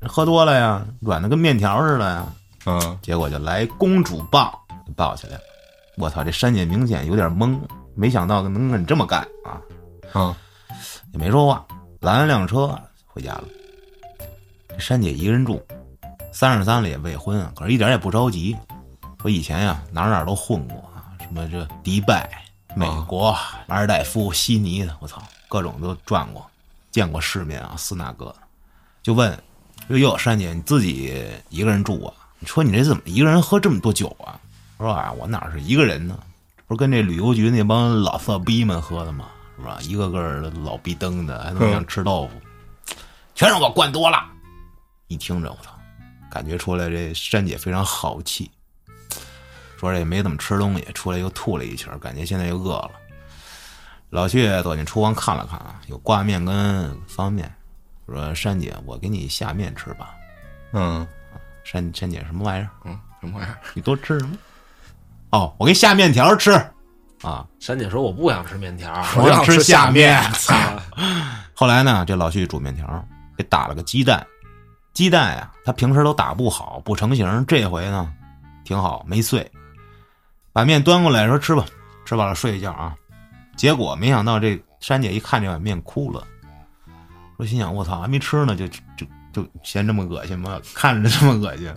[0.07, 2.25] 喝多了呀，软的跟面条似的呀。
[2.65, 4.53] 嗯，结果就来公主抱，
[4.95, 5.41] 抱起来了。
[5.97, 7.57] 我操，这珊姐明显有点懵，
[7.95, 9.59] 没想到能跟你这么干啊！
[10.13, 10.35] 嗯，
[11.13, 11.65] 也没说话，
[11.99, 13.43] 拦了辆车回家了。
[14.77, 15.59] 这珊姐一个人住，
[16.31, 18.55] 三十三了也未婚，可是一点也不着急。
[19.23, 22.29] 我以前呀，哪儿哪儿都混过啊，什么这迪拜、
[22.75, 23.35] 美国、
[23.65, 26.45] 马尔代夫、悉尼的，我操，各种都转过，
[26.91, 28.33] 见过世面啊，斯那哥。
[29.01, 29.35] 就问，
[29.87, 32.13] 哟哟，珊姐，你自己一个人住啊？
[32.37, 34.39] 你说你这怎么一个人喝这么多酒啊？
[34.77, 36.19] 我说啊，我哪是一个人呢？
[36.55, 39.25] 这不是跟这旅游局那帮老色逼们喝的吗？
[39.57, 39.79] 是吧？
[39.81, 42.95] 一个个的老逼登的，还他妈想吃豆腐，
[43.33, 44.23] 全让我灌多了。
[45.07, 45.71] 一听着，我操，
[46.29, 48.51] 感觉出来这珊姐非常豪气，
[49.79, 52.91] 说这也没怎么吃东西，出来又吐了一圈，感觉现在又饿了。
[54.09, 57.47] 老薛走进厨房看了看啊，有挂面跟方便
[58.07, 60.15] 面，说珊姐，我给你下面吃吧。
[60.73, 61.05] 嗯，
[61.63, 62.69] 珊珊姐什么玩意儿？
[62.85, 63.57] 嗯，什么玩意儿？
[63.73, 64.37] 你多吃什么？
[65.31, 66.51] 哦，我给你下面条吃
[67.21, 67.45] 啊！
[67.59, 70.21] 珊姐说我不想吃面条， 我想吃下面。
[70.33, 70.53] 操
[71.53, 73.05] 后来呢，这老徐煮面条，
[73.37, 74.25] 给打了个鸡蛋。
[74.97, 77.45] 鸡蛋呀，他平时都打不好，不成形。
[77.47, 78.11] 这回呢，
[78.63, 79.47] 挺好，没碎。
[80.51, 81.63] 把面端过来说吃吧，
[82.03, 82.95] 吃饱了睡一觉啊。
[83.55, 86.25] 结果没想到这珊姐一看这碗面哭了，
[87.37, 90.59] 说心想我操，还没吃呢，就就就嫌这么恶心吗？
[90.73, 91.71] 看着这么恶心。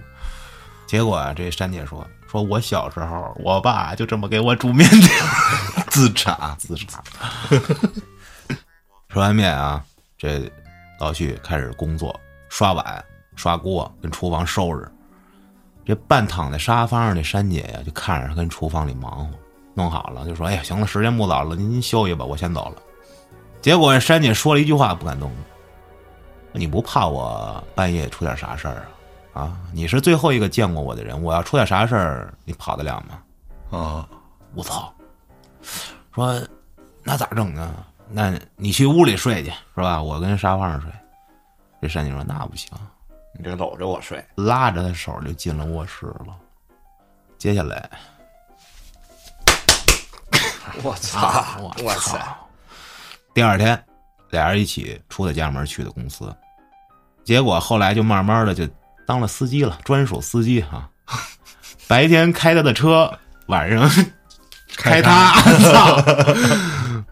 [0.86, 5.26] 结果啊，这珊姐说说我小时候，我爸就这么给我煮面条。
[5.90, 7.04] 自产，自杀。
[9.12, 9.84] 吃完面啊，
[10.16, 10.50] 这
[10.98, 12.18] 老徐开始工作，
[12.48, 13.04] 刷碗、
[13.40, 14.86] 刷锅，跟厨房收拾。
[15.86, 19.38] 这半躺在沙发上的珊姐呀，就看着他跟厨房里忙活，
[19.72, 22.82] 弄好了就说：“哎呀，行了，时间不早了，您您休息吧，我先走了。”
[23.62, 25.32] 结果珊姐说了一句话，不敢动
[26.52, 28.86] ：“你不怕我半夜出点啥事儿
[29.32, 29.42] 啊？
[29.42, 33.22] 啊，你是最后一个见过我的人，我要出点啥事儿，你跑得了吗？”
[33.78, 34.06] 啊，
[34.54, 34.92] 我操！
[36.14, 36.38] 说
[37.02, 37.86] 那咋整啊？
[38.10, 40.02] 那你去屋里睡去是吧？
[40.02, 40.90] 我跟沙发上睡。
[41.80, 42.68] 这珊姐说那不行，
[43.32, 46.36] 你这搂着我睡，拉着他手就进了卧室了。
[47.38, 47.88] 接下来，
[50.82, 51.44] 我操！
[51.82, 51.94] 我！
[51.94, 52.18] 操！
[53.32, 53.82] 第二天，
[54.30, 56.34] 俩人一起出的家门去的公司，
[57.24, 58.68] 结果后来就慢慢的就
[59.06, 60.90] 当了司机了，专属司机哈、
[61.88, 63.10] 白天开他的车，
[63.46, 63.88] 晚上
[64.76, 65.40] 开他，
[65.72, 65.96] 操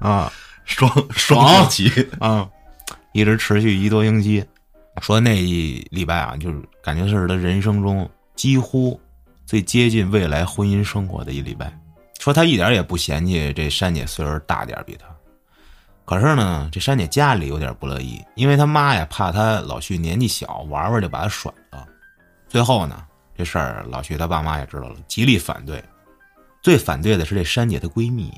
[0.07, 0.33] 啊！
[0.65, 2.47] 双双手骑，啊，
[3.13, 4.45] 一直持续一多星期。
[5.01, 9.01] 说那一礼拜啊，就是感觉是他人生中几乎
[9.47, 11.73] 最接近未来婚姻生活的一礼拜。
[12.19, 15.07] 说他一点也不嫌弃这珊姐岁数大点比他，
[16.05, 21.87] 可是呢，这珊姐家里有点不乐意，因为他妈呀怕他老徐年纪小玩玩就把他甩了。
[22.49, 23.05] 最后呢，
[23.37, 25.83] 这事儿老徐他爸妈也知道了，极力反对。
[26.61, 28.33] 最反对的是这珊姐的闺蜜，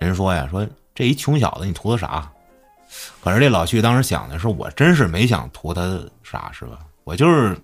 [0.00, 2.32] 人说呀，说这一穷小子你图他啥？
[3.22, 5.82] 可是这老徐当时想的是，我真是没想图他
[6.22, 6.78] 啥，是吧？
[7.04, 7.56] 我就是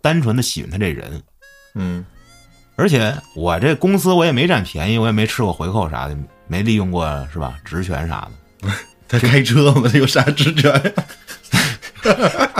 [0.00, 1.22] 单纯的喜欢他这人，
[1.74, 2.04] 嗯，
[2.76, 6.16] 而且我这公司我也没占便宜，我也没吃过回扣啥的，
[6.46, 7.54] 没利用过是吧？
[7.64, 8.28] 职权啥
[8.62, 8.70] 的。
[9.08, 10.92] 他开车嘛，他有啥职权呀？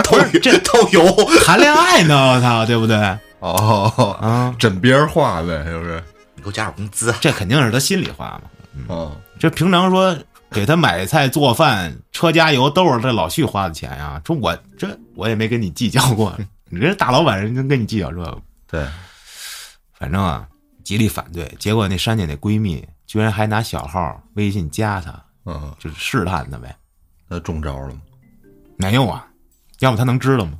[0.04, 1.04] 不是 这都有
[1.44, 2.96] 谈恋爱呢，我操，对不对？
[3.40, 6.02] 哦，啊，枕边话呗，是不是？
[6.34, 7.12] 你给我加点工资。
[7.20, 8.50] 这肯定是他心里话嘛。
[8.88, 10.16] 哦，这平常说
[10.52, 14.20] 给他买菜做饭、车加油都是这老徐花的钱呀。
[14.24, 16.36] 说我这我也没跟你计较过，
[16.70, 18.42] 你这大老板人能跟你计较这个？
[18.66, 18.86] 对，
[19.92, 20.48] 反正啊，
[20.84, 21.46] 极力反对。
[21.58, 26.74] 结果那珊姐那闺蜜居然还拿小号微信加他，嗯，就是试探他呗。
[27.28, 28.00] 那中招了吗？
[28.76, 29.26] 没有啊，
[29.80, 30.52] 要不他能知道吗？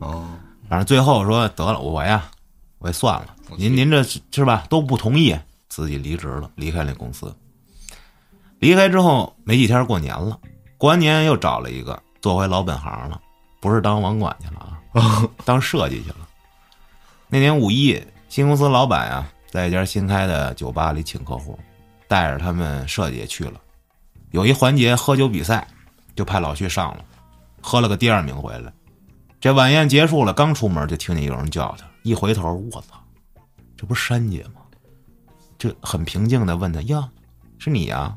[0.00, 0.28] 哦，
[0.68, 2.30] 反正最后说得了，我呀，
[2.78, 5.34] 我也算了，您您这是是吧都不同意，
[5.68, 7.34] 自己离职了，离开那公司。
[8.64, 10.40] 离开之后没几天过年了，
[10.78, 13.20] 过完年又找了一个，做回老本行了，
[13.60, 16.26] 不是当网管去了啊，当设计去了。
[17.28, 21.58] 那年五一，新公司老板呀在一家新开的酒吧里请客户，
[22.08, 23.60] 带着他们设计也去了。
[24.30, 25.68] 有一环节喝酒比赛，
[26.16, 27.04] 就派老徐上了，
[27.60, 28.72] 喝了个第二名回来。
[29.42, 32.98] 这晚宴结束了，刚出门就听见有人叫他，一回头，我操，
[33.76, 34.62] 这不是珊姐吗？
[35.58, 37.06] 就很平静的问他：“呀，
[37.58, 38.16] 是你呀？”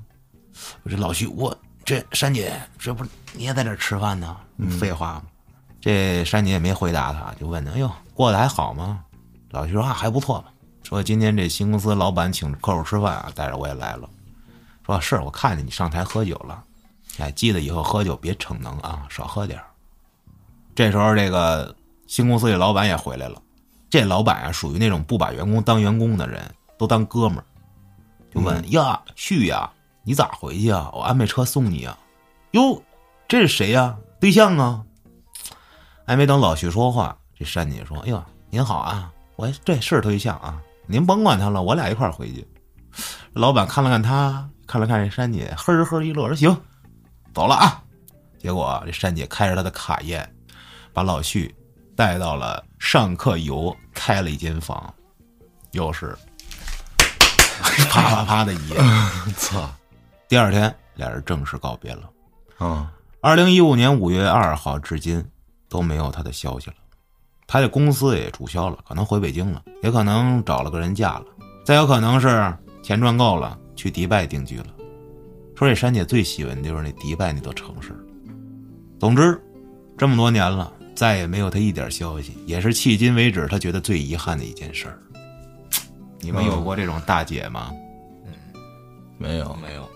[0.84, 4.36] 我说：“老徐，我这珊姐，这不你也在这吃饭呢？
[4.80, 5.24] 废话吗？”
[5.80, 9.04] 这珊姐也没回答他，就问他：“哎呦，过得还好吗？”
[9.52, 10.52] 老徐说：“啊，还不错吧。”
[10.84, 14.10] 说今天这新公司老板请客户吃饭啊，带着我也来了。
[14.86, 16.64] 说是我看见你上台喝酒了，
[17.18, 19.66] 哎，记得以后喝酒别逞能啊，少喝点儿
[20.74, 21.76] 这时候，这个
[22.08, 23.42] 新公司的老板也回来了。
[23.90, 26.42] 这老板啊，属于那种不把员工当员工的人，
[26.78, 27.44] 都当哥们儿。
[28.34, 29.70] 就问、呀，旭呀，
[30.08, 30.90] 你咋回去啊？
[30.94, 32.00] 我安排车送你啊。
[32.52, 32.82] 哟，
[33.28, 33.98] 这是谁呀？
[34.22, 34.82] 对象啊？
[36.08, 42.48] 还没等老徐说话，这珊姐说：“哎呦，您好啊，我这是对象啊，您甭管他了，我俩一块儿回去。”
[43.36, 46.58] 老板看了看他，看了看这珊姐，呵呵一乐，说：“行，
[47.34, 47.84] 走了啊。”
[48.40, 50.34] 结果这珊姐开着她的卡宴，
[50.94, 51.54] 把老徐
[51.98, 54.94] 带到了上客游，开了一间房，
[55.72, 56.18] 又是
[57.90, 58.78] 啪啪啪的一夜。
[59.36, 59.70] 操
[60.30, 62.10] 第二天，俩人正式告别了。
[62.58, 62.92] 啊！
[63.22, 65.24] 二零一五年五月二号至今
[65.70, 66.76] 都没有他的消息了。
[67.46, 71.26] 他的公司也注销了，可能回北京了，也可能找了个人嫁了，
[71.64, 74.68] 再有可能是钱赚够了去迪拜定居了。
[75.56, 77.96] 说这珊姐最喜欢的就是那迪拜那座城市。
[79.00, 79.42] 总之，
[79.98, 85.00] 这么多年了，再也没有他一点消息，也是迄今为止他觉得最遗憾的一件事儿。
[86.20, 87.72] 你们有过这种大姐吗？
[88.26, 88.34] 嗯
[89.18, 89.90] 没有，没有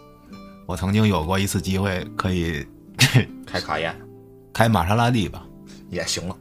[0.72, 2.66] 我曾经有过一次机会，可以
[3.46, 3.94] 开卡宴
[4.54, 5.44] 开玛莎拉蒂吧，
[5.90, 6.36] 也行了，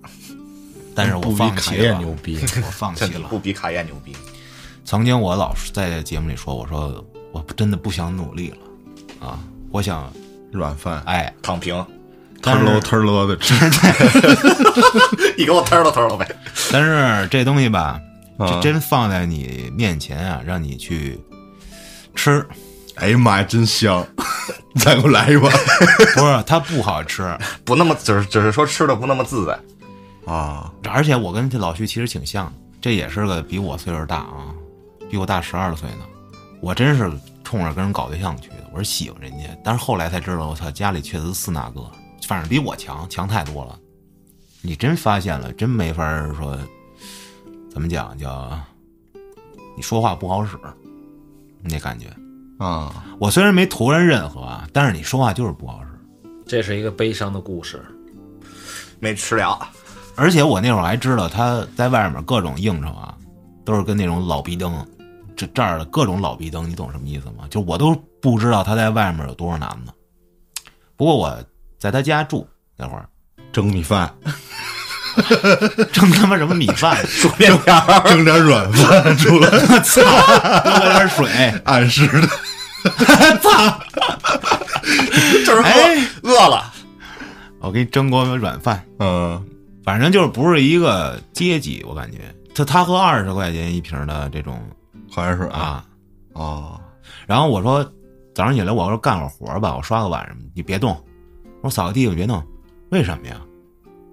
[0.94, 2.14] 但是我不比放弃了卡宴牛。
[2.22, 2.38] 逼。
[2.64, 3.40] 我放弃了 不。
[3.40, 4.14] 比卡宴牛逼。
[4.84, 9.40] 曾经我老是在节目里说，我说我真的不想努力了，啊，
[9.72, 10.12] 我想
[10.52, 11.74] 软饭，哎，躺平，
[12.40, 13.52] 忒喽忒喽的吃，
[15.36, 16.24] 你给我摊了摊了呗。
[16.70, 18.00] 但是这东西吧，
[18.38, 21.20] 啊这真放在你面前啊，让你去
[22.14, 22.46] 吃，
[23.00, 24.06] 哎呀妈呀，真香！
[24.76, 25.50] 再给我来一碗
[26.14, 29.58] 不是它不好吃， 不那么，只是只是说吃的不那么自在。
[30.26, 30.70] 啊！
[30.84, 34.54] 而且我跟这老徐其实挺像，这也是个比我岁数大啊，
[35.10, 36.04] 比我大十二岁呢。
[36.60, 37.10] 我真是
[37.42, 41.80] 冲着跟人搞对象去的，我是喜欢人家，但是后来才知道，我操，家里确实四那个，
[42.28, 43.78] 反正比我强，强太多了。
[44.60, 46.56] 你真发现了，真没法儿说，
[47.72, 48.56] 怎么讲叫，
[49.74, 50.56] 你说话不好使，
[51.62, 52.06] 那感觉。
[52.60, 55.88] 啊，我虽然没图人任何啊，但是你说话就是不好使。
[56.46, 57.82] 这是一个悲伤的故事。
[58.98, 59.58] 没吃了，
[60.14, 63.14] 而且我那会儿还知道他在外面各种应酬啊，
[63.64, 64.86] 都是跟那种老逼灯，
[65.34, 67.44] 这这儿的各种老逼灯，你懂什么意思吗？
[67.48, 69.94] 就我都不知道他在外面有多少男的。
[70.98, 71.34] 不过我
[71.78, 72.46] 在他家住
[72.76, 73.08] 那会儿，
[73.52, 74.14] 蒸米饭，
[75.92, 79.48] 蒸他妈什么米饭， 煮面条，蒸点软饭出来，
[79.80, 81.26] 操，喝点水，
[81.64, 82.28] 按时的。
[85.44, 86.72] 就是饿、哎饿了。
[87.60, 89.44] 我给你蒸锅软饭，嗯，
[89.84, 94.62] 反正就是不是一个阶级，我感觉他他喝二十块钱一瓶的这种
[95.12, 95.60] 矿泉水啊。
[95.60, 95.84] 啊，
[96.32, 96.80] 哦，
[97.26, 97.84] 然后我说
[98.34, 100.92] 早上起来我说干会活吧，我刷个碗什么，你别动。
[101.62, 102.42] 我说扫个地你别动，
[102.90, 103.38] 为什么呀？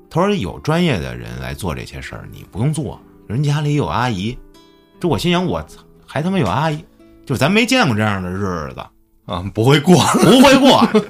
[0.10, 4.38] 他说有专业的人来做这些事儿，你不用做，人家里有阿姨。
[4.99, 6.84] 这我心想，我操，还他妈有阿姨，
[7.27, 8.79] 就咱没见过这样的日子，
[9.25, 10.01] 啊，不会过。
[10.23, 10.87] 不会过。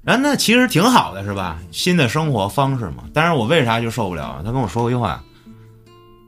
[0.00, 1.58] 然后那其实挺好的，是吧？
[1.72, 3.02] 新的生活方式嘛。
[3.12, 4.40] 但是我为啥就受不了？
[4.44, 5.22] 他跟我说过一句话，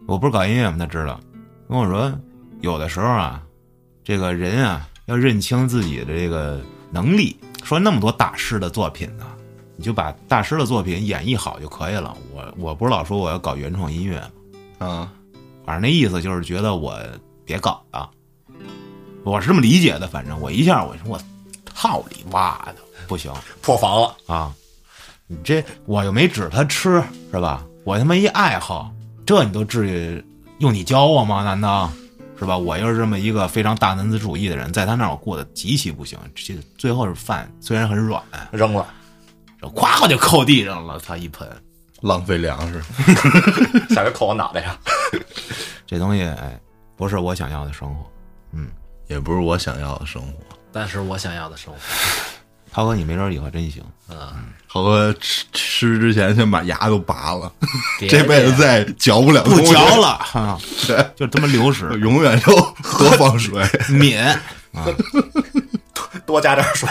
[0.07, 0.77] 我不是搞音乐吗？
[0.79, 1.21] 他知道，
[1.69, 2.13] 跟我说，
[2.61, 3.41] 有的时候啊，
[4.03, 6.61] 这个人啊要认清自己的这个
[6.91, 7.37] 能力。
[7.63, 9.25] 说那么多大师的作品呢，
[9.77, 12.15] 你就把大师的作品演绎好就可以了。
[12.33, 14.29] 我我不是老说我要搞原创音乐吗？
[14.87, 15.13] 啊，
[15.65, 16.95] 反正那意思就是觉得我
[17.45, 18.11] 别搞了，
[19.23, 20.07] 我是这么理解的。
[20.07, 21.21] 反正我一下我说我
[21.75, 22.77] 操你妈的，
[23.07, 24.53] 不行破防了，啊！
[25.27, 27.03] 你这我又没指他吃
[27.33, 27.65] 是吧？
[27.85, 28.93] 我他妈一爱好，
[29.27, 30.25] 这你都至于
[30.59, 31.43] 用你教我吗？
[31.43, 31.91] 难道
[32.39, 32.57] 是吧？
[32.57, 36.19] 我又是这么一个非常大男子主义的人，在他那儿我过得极其不行。
[36.35, 38.87] 这最后是饭虽然很软，扔了，
[39.61, 41.49] 咵我就扣地上了，他一盆。
[42.03, 42.83] 浪费粮食。
[43.95, 44.77] 下回扣我脑袋上。
[45.87, 46.61] 这东西哎，
[46.97, 48.11] 不是我想要的生活。
[48.53, 48.69] 嗯
[49.07, 50.39] 也不是我想要的生活。
[50.73, 51.79] 但是我想要的生活，
[52.73, 53.85] 涛哥，你没准以后真行。
[54.09, 57.53] 嗯，涛哥吃吃之前先把牙都拔了，
[58.09, 60.59] 这辈子样再嚼不了不嚼了，哈，
[61.15, 63.63] 就他妈流食 永远就喝放水。
[63.91, 64.37] 抿。
[66.27, 66.89] 多加点水。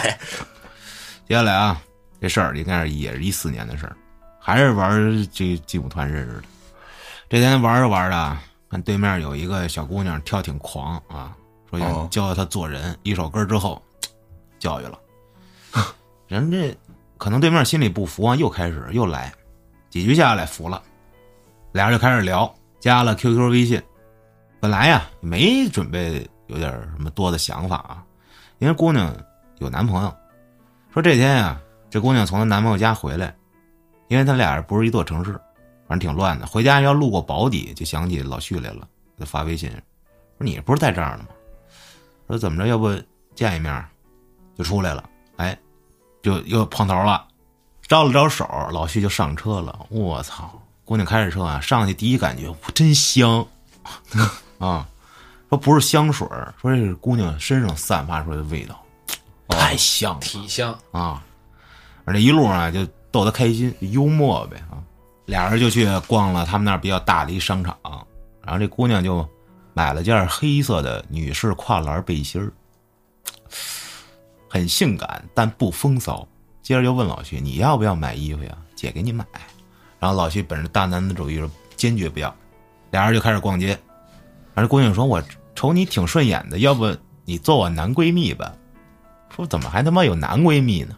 [1.28, 1.80] 接下来啊，
[2.20, 3.96] 这事儿应该是也是一四年的事儿，
[4.40, 4.90] 还是玩
[5.32, 6.42] 这劲舞团认识的。
[7.28, 8.40] 这天玩着玩着啊，
[8.74, 11.32] 看对面有一个小姑娘跳挺狂啊，
[11.70, 12.98] 说要教教她做人。
[13.04, 13.80] 一首歌之后，
[14.58, 14.98] 教育了
[16.26, 16.76] 人这
[17.16, 19.32] 可能对面心里不服啊，又开始又来
[19.90, 20.82] 几局下来服了，
[21.70, 23.80] 俩人就开始聊，加了 QQ 微信。
[24.58, 28.04] 本来呀没准备有点什么多的想法啊，
[28.58, 29.16] 因为姑娘
[29.58, 30.12] 有男朋友。
[30.92, 33.32] 说这天呀、这姑娘从她男朋友家回来，
[34.08, 35.40] 因为他俩不是一座城市，
[35.94, 36.44] 反正挺乱的。
[36.44, 39.78] 回家要路过宝坻，就想起老旭来了，就发微信说
[40.38, 41.28] ：“你不是在这儿呢吗？”
[42.26, 42.92] 说怎么着，要不
[43.36, 43.84] 见一面？
[44.58, 45.56] 就出来了，哎，
[46.20, 47.24] 就又碰头了，
[47.86, 49.86] 招了招手，老旭就上车了。
[49.88, 50.60] 我操！
[50.84, 53.46] 姑娘开着车啊，上去第一感觉，我真香
[54.58, 54.88] 啊！
[55.48, 56.26] 说不是香水，
[56.60, 58.82] 说这是姑娘身上散发出来的味道，
[59.48, 60.20] 太香了。
[60.20, 61.22] 体香，啊，
[62.04, 64.82] 而这一路上啊就逗她开心，幽默呗啊。
[65.26, 67.76] 俩人就去逛了他们那儿比较大的一商场，
[68.42, 69.26] 然后这姑娘就
[69.72, 72.52] 买了件黑色的女士跨栏背心儿，
[74.48, 76.26] 很性感但不风骚。
[76.62, 78.56] 接着就问老徐：“你要不要买衣服呀？
[78.74, 79.24] 姐给你买。”
[80.00, 82.34] 然后老徐本着大男子主义说：“坚决不要。”
[82.90, 83.68] 俩人就开始逛街，
[84.54, 85.22] 然后这姑娘说：“我
[85.54, 88.54] 瞅你挺顺眼的，要不你做我男闺蜜吧？”
[89.34, 90.96] 说怎么还他妈有男闺蜜呢？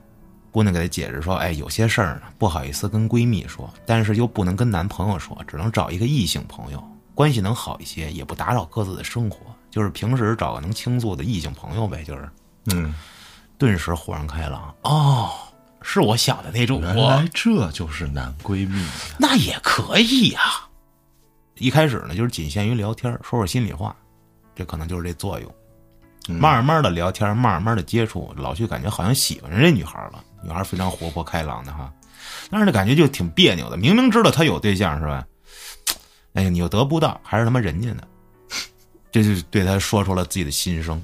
[0.57, 6.83] 姑娘给她解释说：“哎，有些事儿呢不好意思跟闺蜜说，但是又不能跟男朋友说，只能找一个异性朋友，
[7.15, 9.39] 关系能好一些，也不打扰各自的生活，
[9.71, 12.27] 就是平时找个能倾诉的异性朋友呗。”就是
[12.73, 12.95] 嗯，
[13.59, 15.31] 顿时豁然开朗，哦，
[15.83, 18.83] 是我想的那种原来这就是男闺蜜。
[19.19, 20.41] 那也可以呀、
[21.59, 23.95] 一开始呢，就是仅限于聊天，说说心里话，
[24.55, 25.55] 这可能就是这作用。
[26.29, 30.25] 慢慢的聊天，慢慢的接触，老徐感觉好像喜欢上这女孩了。
[30.47, 31.93] 女孩非常活泼开朗的哈，
[32.51, 33.77] 但是呢，感觉就挺别扭的。
[33.77, 35.27] 明明知道他有对象是吧？
[36.35, 38.03] 哎呀，你又得不到，还是他妈人家呢，
[39.11, 41.03] 这就是对他说出了自己的心声。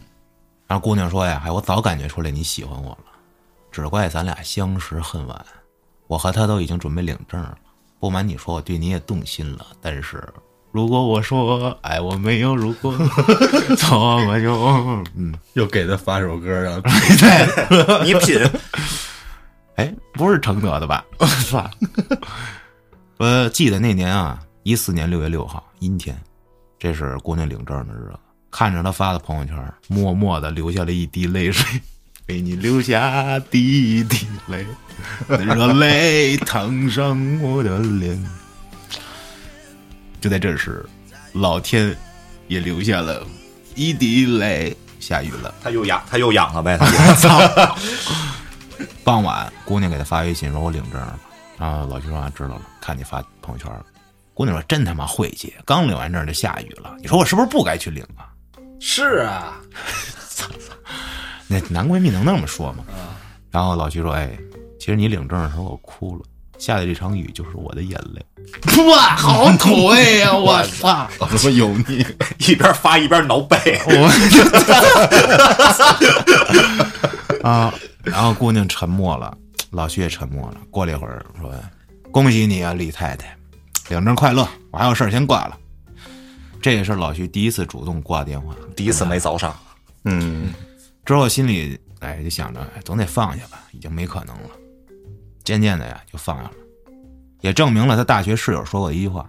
[0.69, 3.05] 然后姑娘说呀：“哎，我早感觉出来你喜欢我了，
[3.71, 5.47] 只怪咱俩相识恨晚。
[6.07, 7.59] 我和他都已经准备领证了。
[8.01, 9.67] 不瞒你说，我对你也动心了。
[9.81, 10.23] 但是
[10.71, 12.97] 如果我说爱我没有如果，
[13.77, 14.55] 错我就
[15.15, 16.81] 嗯，又给他发首歌，让
[18.05, 18.39] 你品，
[19.83, 21.05] 哎，不是承德的吧？
[21.45, 21.71] 算了。
[23.19, 26.17] 我记得那年啊，一四年六月六号，阴天，
[26.79, 28.19] 这是姑娘领证的日子。
[28.49, 29.57] 看着她发的朋友圈，
[29.89, 31.81] 默默的流下了一滴泪水，
[32.29, 34.65] 为你流下滴一滴泪，
[35.27, 38.25] 热泪烫伤我的脸。
[40.21, 40.85] 就在这时，
[41.33, 41.97] 老天
[42.47, 43.27] 也流下了
[43.75, 45.53] 一滴泪，下雨了。
[45.61, 46.79] 他又痒，他又痒了呗。
[46.79, 47.75] 他
[49.05, 51.19] 傍晚，姑娘给他发微信说：“我领证了。”
[51.59, 53.85] 然后老徐说：“啊，知道了，看你发朋友圈了。”
[54.35, 58.29] 姑娘说：“真他妈晦气，刚领完证就下雨了，你说我是不是不该去领啊？
[58.81, 59.55] 是啊，
[61.47, 62.85] 那男闺蜜能那么说吗？”
[63.51, 64.31] 然后老徐说：“哎，
[64.79, 66.23] 其实你领证的时候我哭了，
[66.59, 68.25] 下的这场雨就是我的眼泪。”
[68.91, 70.33] 哇，好土味呀！
[70.35, 71.09] 我操！
[71.31, 72.05] 怎么油腻？
[72.39, 74.09] 一边发一边挠背，我
[77.49, 77.73] 啊，
[78.05, 79.37] 然后姑娘沉默了，
[79.71, 80.61] 老徐也沉默了。
[80.71, 81.55] 过了一会儿说
[82.11, 83.37] ：“恭喜你啊，李太太，
[83.89, 84.47] 领证快乐！
[84.71, 85.59] 我还有事儿先挂了。”
[86.61, 88.55] 这也是老徐第一次主动挂电话。
[88.77, 89.57] 第一次没早上。
[90.05, 90.53] 嗯，
[91.05, 94.51] 之后心里哎就想着，哎总得放下吧，已经没可能了。
[95.45, 96.53] 渐渐的呀，就放下了，
[97.41, 99.29] 也证明了他大学室友说过的一句话：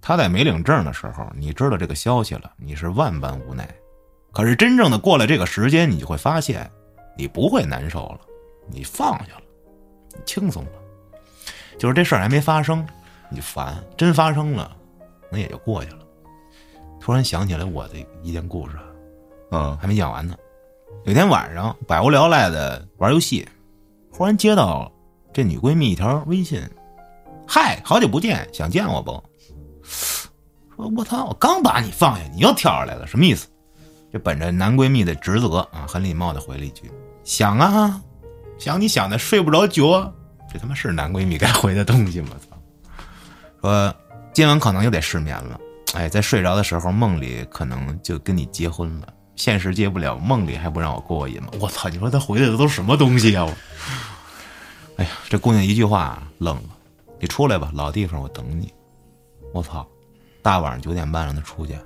[0.00, 3.68] 他在没领证的时候，你知道这个消息了，你是万般无奈。
[4.32, 6.68] 可是真正的过了这个时间，你就会发现，
[7.16, 8.20] 你不会难受了，
[8.68, 9.42] 你放下了，
[10.14, 10.70] 你轻松了。
[11.78, 12.86] 就是这事儿还没发生，
[13.30, 14.76] 你烦；真发生了，
[15.30, 15.98] 那也就过去了。
[17.00, 18.82] 突然想起来我的一件故事啊，
[19.52, 20.36] 嗯，还没讲完呢。
[21.04, 23.46] 有天晚上百无聊赖的玩游戏，
[24.10, 24.90] 忽然接到
[25.32, 26.60] 这女闺蜜一条微信
[27.46, 29.22] ：“嗨，好久不见，想见我不？”
[29.84, 33.46] 说：“我操，我刚把你放下，你又跳上来了，什么意思？”
[34.12, 36.90] 就本着男闺蜜的职责啊，很礼貌的回了一句
[37.26, 38.00] ：“想啊，
[38.56, 40.10] 想你想的睡不着觉。”
[40.50, 42.30] 这他妈是男闺蜜该回的东西吗？
[42.48, 42.56] 操！
[43.60, 43.94] 说
[44.32, 45.60] 今晚可能又得失眠了。
[45.94, 49.08] 哎，在睡着的时候，梦里可能就跟你结婚了。
[49.34, 51.48] 现实接不了，梦里还不让我过过瘾吗？
[51.60, 51.88] 我操！
[51.88, 53.44] 你说他回来的都什么东西啊？
[53.44, 53.52] 我，
[54.98, 56.68] 哎呀，这姑娘一句话愣了，
[57.18, 58.72] 你出来吧，老地方我等你。
[59.52, 59.84] 我操！
[60.42, 61.76] 大晚上九点半让他出去，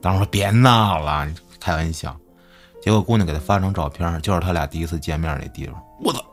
[0.00, 1.28] 当时说别闹了，
[1.60, 2.18] 开玩笑。
[2.82, 5.74] 结果姑娘给他发张照片，就是他俩第一次见面那地方。
[6.00, 6.24] 我操，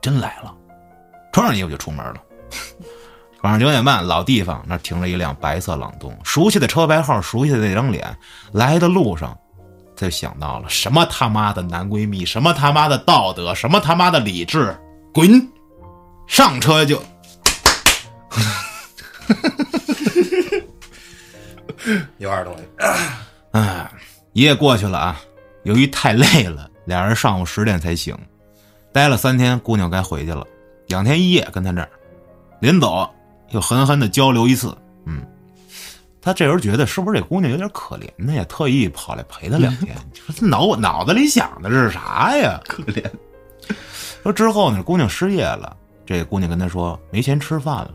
[0.00, 0.54] 真来了！
[1.32, 2.16] 穿上衣服就出门了。
[3.42, 8.16] 晚上九点半，老地方那停了一辆白色朗动，熟悉的车牌号，熟悉的那张脸。
[8.52, 9.38] 来的路上，
[9.96, 14.76] 他就想到了什么他妈的男闺蜜，什么他妈的道德，什么他妈的理智，
[15.14, 15.48] 滚！
[16.26, 16.96] 上车就，
[22.18, 22.64] 有点东西。
[23.52, 23.90] 哎，
[24.32, 25.20] 一夜过去了啊。
[25.66, 28.16] 由于太累了， 俩人上午十点才醒，
[28.92, 30.46] 待了三天，姑娘该回去了，
[30.86, 31.90] 两天一夜跟他这儿，
[32.60, 33.12] 临走
[33.50, 34.76] 又狠狠的交流一次。
[35.06, 35.26] 嗯，
[36.20, 38.32] 他这时候觉得是不是这姑娘有点可怜呢？
[38.32, 39.96] 呀，特意跑来陪他两天。
[40.12, 42.60] 你说他脑脑子里想的是啥呀？
[42.68, 43.04] 可怜。
[44.22, 45.76] 说之后呢，姑娘失业了，
[46.06, 47.94] 这姑娘跟他说没钱吃饭了。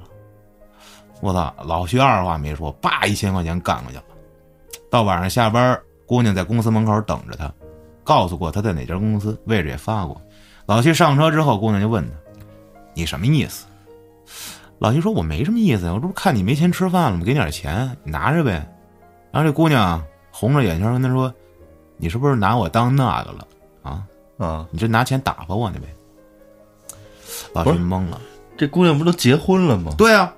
[1.22, 4.03] 我操，老徐二话没说，叭一千块钱干过去了。
[4.89, 7.49] 到晚上下班，姑娘在公司门口等着他。
[8.11, 10.21] 告诉过他在哪家公司，位置也发过。
[10.65, 12.13] 老徐上车之后，姑娘就问他
[12.93, 13.67] ：“你什么意思？”
[14.79, 17.23] 老徐说：“我没什么意思，我这不看你没钱吃饭了吗？
[17.23, 18.69] 给你点钱，你拿着呗。”
[19.31, 21.33] 然后这姑娘红着眼圈跟他说
[21.95, 23.47] ：“你是不是拿我当那个了
[23.81, 24.03] 啊？
[24.38, 25.88] 啊，你这拿钱打发我呢呗？”
[27.55, 28.19] 老徐懵了。
[28.57, 29.93] 这姑娘不都结婚了吗？
[29.97, 30.33] 对啊，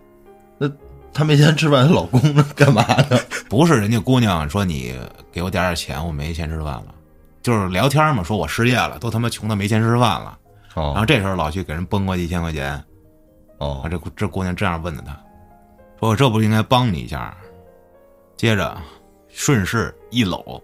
[0.59, 0.69] 那
[1.11, 2.45] 她没钱吃饭，她老公呢？
[2.55, 3.17] 干嘛呢？
[3.49, 4.95] 不是人家姑娘说你
[5.31, 6.85] 给我点点钱，我没钱吃饭了，
[7.43, 10.39] 就是聊天嘛，说我失业了，都他妈穷的没钱吃饭了。
[10.73, 12.85] 然后哦这时候老徐给人崩过一千块钱，啊，
[13.59, 15.11] 哦，这这姑娘这样问的他，
[15.99, 17.35] 说我这不是应该帮你一下？
[18.37, 18.75] 接着
[19.27, 20.63] 顺势一搂，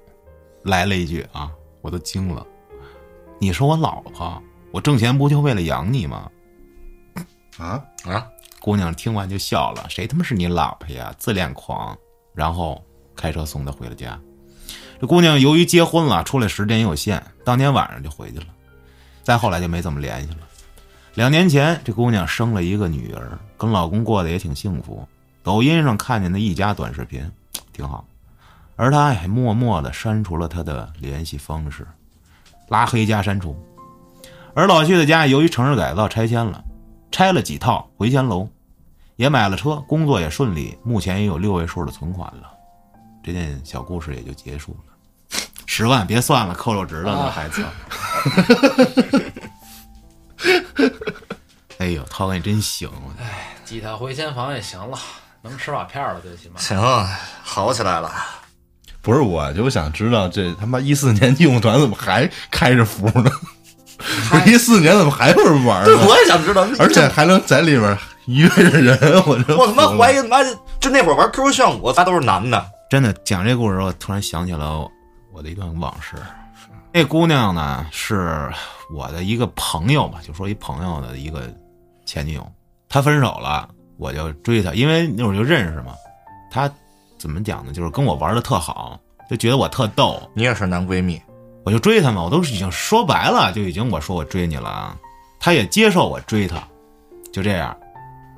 [0.63, 1.51] 来了一句啊，
[1.81, 2.45] 我都惊了，
[3.39, 4.41] 你是我老婆，
[4.71, 6.31] 我挣钱不就为了养你吗？
[7.57, 8.25] 啊，啊，
[8.61, 11.13] 姑娘听完就笑了，谁他妈是你老婆呀？
[11.17, 11.95] 自恋狂！
[12.33, 12.81] 然后
[13.15, 14.19] 开车送她回了家。
[14.99, 18.47] 这姑娘由于结婚了，出来时间也有限，当天晚上就回去了。
[19.23, 20.39] 再后来就没怎么联系了。
[21.13, 25.07] 两年前，这姑娘生了一个女儿，跟老公过得也挺幸福。
[25.41, 27.31] 抖音上看见的一家短视频，
[27.71, 28.05] 挺好。
[28.75, 31.87] 而她还默默的删除了她的联系方式，
[32.67, 33.57] 拉黑加删除。
[34.53, 36.61] 而老徐的家由于城市改造拆迁了，
[37.09, 38.47] 拆了几套回迁楼，
[39.15, 42.51] 也买了车，工作也顺利，目前也有六位数的存款了。
[43.23, 44.88] 这件小故事也就结束了。
[45.79, 47.63] 十万别算了，扣肉值了呢，孩子。
[51.79, 52.89] 哎呦，涛哥你真行！
[53.17, 54.99] 哎，几套回迁房也行了，
[55.41, 56.59] 能吃瓦片了，最起码。
[56.59, 56.77] 行，
[57.41, 58.11] 好起来了。
[59.01, 63.31] 不是，我就想知道这他妈一四年义勇团怎么还开着服呢？
[64.45, 66.05] 一四年怎么还有人玩对，呢？
[66.05, 70.43] 我也想知道，而且还能在里面约着人， 我真我他妈怀疑他妈
[70.81, 72.65] 就那会儿玩 QQ 炫舞，仨都是男的。
[72.89, 74.85] 真的讲这故事，我突然想起了
[75.39, 76.17] 我的一段往事。
[76.91, 78.51] 那姑娘呢，是
[78.93, 81.49] 我的一个朋友吧，就说一朋友的一个
[82.05, 82.45] 前女友。
[82.89, 85.93] 她分手了，我就追她，因为那会儿就认识嘛。
[86.51, 86.69] 她
[87.17, 87.71] 怎么讲呢？
[87.71, 88.99] 就是跟我玩的特好，
[89.29, 91.21] 就觉得我特逗，你也是男闺蜜，
[91.63, 92.21] 我就追她嘛。
[92.21, 94.97] 我都已经说白了，就已经我说我追你了啊，
[95.39, 96.61] 她也接受我追她，
[97.31, 97.73] 就这样。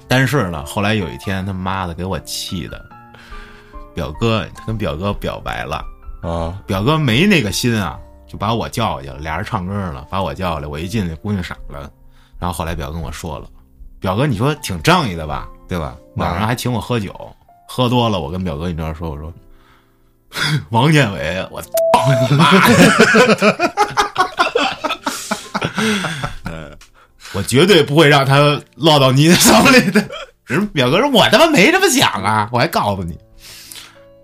[0.07, 2.79] 但是呢，后来有一天，他妈的给我气的，
[3.95, 5.83] 表哥他跟表哥表白了。
[6.21, 6.61] 啊！
[6.65, 11.89] 表哥没那个心啊，就把我叫过去了，俩人唱歌呢，把我叫过来，我一进去，姑娘傻了。
[12.39, 13.47] 然后后来表哥跟我说了，
[13.99, 15.95] 表哥你说挺仗义的吧，对吧？
[16.15, 17.13] 晚上还请我喝酒，
[17.67, 19.33] 喝多了，我跟表哥你知道说，我说
[20.69, 21.69] 王建伟，我操
[22.29, 23.69] 你妈的！
[27.33, 30.05] 我绝对不会让他落到你的手里的。
[30.45, 33.17] 人表哥说：“我他妈没这么想啊！”我还告诉你，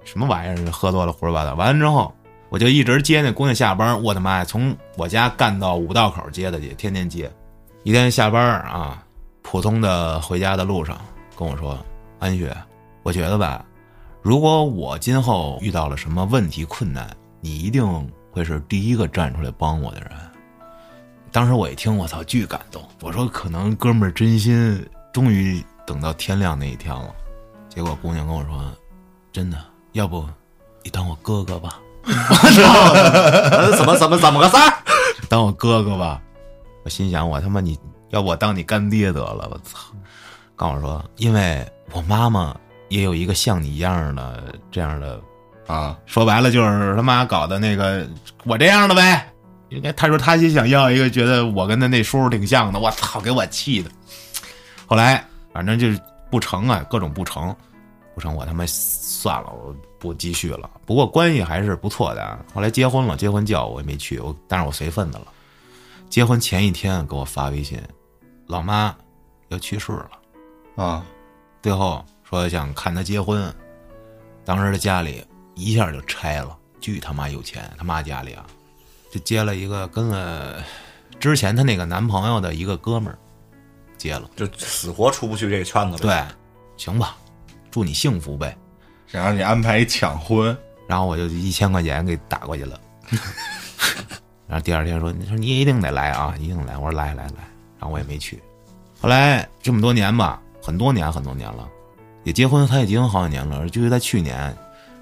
[0.08, 0.72] 什么玩意儿？
[0.72, 1.54] 喝多了胡说八道。
[1.56, 2.14] 完了之后，
[2.48, 4.02] 我就一直接那姑娘下班。
[4.02, 7.30] 我的妈呀，从我家干到五道口接她去，天天接。
[7.84, 9.04] 一天下班啊，
[9.42, 10.98] 普通的回家的路上，
[11.38, 11.78] 跟我说
[12.20, 12.56] ：“安雪，
[13.04, 13.66] 我觉得吧，
[14.22, 17.10] 如果我今后遇到了什么问题困难，
[17.42, 17.86] 你一定
[18.32, 20.10] 会是第一个站出来帮我的人。”
[21.34, 22.82] 当时我一听，我操，巨感动。
[23.02, 27.14] 我说：“可能哥们儿真心，终于等到天亮那一天了。”
[27.70, 28.74] 结果姑娘跟我说
[29.32, 29.58] ：“真的，
[29.98, 30.24] 要不
[30.84, 34.74] 你当我哥哥吧，我操怎么怎么怎么个事儿？
[35.28, 36.22] 当我哥哥吧。”
[36.86, 37.78] 我心想：“我他妈你
[38.12, 39.80] 要不我当你干爹得了，我操！”
[40.56, 42.56] 跟我说：“因为我妈妈
[42.90, 45.20] 也有一个像你一样的这样的
[45.66, 48.08] 啊，说白了就是他妈搞的那个
[48.46, 49.34] 我这样的呗。
[49.70, 53.90] 应该他说他也想要一个觉得我跟他那叔叔挺像的，我操，给我气的。
[54.86, 56.00] 后来反正就是
[56.30, 57.54] 不成啊，各种不成，
[58.16, 60.70] 不成我他妈算了，我不继续了。
[60.86, 62.40] 不过关系还是不错的啊。
[62.54, 65.28] 后来结婚了，结婚叫我也没去，我但是我随份子了。
[66.10, 67.82] 结婚前一天给我发微信，
[68.46, 68.96] 老妈
[69.50, 70.12] 要去世了。
[70.76, 71.06] 啊，
[71.62, 73.54] 最后说想看他结婚，
[74.46, 75.26] 当时的家里
[75.56, 78.46] 一下就拆了，巨他妈有钱，他妈家里啊，
[79.12, 80.64] 就接了一个跟了
[81.20, 83.18] 之前她那个男朋友的一个哥们儿，
[83.98, 84.30] 接了。
[84.36, 86.24] 就死活出不去这个圈子了。，对，
[86.78, 87.18] 行吧，
[87.72, 88.56] 祝你幸福呗。
[89.08, 90.56] 想让你安排一抢婚，
[90.88, 92.80] 然后我就一千块钱给打过去了。
[94.48, 97.48] 然后第二天说：“你说你一定得来啊，一定来。”我说：“来来来。”
[97.80, 98.42] 然后我也没去。
[99.00, 101.68] 后来这么多年吧，很多年很多年了，
[102.24, 103.70] 也结婚，他也结婚好几年了。
[103.70, 104.56] 就是在去年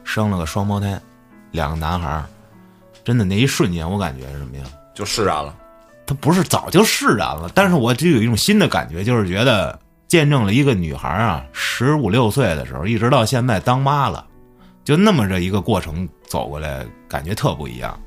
[0.03, 0.99] 生了个双胞胎，
[1.51, 2.25] 两个男孩儿。
[3.03, 4.63] 真的那一瞬间，我感觉是什么呀？
[4.95, 5.55] 就释然了。
[6.07, 14.25] 他不是早就释然了，但是我就有一种新的感觉，就是觉得见证了一个女孩啊，十五六岁的时候，一直到现在当妈了，
[14.83, 17.99] 就那么着一个过程走过来，感觉特不一样。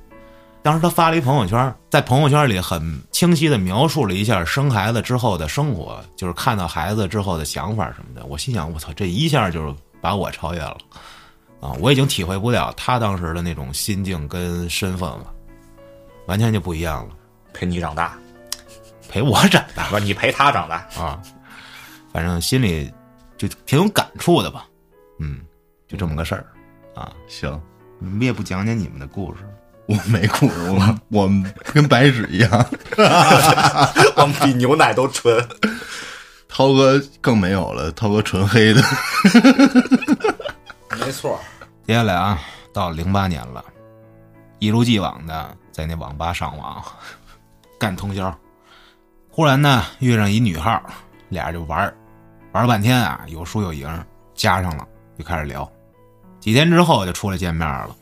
[0.63, 8.27] 当时她发了一朋友圈，在朋友圈里很清晰的描述了一下生孩子之后的生活，就是看到孩子之后的想法什么的。
[8.27, 10.77] 我心想，我操，这一下就是把我超越了
[11.61, 11.73] 啊！
[11.81, 15.33] 我已经体会不了她当时的那种心境跟身份了，
[16.27, 17.15] 完全就不一样了。
[17.55, 18.19] 陪你长大，
[19.09, 20.77] 陪我长大不是你陪他长大。
[21.01, 21.23] 啊，
[22.19, 22.93] 反正心里
[23.37, 24.67] 就挺有感触的吧。
[25.21, 25.39] 嗯，
[25.87, 26.45] 就这么个事儿
[26.97, 27.13] 啊。
[27.29, 27.63] 行，
[28.01, 29.43] 你们也不讲讲你们的故事？
[29.87, 32.51] 我没故事，我我们跟白纸一样，
[34.19, 35.41] 我们比牛奶都纯。
[36.49, 38.83] 涛哥更没有了，涛哥纯黑的，
[40.99, 41.39] 没错，
[41.87, 42.41] 接下来啊，
[42.75, 43.65] 到零八年了，
[44.59, 46.83] 一如既往的在那网吧上网
[47.79, 48.37] 干通宵，
[49.31, 50.83] 忽然呢遇上一女号，
[51.29, 51.97] 俩人就玩儿
[52.59, 53.89] 玩了半天啊，有输有赢，
[54.35, 54.85] 加上了
[55.17, 55.71] 就开始聊。
[56.41, 57.95] 几天之后就出来见面了。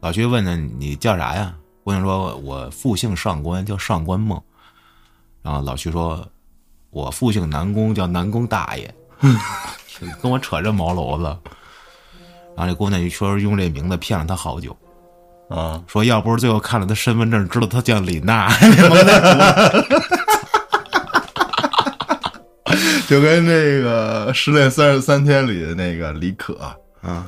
[0.00, 1.54] 老徐问他你叫啥呀？
[1.84, 4.42] 姑娘说我复姓上官，叫上官梦。
[5.40, 6.26] 然后老徐说，
[6.90, 8.92] 我复姓南宫，叫南宫大爷。
[10.20, 11.24] 跟我扯这毛篓子。
[12.56, 14.76] 然后这姑娘就说用这名字骗了他好久，
[15.48, 18.48] 啊，说要不是最后看了他身份证，知道他叫李娜
[23.08, 26.58] 就跟那个《失恋三十三天》里的那个李可
[27.00, 27.26] 啊，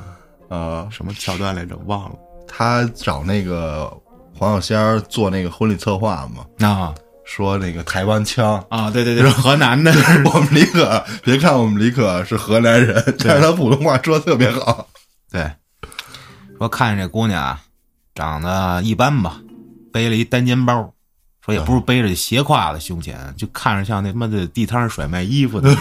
[0.49, 1.77] 啊，什么桥段来着？
[1.85, 2.15] 忘了。
[2.47, 3.91] 他找那个
[4.35, 6.93] 黄小仙儿做那个婚礼策划嘛，啊
[7.23, 8.61] 说那个台湾腔。
[8.69, 9.91] 啊，对对对，河南的。
[10.25, 14.87] 我们李可，别看我们李可是河南人，但是他普通话说的特别好。
[15.31, 15.49] 对，
[16.57, 17.61] 说看见这姑娘啊，
[18.15, 19.39] 长得一般吧，
[19.93, 20.91] 背了一单肩包，
[21.49, 25.75] 说也不是背着斜挎在胸前，就看着像那他妈的地摊上甩卖衣服的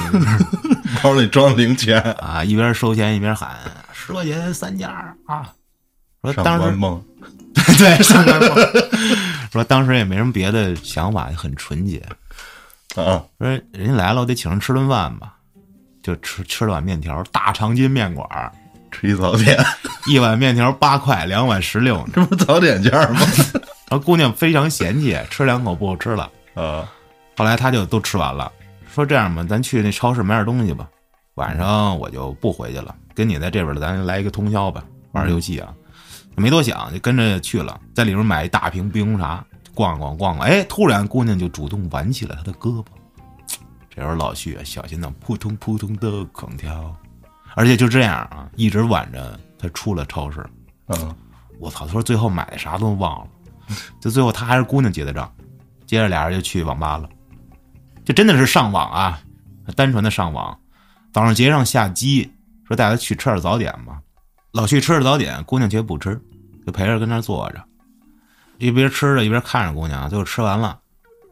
[1.03, 3.57] 包里装零钱，啊，一边收钱一边喊
[3.93, 5.53] 十块钱三件儿啊。
[6.23, 6.77] 说当时
[7.78, 8.57] 对上官梦，
[9.53, 12.03] 说当时也没什么别的想法，很纯洁。
[12.97, 15.35] 啊，说人家来了，我得请人吃顿饭吧，
[16.03, 18.27] 就吃吃了碗面条，大长筋面馆，
[18.90, 19.57] 吃一早点，
[20.07, 22.05] 一碗面条八块，两碗十六。
[22.12, 23.20] 这不是早点价吗？
[23.90, 26.31] 然后姑娘非常嫌弃，吃两口不好吃了。
[26.55, 26.86] 呃，
[27.36, 28.52] 后来她就都吃完了，
[28.86, 30.89] 说这样吧，咱去那超市买点东西吧，
[31.35, 35.74] 晚上我就不回去了，跟你在这边咱来一个通宵吧，玩游戏啊。
[36.36, 39.44] 没多想就跟着去了，在里面买一大瓶冰红茶，
[39.74, 42.86] 逛逛逛逛，哎，突然姑娘就主动挽起了他的胳膊。
[43.90, 46.94] 这时候老徐啊，小心的扑通扑通的狂跳，
[47.56, 50.47] 而且就这样啊，一直挽着他出了超市。
[50.89, 51.12] 嗯，
[51.59, 51.86] 我操！
[51.86, 53.27] 他说最后买的啥都忘了，
[54.01, 55.32] 就最后他还是姑娘结的账，
[55.86, 57.09] 接着俩人就去网吧了，
[58.05, 59.20] 这真的是上网啊，
[59.77, 60.59] 单纯的上网。
[61.12, 62.31] 早上结上下机，
[62.66, 64.01] 说带他去吃点早点吧。
[64.53, 66.20] 老去吃着早点，姑娘却不吃，
[66.66, 67.65] 就陪着跟那坐着，
[68.59, 70.09] 一边吃着一边看着姑娘。
[70.09, 70.78] 最后吃完了，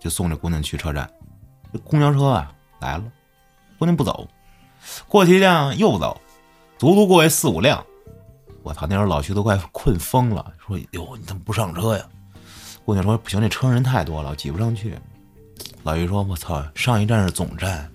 [0.01, 1.09] 就送这姑娘去车站。
[1.73, 3.05] 这公交车啊来了，
[3.79, 4.27] 姑娘不走，
[5.07, 6.21] 过去一辆又走，
[6.79, 7.85] 足足过去四五辆。
[8.63, 8.87] 我操！
[8.87, 12.05] 那时候老徐都快 困疯了，说：“哟，你怎么不上车呀？”
[12.87, 14.95] 姑娘说：“不行，这车上人太多了，挤不上去。”
[15.83, 17.91] 老于说：“我操，上一站是总站，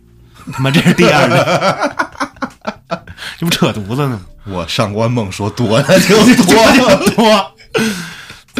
[0.51, 2.99] 他妈这是第二站，
[3.37, 4.21] 这不扯犊子呢吗？
[4.53, 7.55] 我上官梦说多那就多 就，多，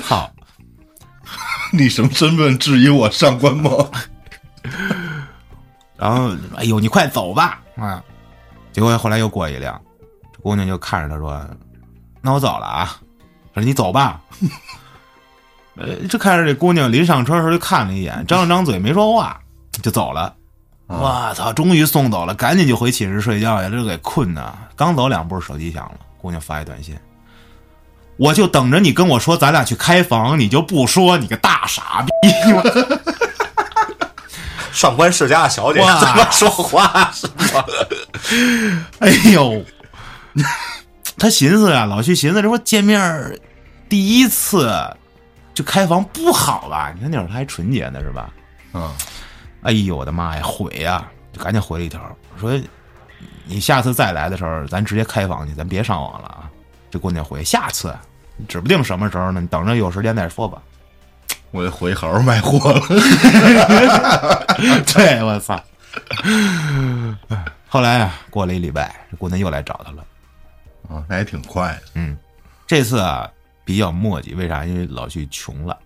[0.04, 0.32] 操！
[1.74, 3.92] 你什么身份质疑我上官梦？
[5.98, 7.62] 然后，哎呦，你快走吧！
[7.76, 8.02] 啊，
[8.72, 9.82] 结果后来又过一辆，
[10.34, 11.46] 这姑娘就看着他说
[12.24, 13.02] ：“那我走了啊。
[13.54, 14.22] 说你走吧。
[15.82, 19.40] 呃，就看着这姑娘临上车的时候就看了一眼，张了张嘴没说话，
[19.82, 20.34] 就走了。
[20.88, 21.54] 我操！
[21.54, 24.54] 终于送走了，赶紧就回寝室睡觉去，这给困的。
[24.76, 26.94] 刚走两步，手机响了，姑娘发一短信
[28.18, 32.12] ：“我就等着你跟我说咱俩去开房，你就不说，你个大傻逼！”
[34.74, 37.66] 上官世家的小姐哇怎么说话是吧？
[39.00, 39.64] 哎呦，
[41.18, 43.40] 他寻思啊，老去寻思，这不见面
[43.88, 44.70] 第一次
[45.54, 46.92] 就开房不好吧？
[46.96, 48.30] 你看那会儿他还纯洁呢，是吧？
[48.74, 48.94] 嗯，
[49.64, 51.06] 哎呦我的妈呀，悔呀！
[51.34, 52.02] 就赶紧回了一条
[52.40, 52.60] 说
[53.46, 56.50] ：“你下次再来的时候，咱直接开房去，咱别上网了啊。”
[56.92, 57.96] 这姑娘回：“下次，
[58.48, 60.62] 指不定什么时候呢，你等着有时间再说吧。
[61.52, 62.82] 我得回好好卖货了。
[64.94, 65.62] ”对，我操！
[67.68, 70.04] 后来啊，过了一礼拜，这姑娘又来找他了。
[70.90, 71.82] 啊，那也挺快的。
[71.96, 72.18] 嗯，
[72.68, 73.30] 这次啊
[73.64, 74.66] 比较磨叽，为啥？
[74.66, 75.78] 因为老徐穷了，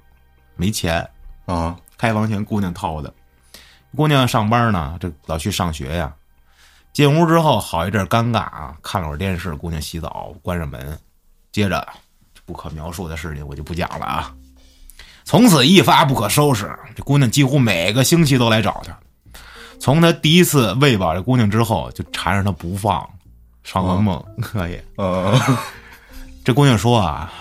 [0.56, 1.08] 没钱，
[1.46, 3.14] 啊，开房钱姑娘掏的。
[3.96, 6.14] 姑娘上班呢，这老徐上学呀。
[6.94, 10.98] 进屋之后，好一阵尴尬啊，看了会儿电视，姑娘洗澡，关上门，
[11.52, 11.86] 接着
[12.46, 14.34] 不可描述的事情我就不讲了啊。
[15.26, 18.98] 从此一发不可收拾，这姑娘几乎每个星期都来找他。
[19.80, 23.10] 从他第一次喂饱这姑娘之后，就缠着她不放，
[23.64, 24.80] 上个梦可以。
[24.96, 25.38] 呃，
[26.46, 27.34] 这姑娘说啊，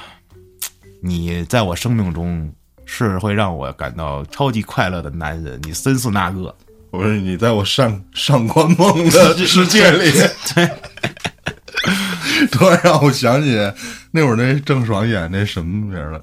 [1.06, 2.50] 你在我生命中
[2.86, 6.54] 是会让我感到超级快乐的男人，你真是那个。
[6.90, 10.10] 我说你在我上上官梦的世界里，
[10.54, 10.70] 对。
[12.50, 13.54] 突然让我想起
[14.10, 16.18] 那会儿那郑爽演那什么名儿了，《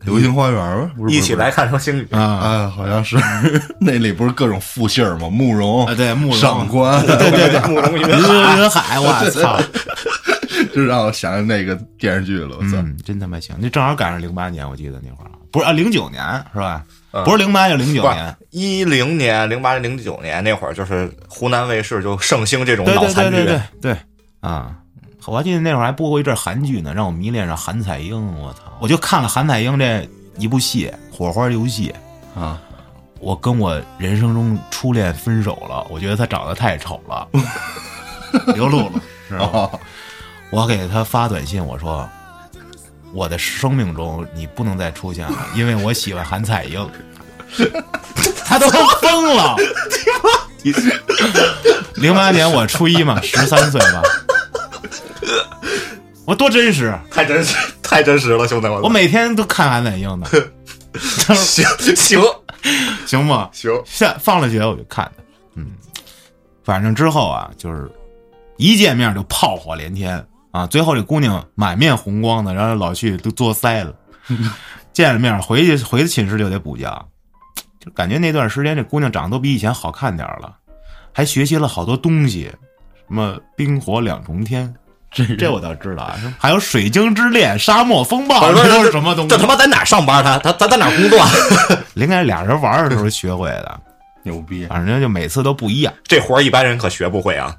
[0.00, 0.90] 流星花园》吧？
[0.96, 2.08] 不是一起来，看流星雨。
[2.10, 2.20] 啊。
[2.20, 3.16] 啊，好像是。
[3.78, 5.30] 那里不是各种复姓儿吗？
[5.30, 5.86] 慕容。
[5.86, 6.36] 啊，对，慕容。
[6.36, 9.60] 上官，对对对，慕容云云云海，我操，
[10.74, 12.56] 就让我想起那个电视剧了。
[12.58, 13.56] 我操，嗯，真他妈行！
[13.58, 16.22] 那正好赶上零八年，我记得那会儿啊不是啊，零九年
[16.52, 16.84] 是吧？
[17.24, 18.36] 不是零八，就零九年。
[18.50, 23.36] 一零年、零八年、零九年那会儿，就是湖南卫视就盛行这种脑残剧。
[23.36, 23.96] 对对对对
[24.40, 24.76] 啊！
[25.26, 28.34] 我还记得那会儿还播过一阵韩剧呢，让我迷恋上韩彩英。
[28.38, 28.60] 我操！
[28.80, 30.06] 我就看了韩彩英这
[30.36, 31.94] 一部戏《火花游戏》
[32.40, 32.60] 啊，
[33.20, 37.28] 我跟我人生中初恋分手了，我觉得她长得太丑了。
[38.56, 39.48] 流露露是吧？
[39.52, 39.80] 哦
[40.54, 42.08] 我给他发短信，我说
[43.12, 46.90] 我的生命中你不能再出现了， 因为我喜欢韩彩英。
[48.46, 48.68] 他都
[49.00, 49.56] 疯了。
[51.96, 54.00] 零八年我初一嘛，十三岁嘛。
[56.24, 58.80] 我多真实，太真实，太真实了，兄弟们！
[58.80, 60.26] 我每天都看韩彩英的，
[61.34, 61.66] 行
[61.96, 62.22] 行
[63.06, 63.50] 行吗？
[63.52, 65.22] 行，下放了学我就看他，
[65.56, 65.66] 嗯，
[66.64, 67.90] 反正之后啊，就是
[68.56, 70.24] 一见面就炮火连天
[70.54, 73.92] 啊，最后这姑娘满面红光的，然后老去都作腮了，
[74.94, 77.06] 见了面回去回寝室就得补觉，
[77.80, 80.54] 就感觉那段时间这姑娘长得都比以前好看点儿了，
[81.12, 82.44] 还学习了好多东西，
[83.08, 84.72] 什么冰火两重天。
[85.10, 89.30] 这这我倒知道啊，还有水晶之恋、沙漠风暴，这都是什么东西？
[89.30, 90.22] 这他妈在哪儿上班？
[90.22, 91.18] 他他他在哪儿工作？
[91.94, 93.80] 应该是俩人玩的时候学会的，
[94.22, 94.66] 牛逼！
[94.66, 95.92] 反正就每次都不一样。
[96.04, 97.56] 这活一般人可学不会啊！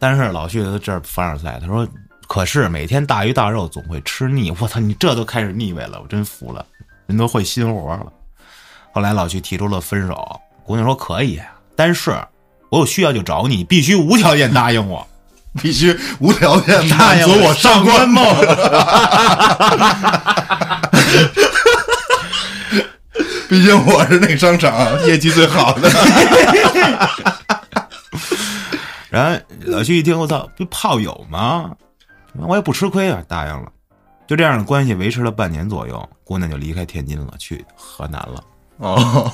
[0.00, 1.84] 但是老旭在这儿凡尔赛，他说
[2.28, 6.64] ：“可是每天大鱼大肉总会吃腻。”我操，你这都开始腻味了，我真服了，
[7.06, 8.06] 人都会新活了。
[8.92, 11.40] 后来老徐提出了分手，姑娘说：“可以，
[11.74, 12.16] 但是
[12.70, 15.04] 我有需要就找你，必须无条件答应我。”
[15.60, 18.22] 必须无条件答应满足我上官梦。
[23.48, 25.90] 毕竟我是那个商场业绩最好的。
[29.08, 31.70] 然后老徐一听，我操，不炮友吗？
[32.46, 33.72] 我也不吃亏啊，答应了。
[34.26, 38.44] 就这样的关系维持了半年左右，姑娘就离开天津了，去河南了。
[38.76, 39.32] 哦，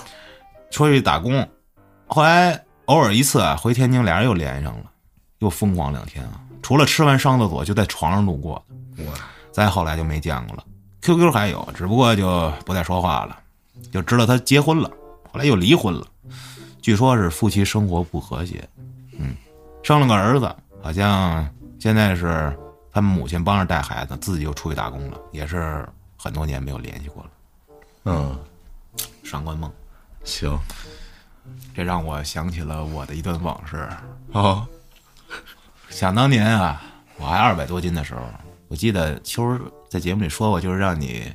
[0.70, 1.46] 出去打工，
[2.06, 4.84] 后来偶尔一次啊，回天津，俩人又连上了，
[5.40, 6.40] 又疯狂两天啊。
[6.62, 8.64] 除了吃完上厕所就在床上度过
[8.96, 9.04] 的，
[9.50, 10.64] 再后来就没见过了。
[11.02, 13.36] QQ 还有，只不过就不再说话了，
[13.90, 14.88] 就知道他结婚了，
[15.30, 16.06] 后来又离婚了，
[16.80, 18.66] 据说是夫妻生活不和谐，
[19.18, 19.34] 嗯，
[19.82, 21.46] 生了个儿子，好像
[21.78, 22.56] 现在是
[22.94, 25.84] 他们母亲帮着带孩子，自己又出去打工了，也是
[26.16, 27.30] 很多年没有联系过了。
[28.04, 28.38] 嗯，
[29.24, 29.68] 上官梦，
[30.22, 30.56] 行，
[31.74, 33.88] 这让我想起了我的一段往事。
[34.30, 34.64] 哦，
[35.90, 36.80] 想当年啊，
[37.18, 38.20] 我还二百多斤的时候，
[38.68, 39.60] 我记得秋儿
[39.90, 41.32] 在节目里说过，就是让你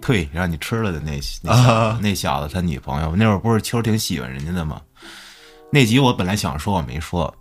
[0.00, 4.80] 退，让你吃了的那那小子、啊那小子他女朋友，那会儿不是秋儿挺喜欢人家的吗？
[5.70, 7.34] 那集我本来想说，我没说。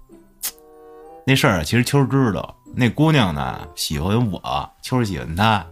[1.25, 5.65] 那事儿啊其实秋儿知道，那姑娘呢喜欢我，秋儿喜欢她。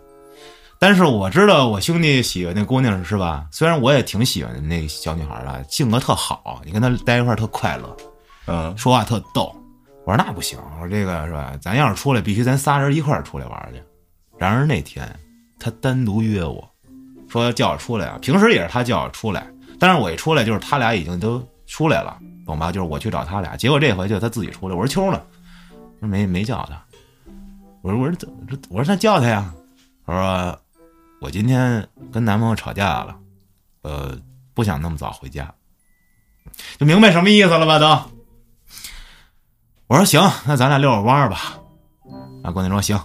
[0.77, 3.45] 但是我知道我兄弟喜欢那姑娘是吧？
[3.51, 7.97] 虽然我也挺喜欢那小女孩的，性格特好，你跟她待一块儿特快乐，
[8.47, 9.55] 嗯，说话特逗。
[10.05, 11.53] 我说那不行，我说这个是吧？
[11.61, 13.81] 咱要是出来，必须咱仨人一块儿出来玩去。
[14.37, 15.07] 然而那天
[15.59, 16.67] 他单独约我，
[17.29, 18.17] 说叫我出来啊。
[18.21, 19.47] 平时也是他叫我出来，
[19.79, 22.71] 但是我一出来就是他俩已经都出来了，懂吧？
[22.71, 24.75] 就是我去找他俩，结果这回就他自己出来。
[24.75, 25.21] 我说秋呢？
[25.99, 26.83] 说没没叫他。
[27.81, 28.35] 我说我说怎么
[28.69, 29.53] 我说那叫他呀？
[30.05, 30.59] 他说
[31.19, 33.15] 我今天跟男朋友吵架了，
[33.81, 34.17] 呃，
[34.53, 35.51] 不想那么早回家。
[36.77, 37.79] 就明白什么意思了吧？
[37.79, 38.11] 都。
[39.87, 41.57] 我说行，那咱俩遛个弯儿吧。
[42.43, 42.99] 啊，姑娘说行，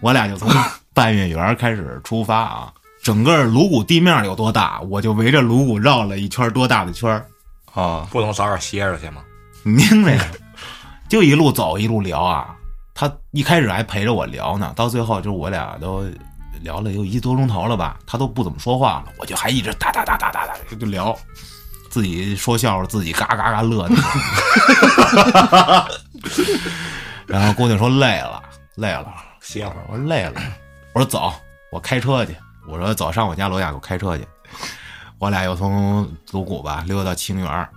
[0.00, 0.48] 我俩就从
[0.92, 2.72] 半月园开始出发啊。
[3.02, 7.26] 整个鲁谷地面有多大，我就围着鲁谷绕了一圈多大的圈儿，
[7.72, 9.24] 啊，不能早点歇着去吗？
[9.62, 10.30] 你明白？
[11.08, 12.56] 就一路走一路聊啊。
[13.00, 16.04] 他一开始还陪着我聊呢，到最后就是我俩都
[16.60, 21.18] 聊了有一个多钟头了吧，他都不怎么说话了，我就还一直哒哒哒哒哒哒就聊，
[21.88, 23.96] 自己说笑话，自己嘎嘎嘎乐呢。
[27.26, 28.42] 然后姑娘说累了，
[28.74, 29.10] 累了，
[29.40, 29.86] 歇会儿。
[29.88, 30.34] 我说累了，
[30.92, 31.32] 我说走，
[31.72, 32.36] 我开车去。
[32.68, 34.28] 我说走上我家楼下给我开车去。
[35.18, 37.68] 我俩又从鲁谷吧溜到清源，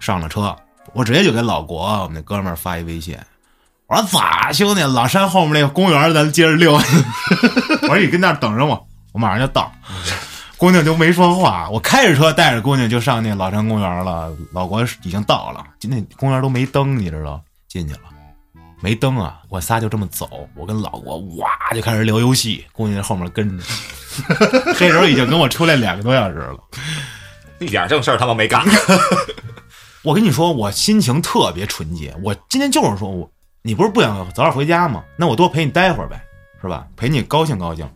[0.00, 0.56] 上了车，
[0.94, 3.18] 我直接就给老国我们那哥们儿发一微信，
[3.92, 6.72] 我说咋兄弟，老山后面那个公园咱接着溜。
[7.82, 9.70] 我说你跟那儿等着我，我马上就到。
[10.56, 14.32] 姑娘就没说话，我开着车带着姑娘就上那老山公园了。
[14.50, 17.38] 老国已经到了，那公园都没灯，你知道？
[17.68, 18.00] 进去了。
[18.80, 23.64] 没灯啊，我仨就这么走，我跟老国哇就开始聊游戏，姑娘在后面跟着，
[24.78, 26.56] 这时候已经跟我出来两个多小时了。
[27.60, 28.64] 一点正事儿他都没干。
[30.02, 33.30] 我跟你说，我心情特别纯洁，我今天就是说我，
[33.64, 35.04] 你不是不想早点回家吗？
[35.16, 36.20] 那我多陪你待会儿呗，
[36.60, 36.84] 是吧？
[36.96, 37.88] 陪你高兴高兴。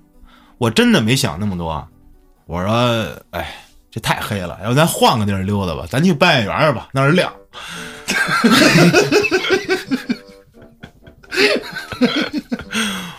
[0.58, 1.86] 我真的没想那么多，
[2.46, 2.72] 我说，
[3.30, 3.52] 哎，
[3.90, 7.32] 这太黑了，要不咱换个地儿溜达吧，咱去半月园儿吧，那儿亮。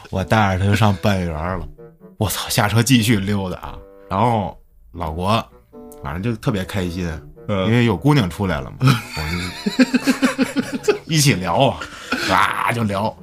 [0.10, 1.68] 我带着他就上半月园了，
[2.18, 2.48] 我操！
[2.50, 3.78] 下车继续溜达啊，
[4.10, 4.58] 然后
[4.94, 5.46] 老国
[6.02, 7.06] 反正就特别开心，
[7.50, 9.22] 因为有姑娘出来了嘛，我
[10.54, 10.62] 就
[11.08, 11.80] 一起聊啊，
[12.34, 13.16] 啊就聊，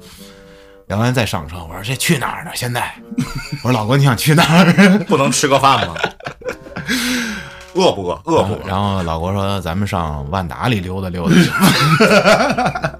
[0.87, 1.57] 聊完再上车。
[1.63, 2.51] 我说这去哪儿呢？
[2.55, 2.93] 现在，
[3.63, 4.99] 我说老国你想去哪儿？
[5.07, 5.95] 不能吃个饭吗？
[7.75, 8.21] 饿不饿？
[8.25, 8.59] 饿不饿？
[8.67, 12.91] 然后老郭说咱们上万达里溜达溜达去吧。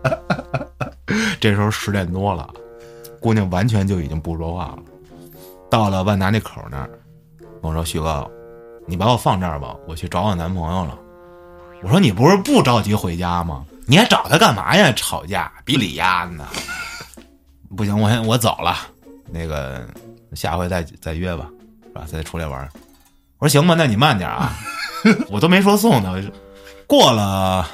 [1.39, 2.47] 这时候十点多了，
[3.19, 4.79] 姑娘完全就已经不说话了。
[5.69, 6.89] 到了万达那口那儿，
[7.61, 8.29] 我说：“旭哥，
[8.85, 10.97] 你把我放这儿吧，我去找我男朋友了。”
[11.83, 13.63] 我说：“你不是不着急回家吗？
[13.87, 14.91] 你还找他干嘛呀？
[14.95, 16.47] 吵架比李丫呢？
[17.75, 18.77] 不行，我先我走了。
[19.31, 19.87] 那个
[20.33, 21.47] 下回再再约吧，
[21.83, 22.03] 是吧？
[22.07, 22.67] 再出来玩。”
[23.37, 24.55] 我说：“行吧，那你慢点啊。
[25.29, 26.15] ”我都没说送他。
[26.87, 27.67] 过了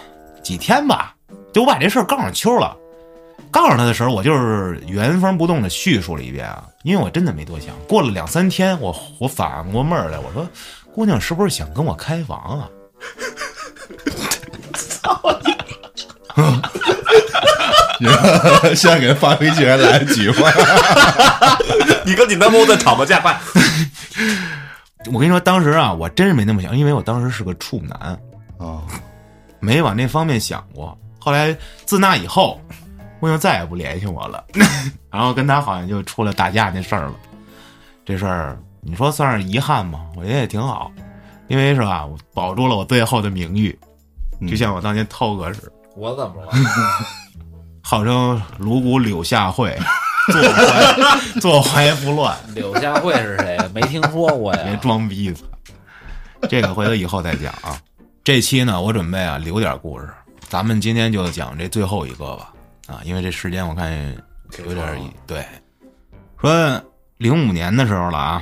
[0.44, 1.16] 几天吧，
[1.54, 2.76] 就我把这事儿告诉秋了。
[3.52, 7.76] 告诉他的时候，我就是原封不动的叙述了一遍啊，因为我真的没多想。
[7.88, 10.48] 过了两三天，我我反过味儿来，我说
[10.94, 12.70] 姑娘是不是想跟我开房啊？
[18.76, 20.50] 现在给他发微信还来得及吗？
[22.06, 23.38] 你跟你男朋友在吵个架，快！
[25.12, 27.98] 我跟你说，当时啊，我真是没那么想，因为我当时是个处男，
[28.58, 28.82] 啊，
[29.60, 30.98] 没往那方面想过。
[31.20, 31.56] 后来
[31.86, 32.60] 自那以后，
[33.20, 34.44] 姑娘再也不联系我了，
[35.12, 37.14] 然后跟他好像就出了打架那事儿了。
[38.04, 40.02] 这事儿你说算是遗憾吗？
[40.16, 40.92] 我觉得也挺好，
[41.48, 43.78] 因为是吧，我保住了我最后的名誉，
[44.48, 45.72] 就像我当年涛哥似的。
[46.02, 46.52] 我怎么了？
[47.84, 49.78] 号称颅骨柳下惠，
[50.32, 50.96] 坐怀
[51.40, 53.56] 坐怀不乱，柳下惠是谁？
[53.72, 54.76] 没听说过呀别。
[54.78, 55.38] 装逼了！
[56.50, 57.80] 这个回头以后再讲啊。
[58.24, 60.10] 这期呢，我准备啊留点故事，
[60.50, 62.52] 咱们今天就讲这最后一个吧。
[62.88, 63.92] 啊，因为这时间我看
[64.66, 65.46] 有点一对。
[66.40, 66.84] 说
[67.18, 68.42] 零五年的时候了啊，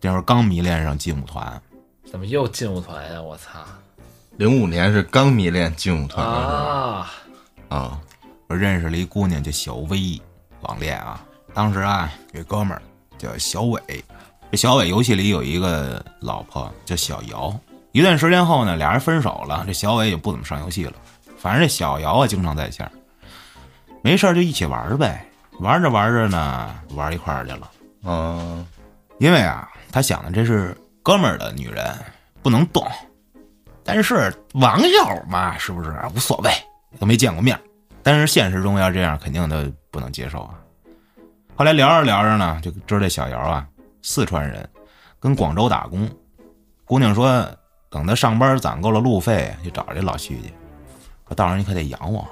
[0.00, 1.60] 那会儿刚迷恋上劲舞团，
[2.08, 3.20] 怎么又劲舞团呀？
[3.20, 3.58] 我操！
[4.36, 7.12] 零五年是刚迷恋劲舞团的时候啊，
[7.68, 8.00] 啊，
[8.48, 10.20] 我认识了一姑娘叫小薇，
[10.62, 11.22] 网恋啊。
[11.52, 12.82] 当时啊，有哥们儿
[13.18, 13.80] 叫小伟，
[14.50, 17.54] 这小伟游戏里有一个老婆叫小姚。
[17.92, 20.94] 一段时间后呢，俩人分手了，这小伟也不怎么上游戏了。
[21.36, 22.92] 反正这小姚啊，经常在线儿，
[24.02, 25.26] 没事儿就一起玩儿呗。
[25.60, 27.70] 玩着玩着呢，玩一块儿去了。
[28.04, 28.66] 嗯，
[29.18, 31.94] 因为啊，他想的这是哥们儿的女人，
[32.42, 32.82] 不能动。
[33.84, 36.50] 但是网友嘛，是不是无所谓，
[36.98, 37.58] 都没见过面。
[38.02, 40.54] 但是现实中要这样，肯定他不能接受啊。
[41.54, 43.66] 后来聊着聊着呢，就知道这小姚啊，
[44.02, 44.68] 四川人，
[45.20, 46.08] 跟广州打工。
[46.84, 47.46] 姑娘说，
[47.90, 50.52] 等他上班攒够了路费，就找这老徐去，
[51.28, 52.26] 说到时候你可得养我。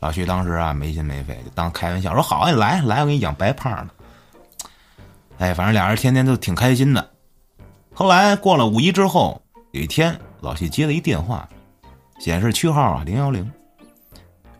[0.00, 3.94] 老徐当时啊没心没肺，就当开玩笑说：“好啊，你来来，我给你养白胖的。”
[5.38, 7.10] 哎，反正俩人天天都挺开心的。
[7.92, 9.42] 后来过了五一之后，
[9.72, 11.48] 有一天老徐接了一电话，
[12.20, 13.50] 显示区号啊零幺零，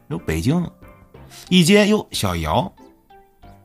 [0.08, 0.68] 有北京，
[1.48, 2.72] 一接哟小姚，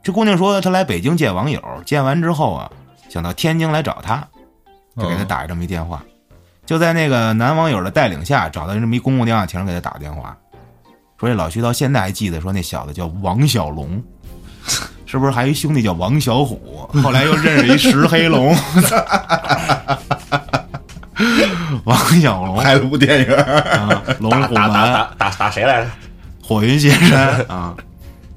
[0.03, 2.71] 这姑娘说她来北京见网友，见完之后啊，
[3.09, 4.23] 想到天津来找他，
[4.97, 6.03] 就给他打这么一电话。
[6.63, 10.37] 就在那个男网友的带领下，找到这么一公共电话亭给他打电话，
[11.17, 13.99] 说这老徐到现在还记得，说那小子叫王小龙，
[15.07, 16.87] 是不是还有一兄弟叫王小虎？
[17.01, 20.20] 后来又认识一石黑龙， 王
[22.19, 24.93] 小龙拍了部电影，啊，龙打打打虎门。
[24.93, 25.91] 打打打谁来着？
[26.43, 27.17] 火云邪神
[27.47, 27.75] 啊。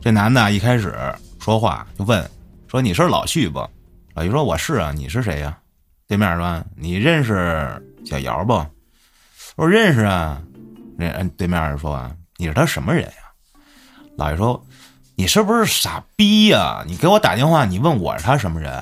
[0.01, 0.95] 这男的一开始
[1.41, 2.31] 说话就问
[2.69, 3.59] 说：“你是老旭不？”
[4.15, 5.57] 老徐说：“我是啊，你是谁呀、
[6.07, 8.53] 对面说：“你认识小姚不？”
[9.57, 10.41] 我说：“认识啊。”
[10.97, 13.63] 那嗯对面说：“啊，你是他什么人呀、
[14.17, 14.65] 老徐说
[15.17, 18.73] ：“你是不是傻逼呀、你给我打电话，你问我是他什么人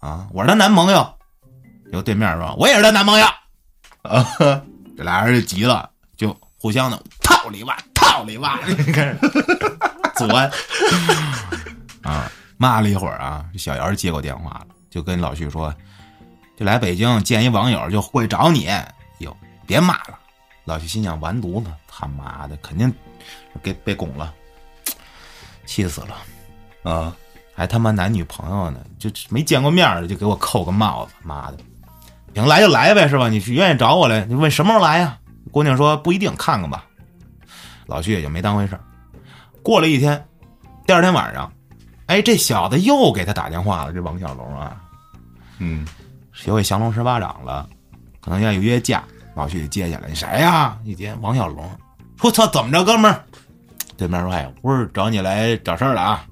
[0.00, 0.26] 啊？
[0.32, 1.06] 我是他男朋友。”
[1.92, 3.26] 有对面说：“我也是他男朋友。”
[4.02, 4.26] 啊，
[4.96, 8.58] 这俩人就急了，就互相的套里挖，套里挖，
[8.92, 9.18] 开始
[10.16, 10.50] 钻
[12.02, 15.74] 啊，骂了一会儿啊，这小姚接过电话了，就跟老徐说，
[16.56, 18.68] 就来北京见一网友，就会找你。
[19.18, 20.18] 哟，别骂了。
[20.64, 22.92] 老徐心想，完犊子，他妈的，肯定
[23.62, 24.32] 给被拱了，
[25.64, 26.16] 气死了。
[26.82, 27.16] 啊，
[27.54, 31.58] 还他妈男女朋友呢，就没见过面的就给我扣个帽子，妈的！
[32.34, 33.28] 行，来就来呗，是吧？
[33.28, 35.18] 你是愿意找我来，你问什么时候来呀？
[35.50, 36.84] 姑娘说不一定，看看吧。
[37.86, 38.80] 老徐也就没当回事儿。
[39.62, 40.24] 过了一天，
[40.86, 41.52] 第二天晚上，
[42.06, 44.80] 哎，这小子又给他打电话了，这王小龙啊，
[45.58, 45.86] 嗯，
[46.32, 47.68] 学会降龙十八掌了，
[48.20, 49.04] 可能要有约架。
[49.34, 50.78] 老徐就接下来，你谁呀？
[50.84, 51.68] 一接王小龙，
[52.22, 53.24] 我操，怎么着，哥们儿？
[53.96, 56.24] 对面说，哎，不是找你来找事儿了啊。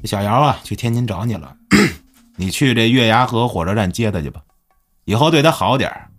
[0.00, 1.54] 这小姚啊，去天津找你了，
[2.36, 4.40] 你去这月牙河火车站接他去吧，
[5.08, 6.10] 以后对他好点儿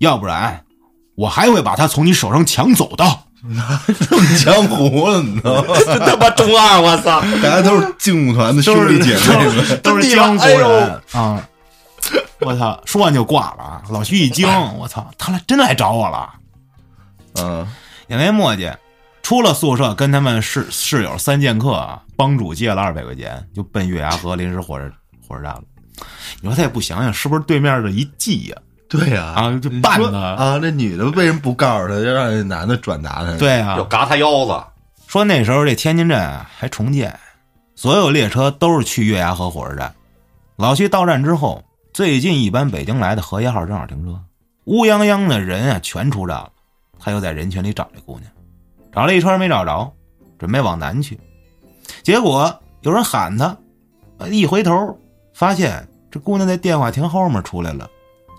[0.00, 0.62] 要不然
[1.14, 3.04] 我还会把他从你手上抢走的。
[4.10, 5.74] 这么江湖了，你知道吗？
[5.86, 6.78] 真他妈中二！
[6.78, 7.22] 我操！
[7.42, 11.48] 大家都是劲舞团的兄弟姐妹们，都是江湖哎呦人啊！
[12.40, 13.82] 我操，说完就挂了啊！
[13.90, 14.46] 老徐一惊，
[14.76, 16.28] 我操，他来真来找我了，
[17.40, 17.66] 嗯，
[18.08, 18.70] 也没墨迹。
[19.22, 24.90] 出了宿舍，跟他们室室友三剑客啊，帮主借了二百块钱，就奔月牙河临时火车
[25.26, 25.62] 火车站了。
[26.40, 28.56] 你说他也不想想，是不是对面的一计呀、
[28.88, 34.62] 对呀，啊就办他啊，那女的为什么不告诉他，要让那男的转达他？，对啊，要嘎他腰子，
[35.06, 37.18] 说那时候这天津站啊还重建，
[37.74, 39.94] 所有列车都是去月牙河火车站。
[40.56, 41.62] 老徐到站之后，
[41.92, 44.20] 最近一班北京来的河一号正好停车，
[44.64, 46.50] 乌泱泱的人啊全出站了。
[47.00, 48.30] 他又在人群里找这姑娘，
[48.92, 49.92] 找了一圈没找着，
[50.36, 51.18] 准备往南去，
[52.02, 53.56] 结果有人喊他，
[54.18, 54.98] 呃一回头
[55.38, 57.88] 发现这姑娘在电话亭后面出来了。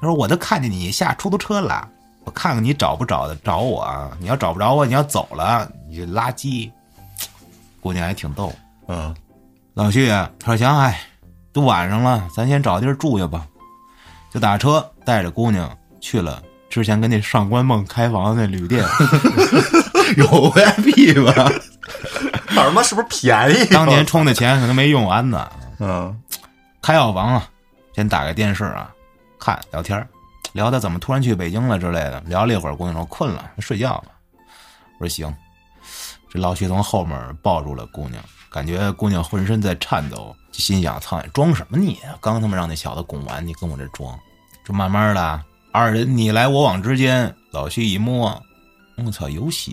[0.02, 1.88] 她说：“我都看见你下出租车了，
[2.26, 4.12] 我看看你找不找得着我啊？
[4.20, 6.70] 你要找不着我，你要走了，你这垃圾。
[7.80, 8.54] ”姑娘还挺逗。
[8.90, 9.16] 嗯，
[9.76, 11.00] 老徐啊，他说行，哎，
[11.54, 13.46] 都晚上了，咱先找地儿住下吧。
[14.30, 15.72] 就打车带着姑娘
[16.02, 18.84] 去了之前跟那上官梦开房的那旅店，
[20.18, 21.50] 有 VIP 吧？
[22.52, 23.66] 那他妈是不是便宜？
[23.68, 25.50] 当年充的钱可能没用完呢。
[25.82, 26.14] 嗯，
[26.82, 27.50] 开药房啊，
[27.94, 28.94] 先打开电视啊，
[29.40, 30.08] 看聊天，
[30.54, 32.20] 聊他怎么突然去北京了之类的。
[32.22, 34.12] 聊了一会儿，姑娘说困了，睡觉吧。
[35.00, 35.34] 我说行。
[36.30, 41.98] 这老徐从后面抱住了姑娘，感觉姑娘浑身在颤抖，心想：操，装什么你？
[42.22, 44.18] 刚他妈让那小子拱完，你跟我这装。
[44.64, 48.40] 这慢慢的，二人你来我往之间，老徐一摸，
[48.98, 49.72] 我操，有血。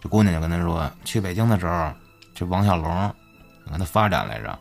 [0.00, 1.92] 这姑娘就跟他说，去北京的时候，
[2.34, 3.14] 这王小龙
[3.70, 4.58] 跟他发展来着。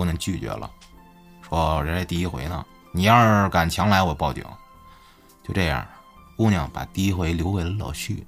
[0.00, 0.70] 姑娘拒绝了，
[1.46, 4.42] 说：“人家第一回呢，你要是敢强来，我报警。”
[5.46, 5.86] 就这样，
[6.38, 8.26] 姑娘把第一回留给了老徐，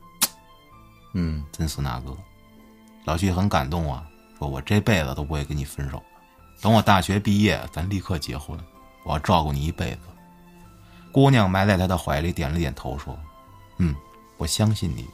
[1.15, 2.15] 嗯，真是那个。
[3.07, 4.05] 老徐很感动啊，
[4.39, 6.05] 说：“我这辈子都不会跟你分手的，
[6.61, 8.59] 等我大学毕业，咱立刻结婚，
[9.03, 10.01] 我要照顾你一辈子。”
[11.11, 13.19] 姑娘埋在他的怀里，点了点头，说
[13.81, 13.97] ：“嗯，
[14.37, 15.09] 我相信你。”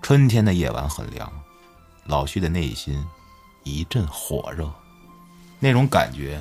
[0.00, 1.30] 春天的夜晚很凉，
[2.06, 3.06] 老徐的内心
[3.62, 4.72] 一阵火热。
[5.58, 6.40] 那种感觉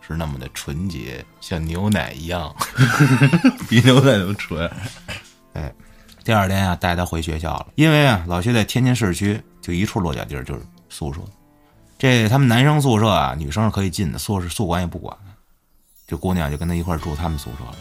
[0.00, 2.54] 是那么的纯洁，像牛奶一样。
[3.68, 4.70] 比牛奶都纯。
[5.54, 5.72] 哎
[6.24, 11.20] 第二天啊，带她回学校了，因为啊，老薛在天津市区就一处落脚地儿，就是宿舍。
[11.98, 15.16] 这他们男生宿舍啊，女生是可以进的，宿舍宿管也不管。
[16.06, 17.74] 这姑娘就跟他一块儿住他们宿舍了。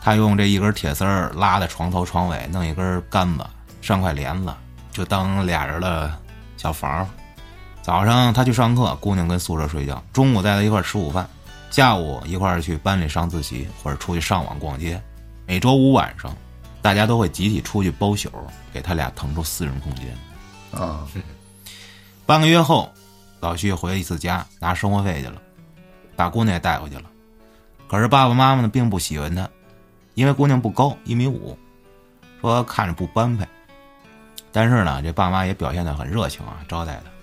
[0.00, 3.44] 他用这一根铁丝儿拉在床头床尾，弄一根杆子，
[3.80, 4.54] 上块帘子，
[4.92, 6.16] 就当俩人的
[6.56, 7.08] 小房。
[7.84, 11.28] 早上他去上课，姑娘跟宿舍睡觉；中午带他一块儿吃午饭，
[11.70, 14.98] 下午一块儿去班里上自习或者出去上网逛街。
[15.46, 16.34] 每周五晚上，
[16.80, 18.30] 大家都会集体出去包宿，
[18.72, 20.06] 给他俩腾出私人空间。
[20.72, 21.06] 啊，
[22.24, 22.90] 半个月后，
[23.40, 25.34] 老徐回了一次家拿生活费去了，
[26.16, 27.02] 把姑娘也带回去了。
[27.86, 29.46] 可是爸爸妈妈呢并不喜欢他，
[30.14, 31.54] 因为姑娘不高，一米五，
[32.40, 33.46] 说看着不般配。
[34.50, 37.13] 但是呢，这爸妈也表现得很热情啊，招待他。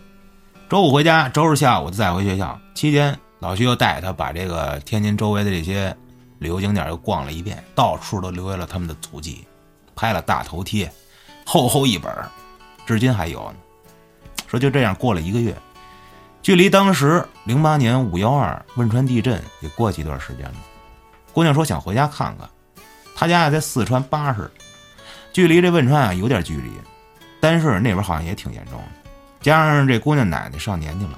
[0.71, 2.57] 周五回家，周日下午就再回学校。
[2.73, 5.93] 期间，老徐又带他把这个天津周围的这些
[6.39, 9.45] 旅游景点又逛了一遍，到处都留下了他们的足迹，
[9.97, 10.89] 拍了大头贴，
[11.45, 12.09] 厚厚一本，
[12.85, 13.55] 至今还有呢。
[14.47, 15.53] 说就这样过了一个月，
[16.41, 20.55] 距离当时零八年五幺二汶川地震也过去一段时间了。
[21.33, 22.49] 姑娘说想回家看看，
[23.13, 24.49] 她家在四川巴市，
[25.33, 26.71] 距离这汶川啊有点距离，
[27.41, 29.00] 但是那边好像也挺严重的。
[29.41, 31.17] 加上这姑娘奶奶上年纪了，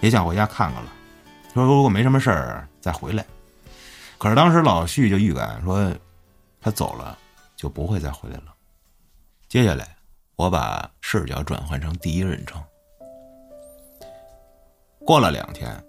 [0.00, 0.90] 也想回家看看了。
[1.54, 3.24] 说如果没什么事儿再回来。
[4.18, 5.90] 可是当时老旭就预感说，
[6.60, 7.18] 他走了
[7.56, 8.54] 就不会再回来了。
[9.48, 9.96] 接下来，
[10.36, 12.62] 我把视角转换成第一人称。
[15.04, 15.82] 过了两天，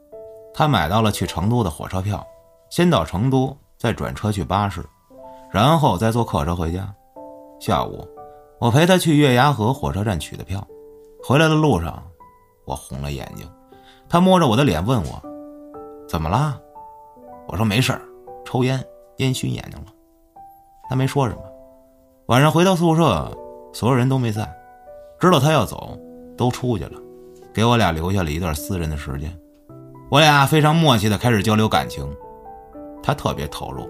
[0.54, 2.26] 他买到了去成都的火车票，
[2.70, 4.84] 先到成都，再转车去巴士，
[5.52, 6.92] 然后再坐客车回家。
[7.60, 8.08] 下午，
[8.60, 10.66] 我陪他去月牙河火车站取的票。
[11.26, 12.04] 回来的路上，
[12.66, 13.50] 我红了眼睛。
[14.10, 15.24] 他摸着我的脸问我
[16.06, 16.60] ：“怎么啦？”
[17.48, 18.02] 我说：“没事儿，
[18.44, 18.84] 抽烟，
[19.18, 19.88] 烟熏眼睛了。”
[20.90, 21.42] 他没说什么。
[22.26, 23.32] 晚上回到宿舍，
[23.72, 24.54] 所有人都没在，
[25.18, 25.98] 知道他要走，
[26.38, 27.00] 都出去了，
[27.54, 29.34] 给我俩留下了一段私人的时间。
[30.12, 32.06] 我俩非常默契的开始交流感情，
[33.02, 33.90] 他特别投入，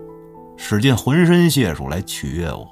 [0.55, 2.67] 使尽浑身解数来取悦我。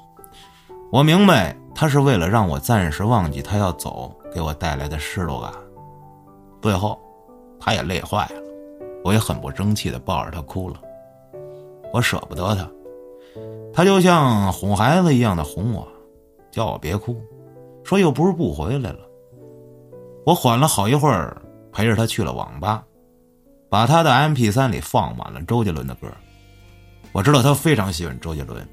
[0.91, 5.51] 我明白，他是为了让我暂时忘记他要走给我带来的失落感。
[6.61, 6.99] 最后，
[7.59, 8.41] 他也累坏了，
[9.03, 10.79] 我也很不争气的抱着他哭了。
[11.91, 12.69] 我舍不得他，
[13.73, 15.87] 他就像哄孩子一样的哄我，
[16.51, 17.19] 叫我别哭，
[17.83, 18.99] 说又不是不回来了。
[20.25, 21.41] 我缓了好一会儿，
[21.71, 22.83] 陪着他去了网吧，
[23.69, 26.07] 把他的 MP 三里放满了周杰伦的歌。
[27.11, 28.65] 我知道他非常喜欢周杰伦，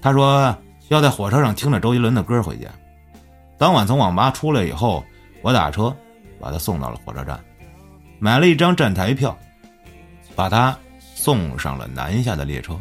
[0.00, 0.54] 他说
[0.88, 2.68] 要在火车上听着周杰伦的歌回家。
[3.58, 5.04] 当晚从网吧出来以后，
[5.40, 5.94] 我打车
[6.40, 7.42] 把他送到了火车站，
[8.18, 9.36] 买了一张站台票，
[10.34, 12.78] 把他送上了南下的列车。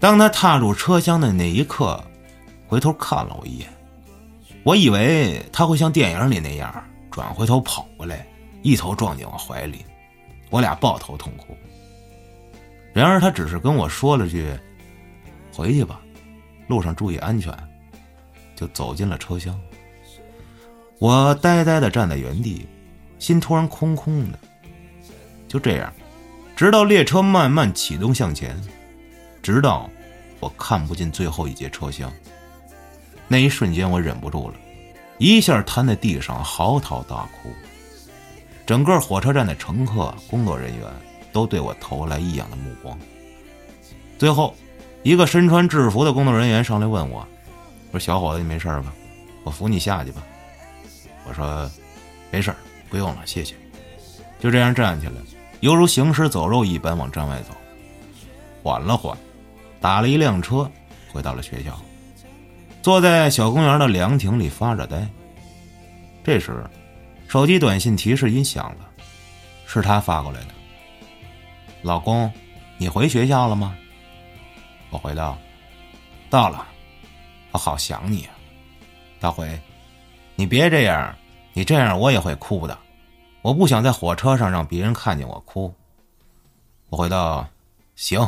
[0.00, 2.02] 当他踏入车厢的那一刻，
[2.66, 3.68] 回头看了我一眼，
[4.62, 8.26] 我以为他会像电影里那样转回头跑过来，
[8.62, 9.84] 一头撞进我怀里，
[10.50, 11.56] 我俩抱头痛哭。
[12.92, 14.50] 然而他只是跟我说了句
[15.52, 16.00] ：“回去吧，
[16.66, 17.52] 路上注意安全。”
[18.56, 19.54] 就走进了车厢。
[20.98, 22.66] 我呆呆的站在原地，
[23.18, 24.38] 心突然空空的。
[25.46, 25.92] 就这样，
[26.56, 28.58] 直到列车慢慢启动向前，
[29.42, 29.90] 直到
[30.40, 32.10] 我看不进最后一节车厢。
[33.28, 34.56] 那一瞬间，我忍不住了，
[35.18, 37.50] 一下瘫在地上嚎啕大哭。
[38.64, 40.86] 整个火车站的乘客、工作人员
[41.30, 42.98] 都对我投来异样的目光。
[44.18, 44.56] 最后，
[45.06, 47.24] 一个身穿制服的工作人员上来问我。
[47.92, 48.92] 说小伙子，你没事吧？
[49.44, 50.20] 我扶你下去吧。
[51.28, 51.70] 我说，
[52.32, 52.52] 没事
[52.90, 53.54] 不用了，谢谢。
[54.40, 55.12] 就这样站起来，
[55.60, 57.54] 犹如行尸走肉一般往站外走。
[58.64, 59.16] 缓了缓，
[59.80, 60.68] 打了一辆车，
[61.12, 61.80] 回到了学校，
[62.82, 65.06] 坐在小公园的凉亭里发着呆。
[66.24, 66.64] 这时，
[67.28, 68.90] 手机短信提示音响了，
[69.66, 70.48] 是他发过来的。
[71.82, 72.28] 老公，
[72.76, 73.72] 你回学校了吗？
[74.96, 75.36] 我回道，
[76.30, 76.66] 到了。
[77.52, 78.32] 我好想你啊，
[79.20, 79.60] 大辉，
[80.36, 81.14] 你别这样，
[81.52, 82.78] 你这样我也会哭的。
[83.42, 85.70] 我不想在火车上让别人看见我哭。
[86.88, 87.46] 我回道
[87.94, 88.26] ：“行。”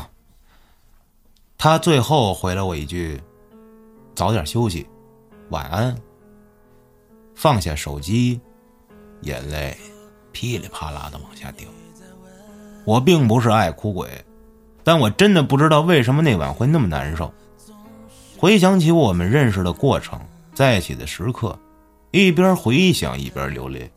[1.56, 3.18] 他最后回了我一句
[4.14, 4.86] ：“早点休息，
[5.48, 5.96] 晚安。”
[7.34, 8.38] 放下手机，
[9.22, 9.74] 眼泪
[10.32, 11.66] 噼里啪啦的往下掉。
[12.84, 14.22] 我并不是爱哭鬼，
[14.88, 17.30] 但我真的不知道为什么那晚会那么难受。
[18.38, 20.18] 回想起我们认识的过程，
[20.54, 21.58] 在一起的时刻，
[22.10, 23.90] 一边回想一边流泪。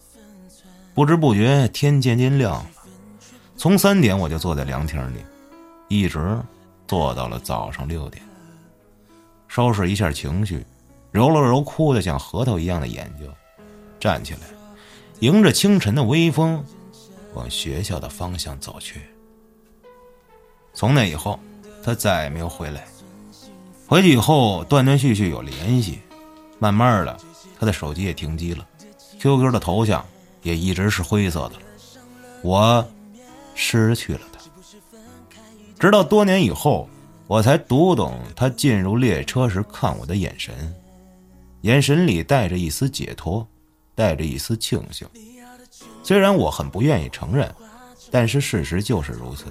[0.94, 2.66] 不知不觉天渐渐亮了，
[3.56, 5.20] 从三点我就坐在凉亭里，
[5.88, 6.38] 一直
[6.86, 8.22] 坐到了早上六点。
[9.48, 10.66] 收拾一下情绪，
[11.10, 13.32] 揉了揉哭得像核桃一样的眼睛，
[13.98, 14.42] 站起来，
[15.22, 16.62] 迎着清晨的微风，
[17.34, 19.00] 往学校的方向走去。
[20.74, 21.40] 从那以后，
[21.84, 22.86] 他再也没有回来。
[23.88, 26.00] 回去以后，断断续续有联系，
[26.60, 27.18] 慢慢的，
[27.60, 28.66] 他的手机也停机了
[29.20, 30.06] ，QQ 的头像
[30.42, 31.56] 也一直是灰色的。
[32.42, 32.86] 我
[33.54, 34.40] 失去了他，
[35.78, 36.88] 直到多年以后，
[37.28, 40.74] 我才读懂他进入列车时看我的眼神，
[41.62, 43.46] 眼神里带着一丝解脱，
[43.94, 45.08] 带着一丝庆幸。
[46.02, 47.54] 虽然我很不愿意承认，
[48.10, 49.46] 但是事实就是如此。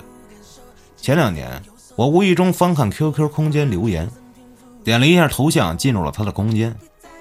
[1.01, 1.63] 前两年，
[1.97, 4.09] 我无意中翻看 QQ 空间留言，
[4.85, 6.77] 点了一下头像，进入了他的空间，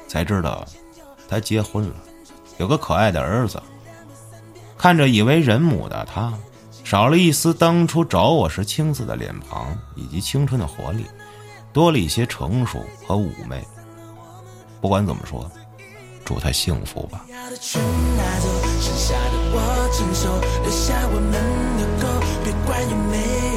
[0.08, 0.66] 才知道
[1.30, 1.96] 他结婚了，
[2.58, 3.62] 有个可爱的儿子。
[4.78, 6.34] 看着已为人母的他，
[6.84, 11.06] 少了一丝当初找我时青涩的脸庞以及青春的活力，
[11.72, 13.64] 多了一些成熟和妩媚。
[14.82, 15.50] 不管怎么说，
[16.26, 17.26] 祝他幸福吧。
[17.28, 17.36] 留
[20.70, 21.32] 下我们
[21.78, 22.08] 的狗，
[22.44, 23.49] 别管有没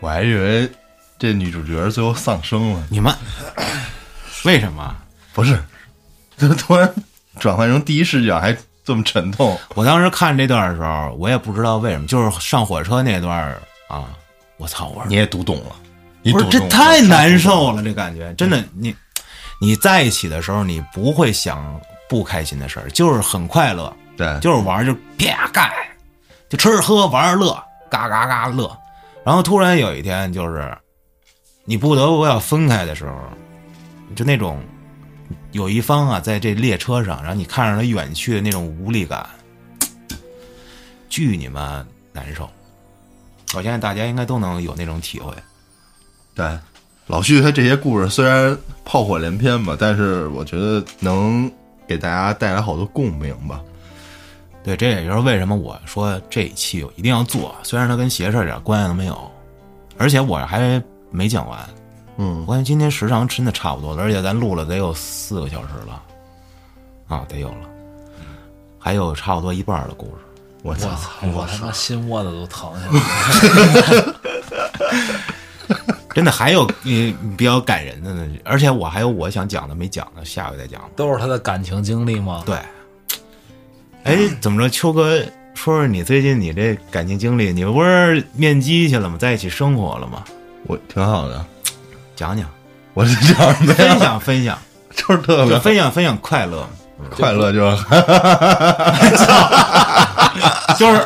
[0.00, 0.70] 我还以为
[1.18, 3.14] 这女主角最后丧生了，你们
[4.44, 4.96] 为什么？
[5.32, 5.62] 不是，
[6.36, 6.92] 怎么突然
[7.38, 9.58] 转换成第一视角还这么沉痛？
[9.74, 14.08] 我当时看这段的时候，我也不知道为什么，就是上火车那段儿啊，
[14.56, 14.88] 我操！
[14.88, 15.76] 我说你也读懂了，
[16.22, 18.94] 你不是这太难受了，这感觉真的，你
[19.60, 21.78] 你在一起的时候，你不会想
[22.08, 25.70] 不开心的事儿，就是很快乐，对，就是玩儿就啪干，
[26.48, 27.52] 就吃喝玩儿乐，
[27.90, 28.74] 嘎嘎嘎乐。
[29.24, 30.76] 然后突然有一天，就是
[31.64, 33.14] 你不得不要分开的时候，
[34.16, 34.60] 就那种
[35.52, 39.28] 有一方啊在这列车上，然后你看着他远去的那种无力感，
[41.08, 42.48] 巨你妈难受。
[43.54, 45.32] 我相信大家应该都能有那种体会。
[46.34, 46.58] 对，
[47.06, 51.50] 老徐他这些故事虽然炮火连篇吧，但是我觉得能
[51.86, 53.60] 给大家带来好多共鸣吧。
[54.62, 59.30] 对，这也就是为什么我说这一期我一定要做，虽然它跟邪事儿一点关系都没有，
[59.96, 61.58] 而且我还没讲完。
[62.18, 66.02] 嗯我，看今天时长真的差不多了，而且咱录了得有四个小时了，
[67.08, 67.66] 啊，得有了，
[68.78, 70.12] 还有差不多一半的故事。
[70.62, 70.90] 我操，
[71.32, 72.92] 我他妈心窝子都疼下来
[74.02, 74.14] 了。
[76.12, 80.82] 真的还有嗯比较感人的呢，而且我还有我想讲的没讲的，下回再讲。
[80.96, 82.42] 都是他的感情经历吗？
[82.44, 82.58] 对，
[84.04, 85.18] 哎，怎么着，秋哥，
[85.54, 89.16] 说说你最近你这感情经历，你不是面基去了吗？
[89.18, 90.24] 在一起生活了吗？
[90.66, 91.44] 我挺好的，
[92.16, 92.48] 讲讲，
[92.94, 94.58] 我是这样的，分享分享，
[94.96, 96.68] 就是特就别分享分享快乐，
[97.10, 97.76] 快乐， 就是
[100.78, 101.04] 就是。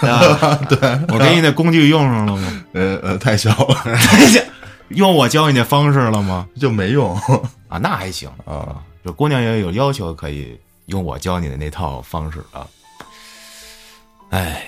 [0.00, 0.78] 啊，对，
[1.08, 2.62] 我给你那工具用上了吗？
[2.72, 3.76] 呃呃太小了，
[4.88, 6.46] 用我教你那方式了吗？
[6.58, 7.14] 就没用
[7.68, 8.76] 啊，那还行啊。
[9.04, 10.58] 这姑娘也有要求，可以
[10.90, 12.66] 用我教你的那套方式啊。
[14.30, 14.62] 哎，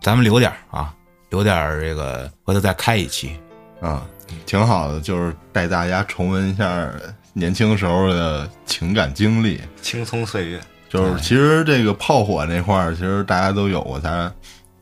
[0.00, 0.94] 咱们留点儿啊，
[1.30, 3.36] 留点儿这个，回头再开一期。
[3.80, 4.06] 啊，
[4.46, 6.88] 挺好的，就是带大家重温一下
[7.32, 9.60] 年轻时候的情感经历。
[9.82, 14.32] 青葱岁月，就是其实这个炮火那块儿，其实大家都有过，咱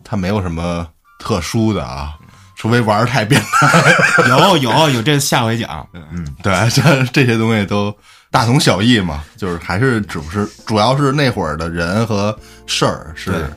[0.04, 0.86] 它没有什么
[1.18, 2.14] 特殊的啊，
[2.56, 3.94] 除非玩儿太变态。
[4.28, 5.86] 有 有有，这下回讲。
[5.92, 7.94] 嗯，对，这这些东西都
[8.34, 12.36] 大同小异嘛，就是还是只不是主要是那会儿的人和
[12.66, 13.48] 事儿是，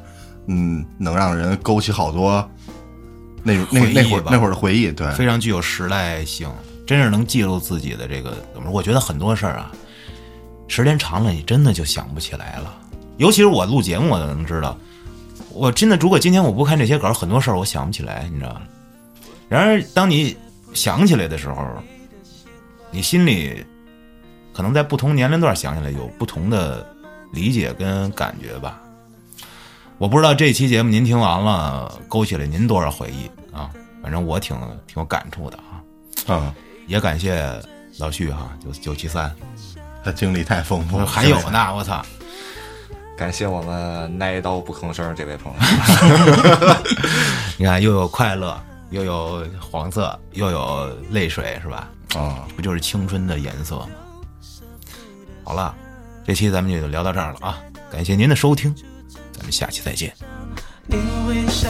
[0.45, 2.47] 嗯，能让人勾起好多
[3.41, 4.91] 那那那会儿那会儿的回忆。
[4.91, 6.47] 对，非常具有时代性，
[6.85, 8.71] 真是能记录自己的这个怎么说？
[8.71, 9.71] 我觉得很多事儿啊，
[10.67, 12.71] 时间长了，你真的就想不起来了。
[13.17, 14.77] 尤其是我录节目，我都能知道。
[15.53, 18.61] 我真的，如果今天我不看这些稿，很多事儿我想不起来，你知道吗？
[19.49, 20.37] 然而，当你
[20.71, 21.65] 想起来的时候，
[22.91, 23.65] 你心里
[24.57, 26.83] 可能在不同年龄段想起来有不同的
[27.31, 28.81] 理解跟感觉吧。
[29.99, 33.69] 我不知道这期节目您听完了勾起了您多少回忆啊？
[34.01, 34.57] 反正我挺
[34.87, 36.33] 挺有感触的啊。
[36.33, 36.55] 啊，
[36.87, 37.47] 也感谢
[37.99, 39.31] 老旭哈，九九七三，
[40.03, 41.05] 他经历太丰富。
[41.05, 42.03] 还有呢，我操！
[43.15, 45.59] 感谢我们挨刀不吭声这位朋友。
[47.57, 48.59] 你看，又有快乐，
[48.89, 51.87] 又有黄色，又有泪水，是吧？
[52.15, 53.89] 啊，不就是青春的颜色吗？
[55.47, 55.73] 好了，
[56.25, 57.63] 这期咱们就聊到这儿了啊！
[57.89, 58.75] 感谢您的收听，
[59.31, 60.13] 咱们下期再见。
[60.87, 61.69] 你微笑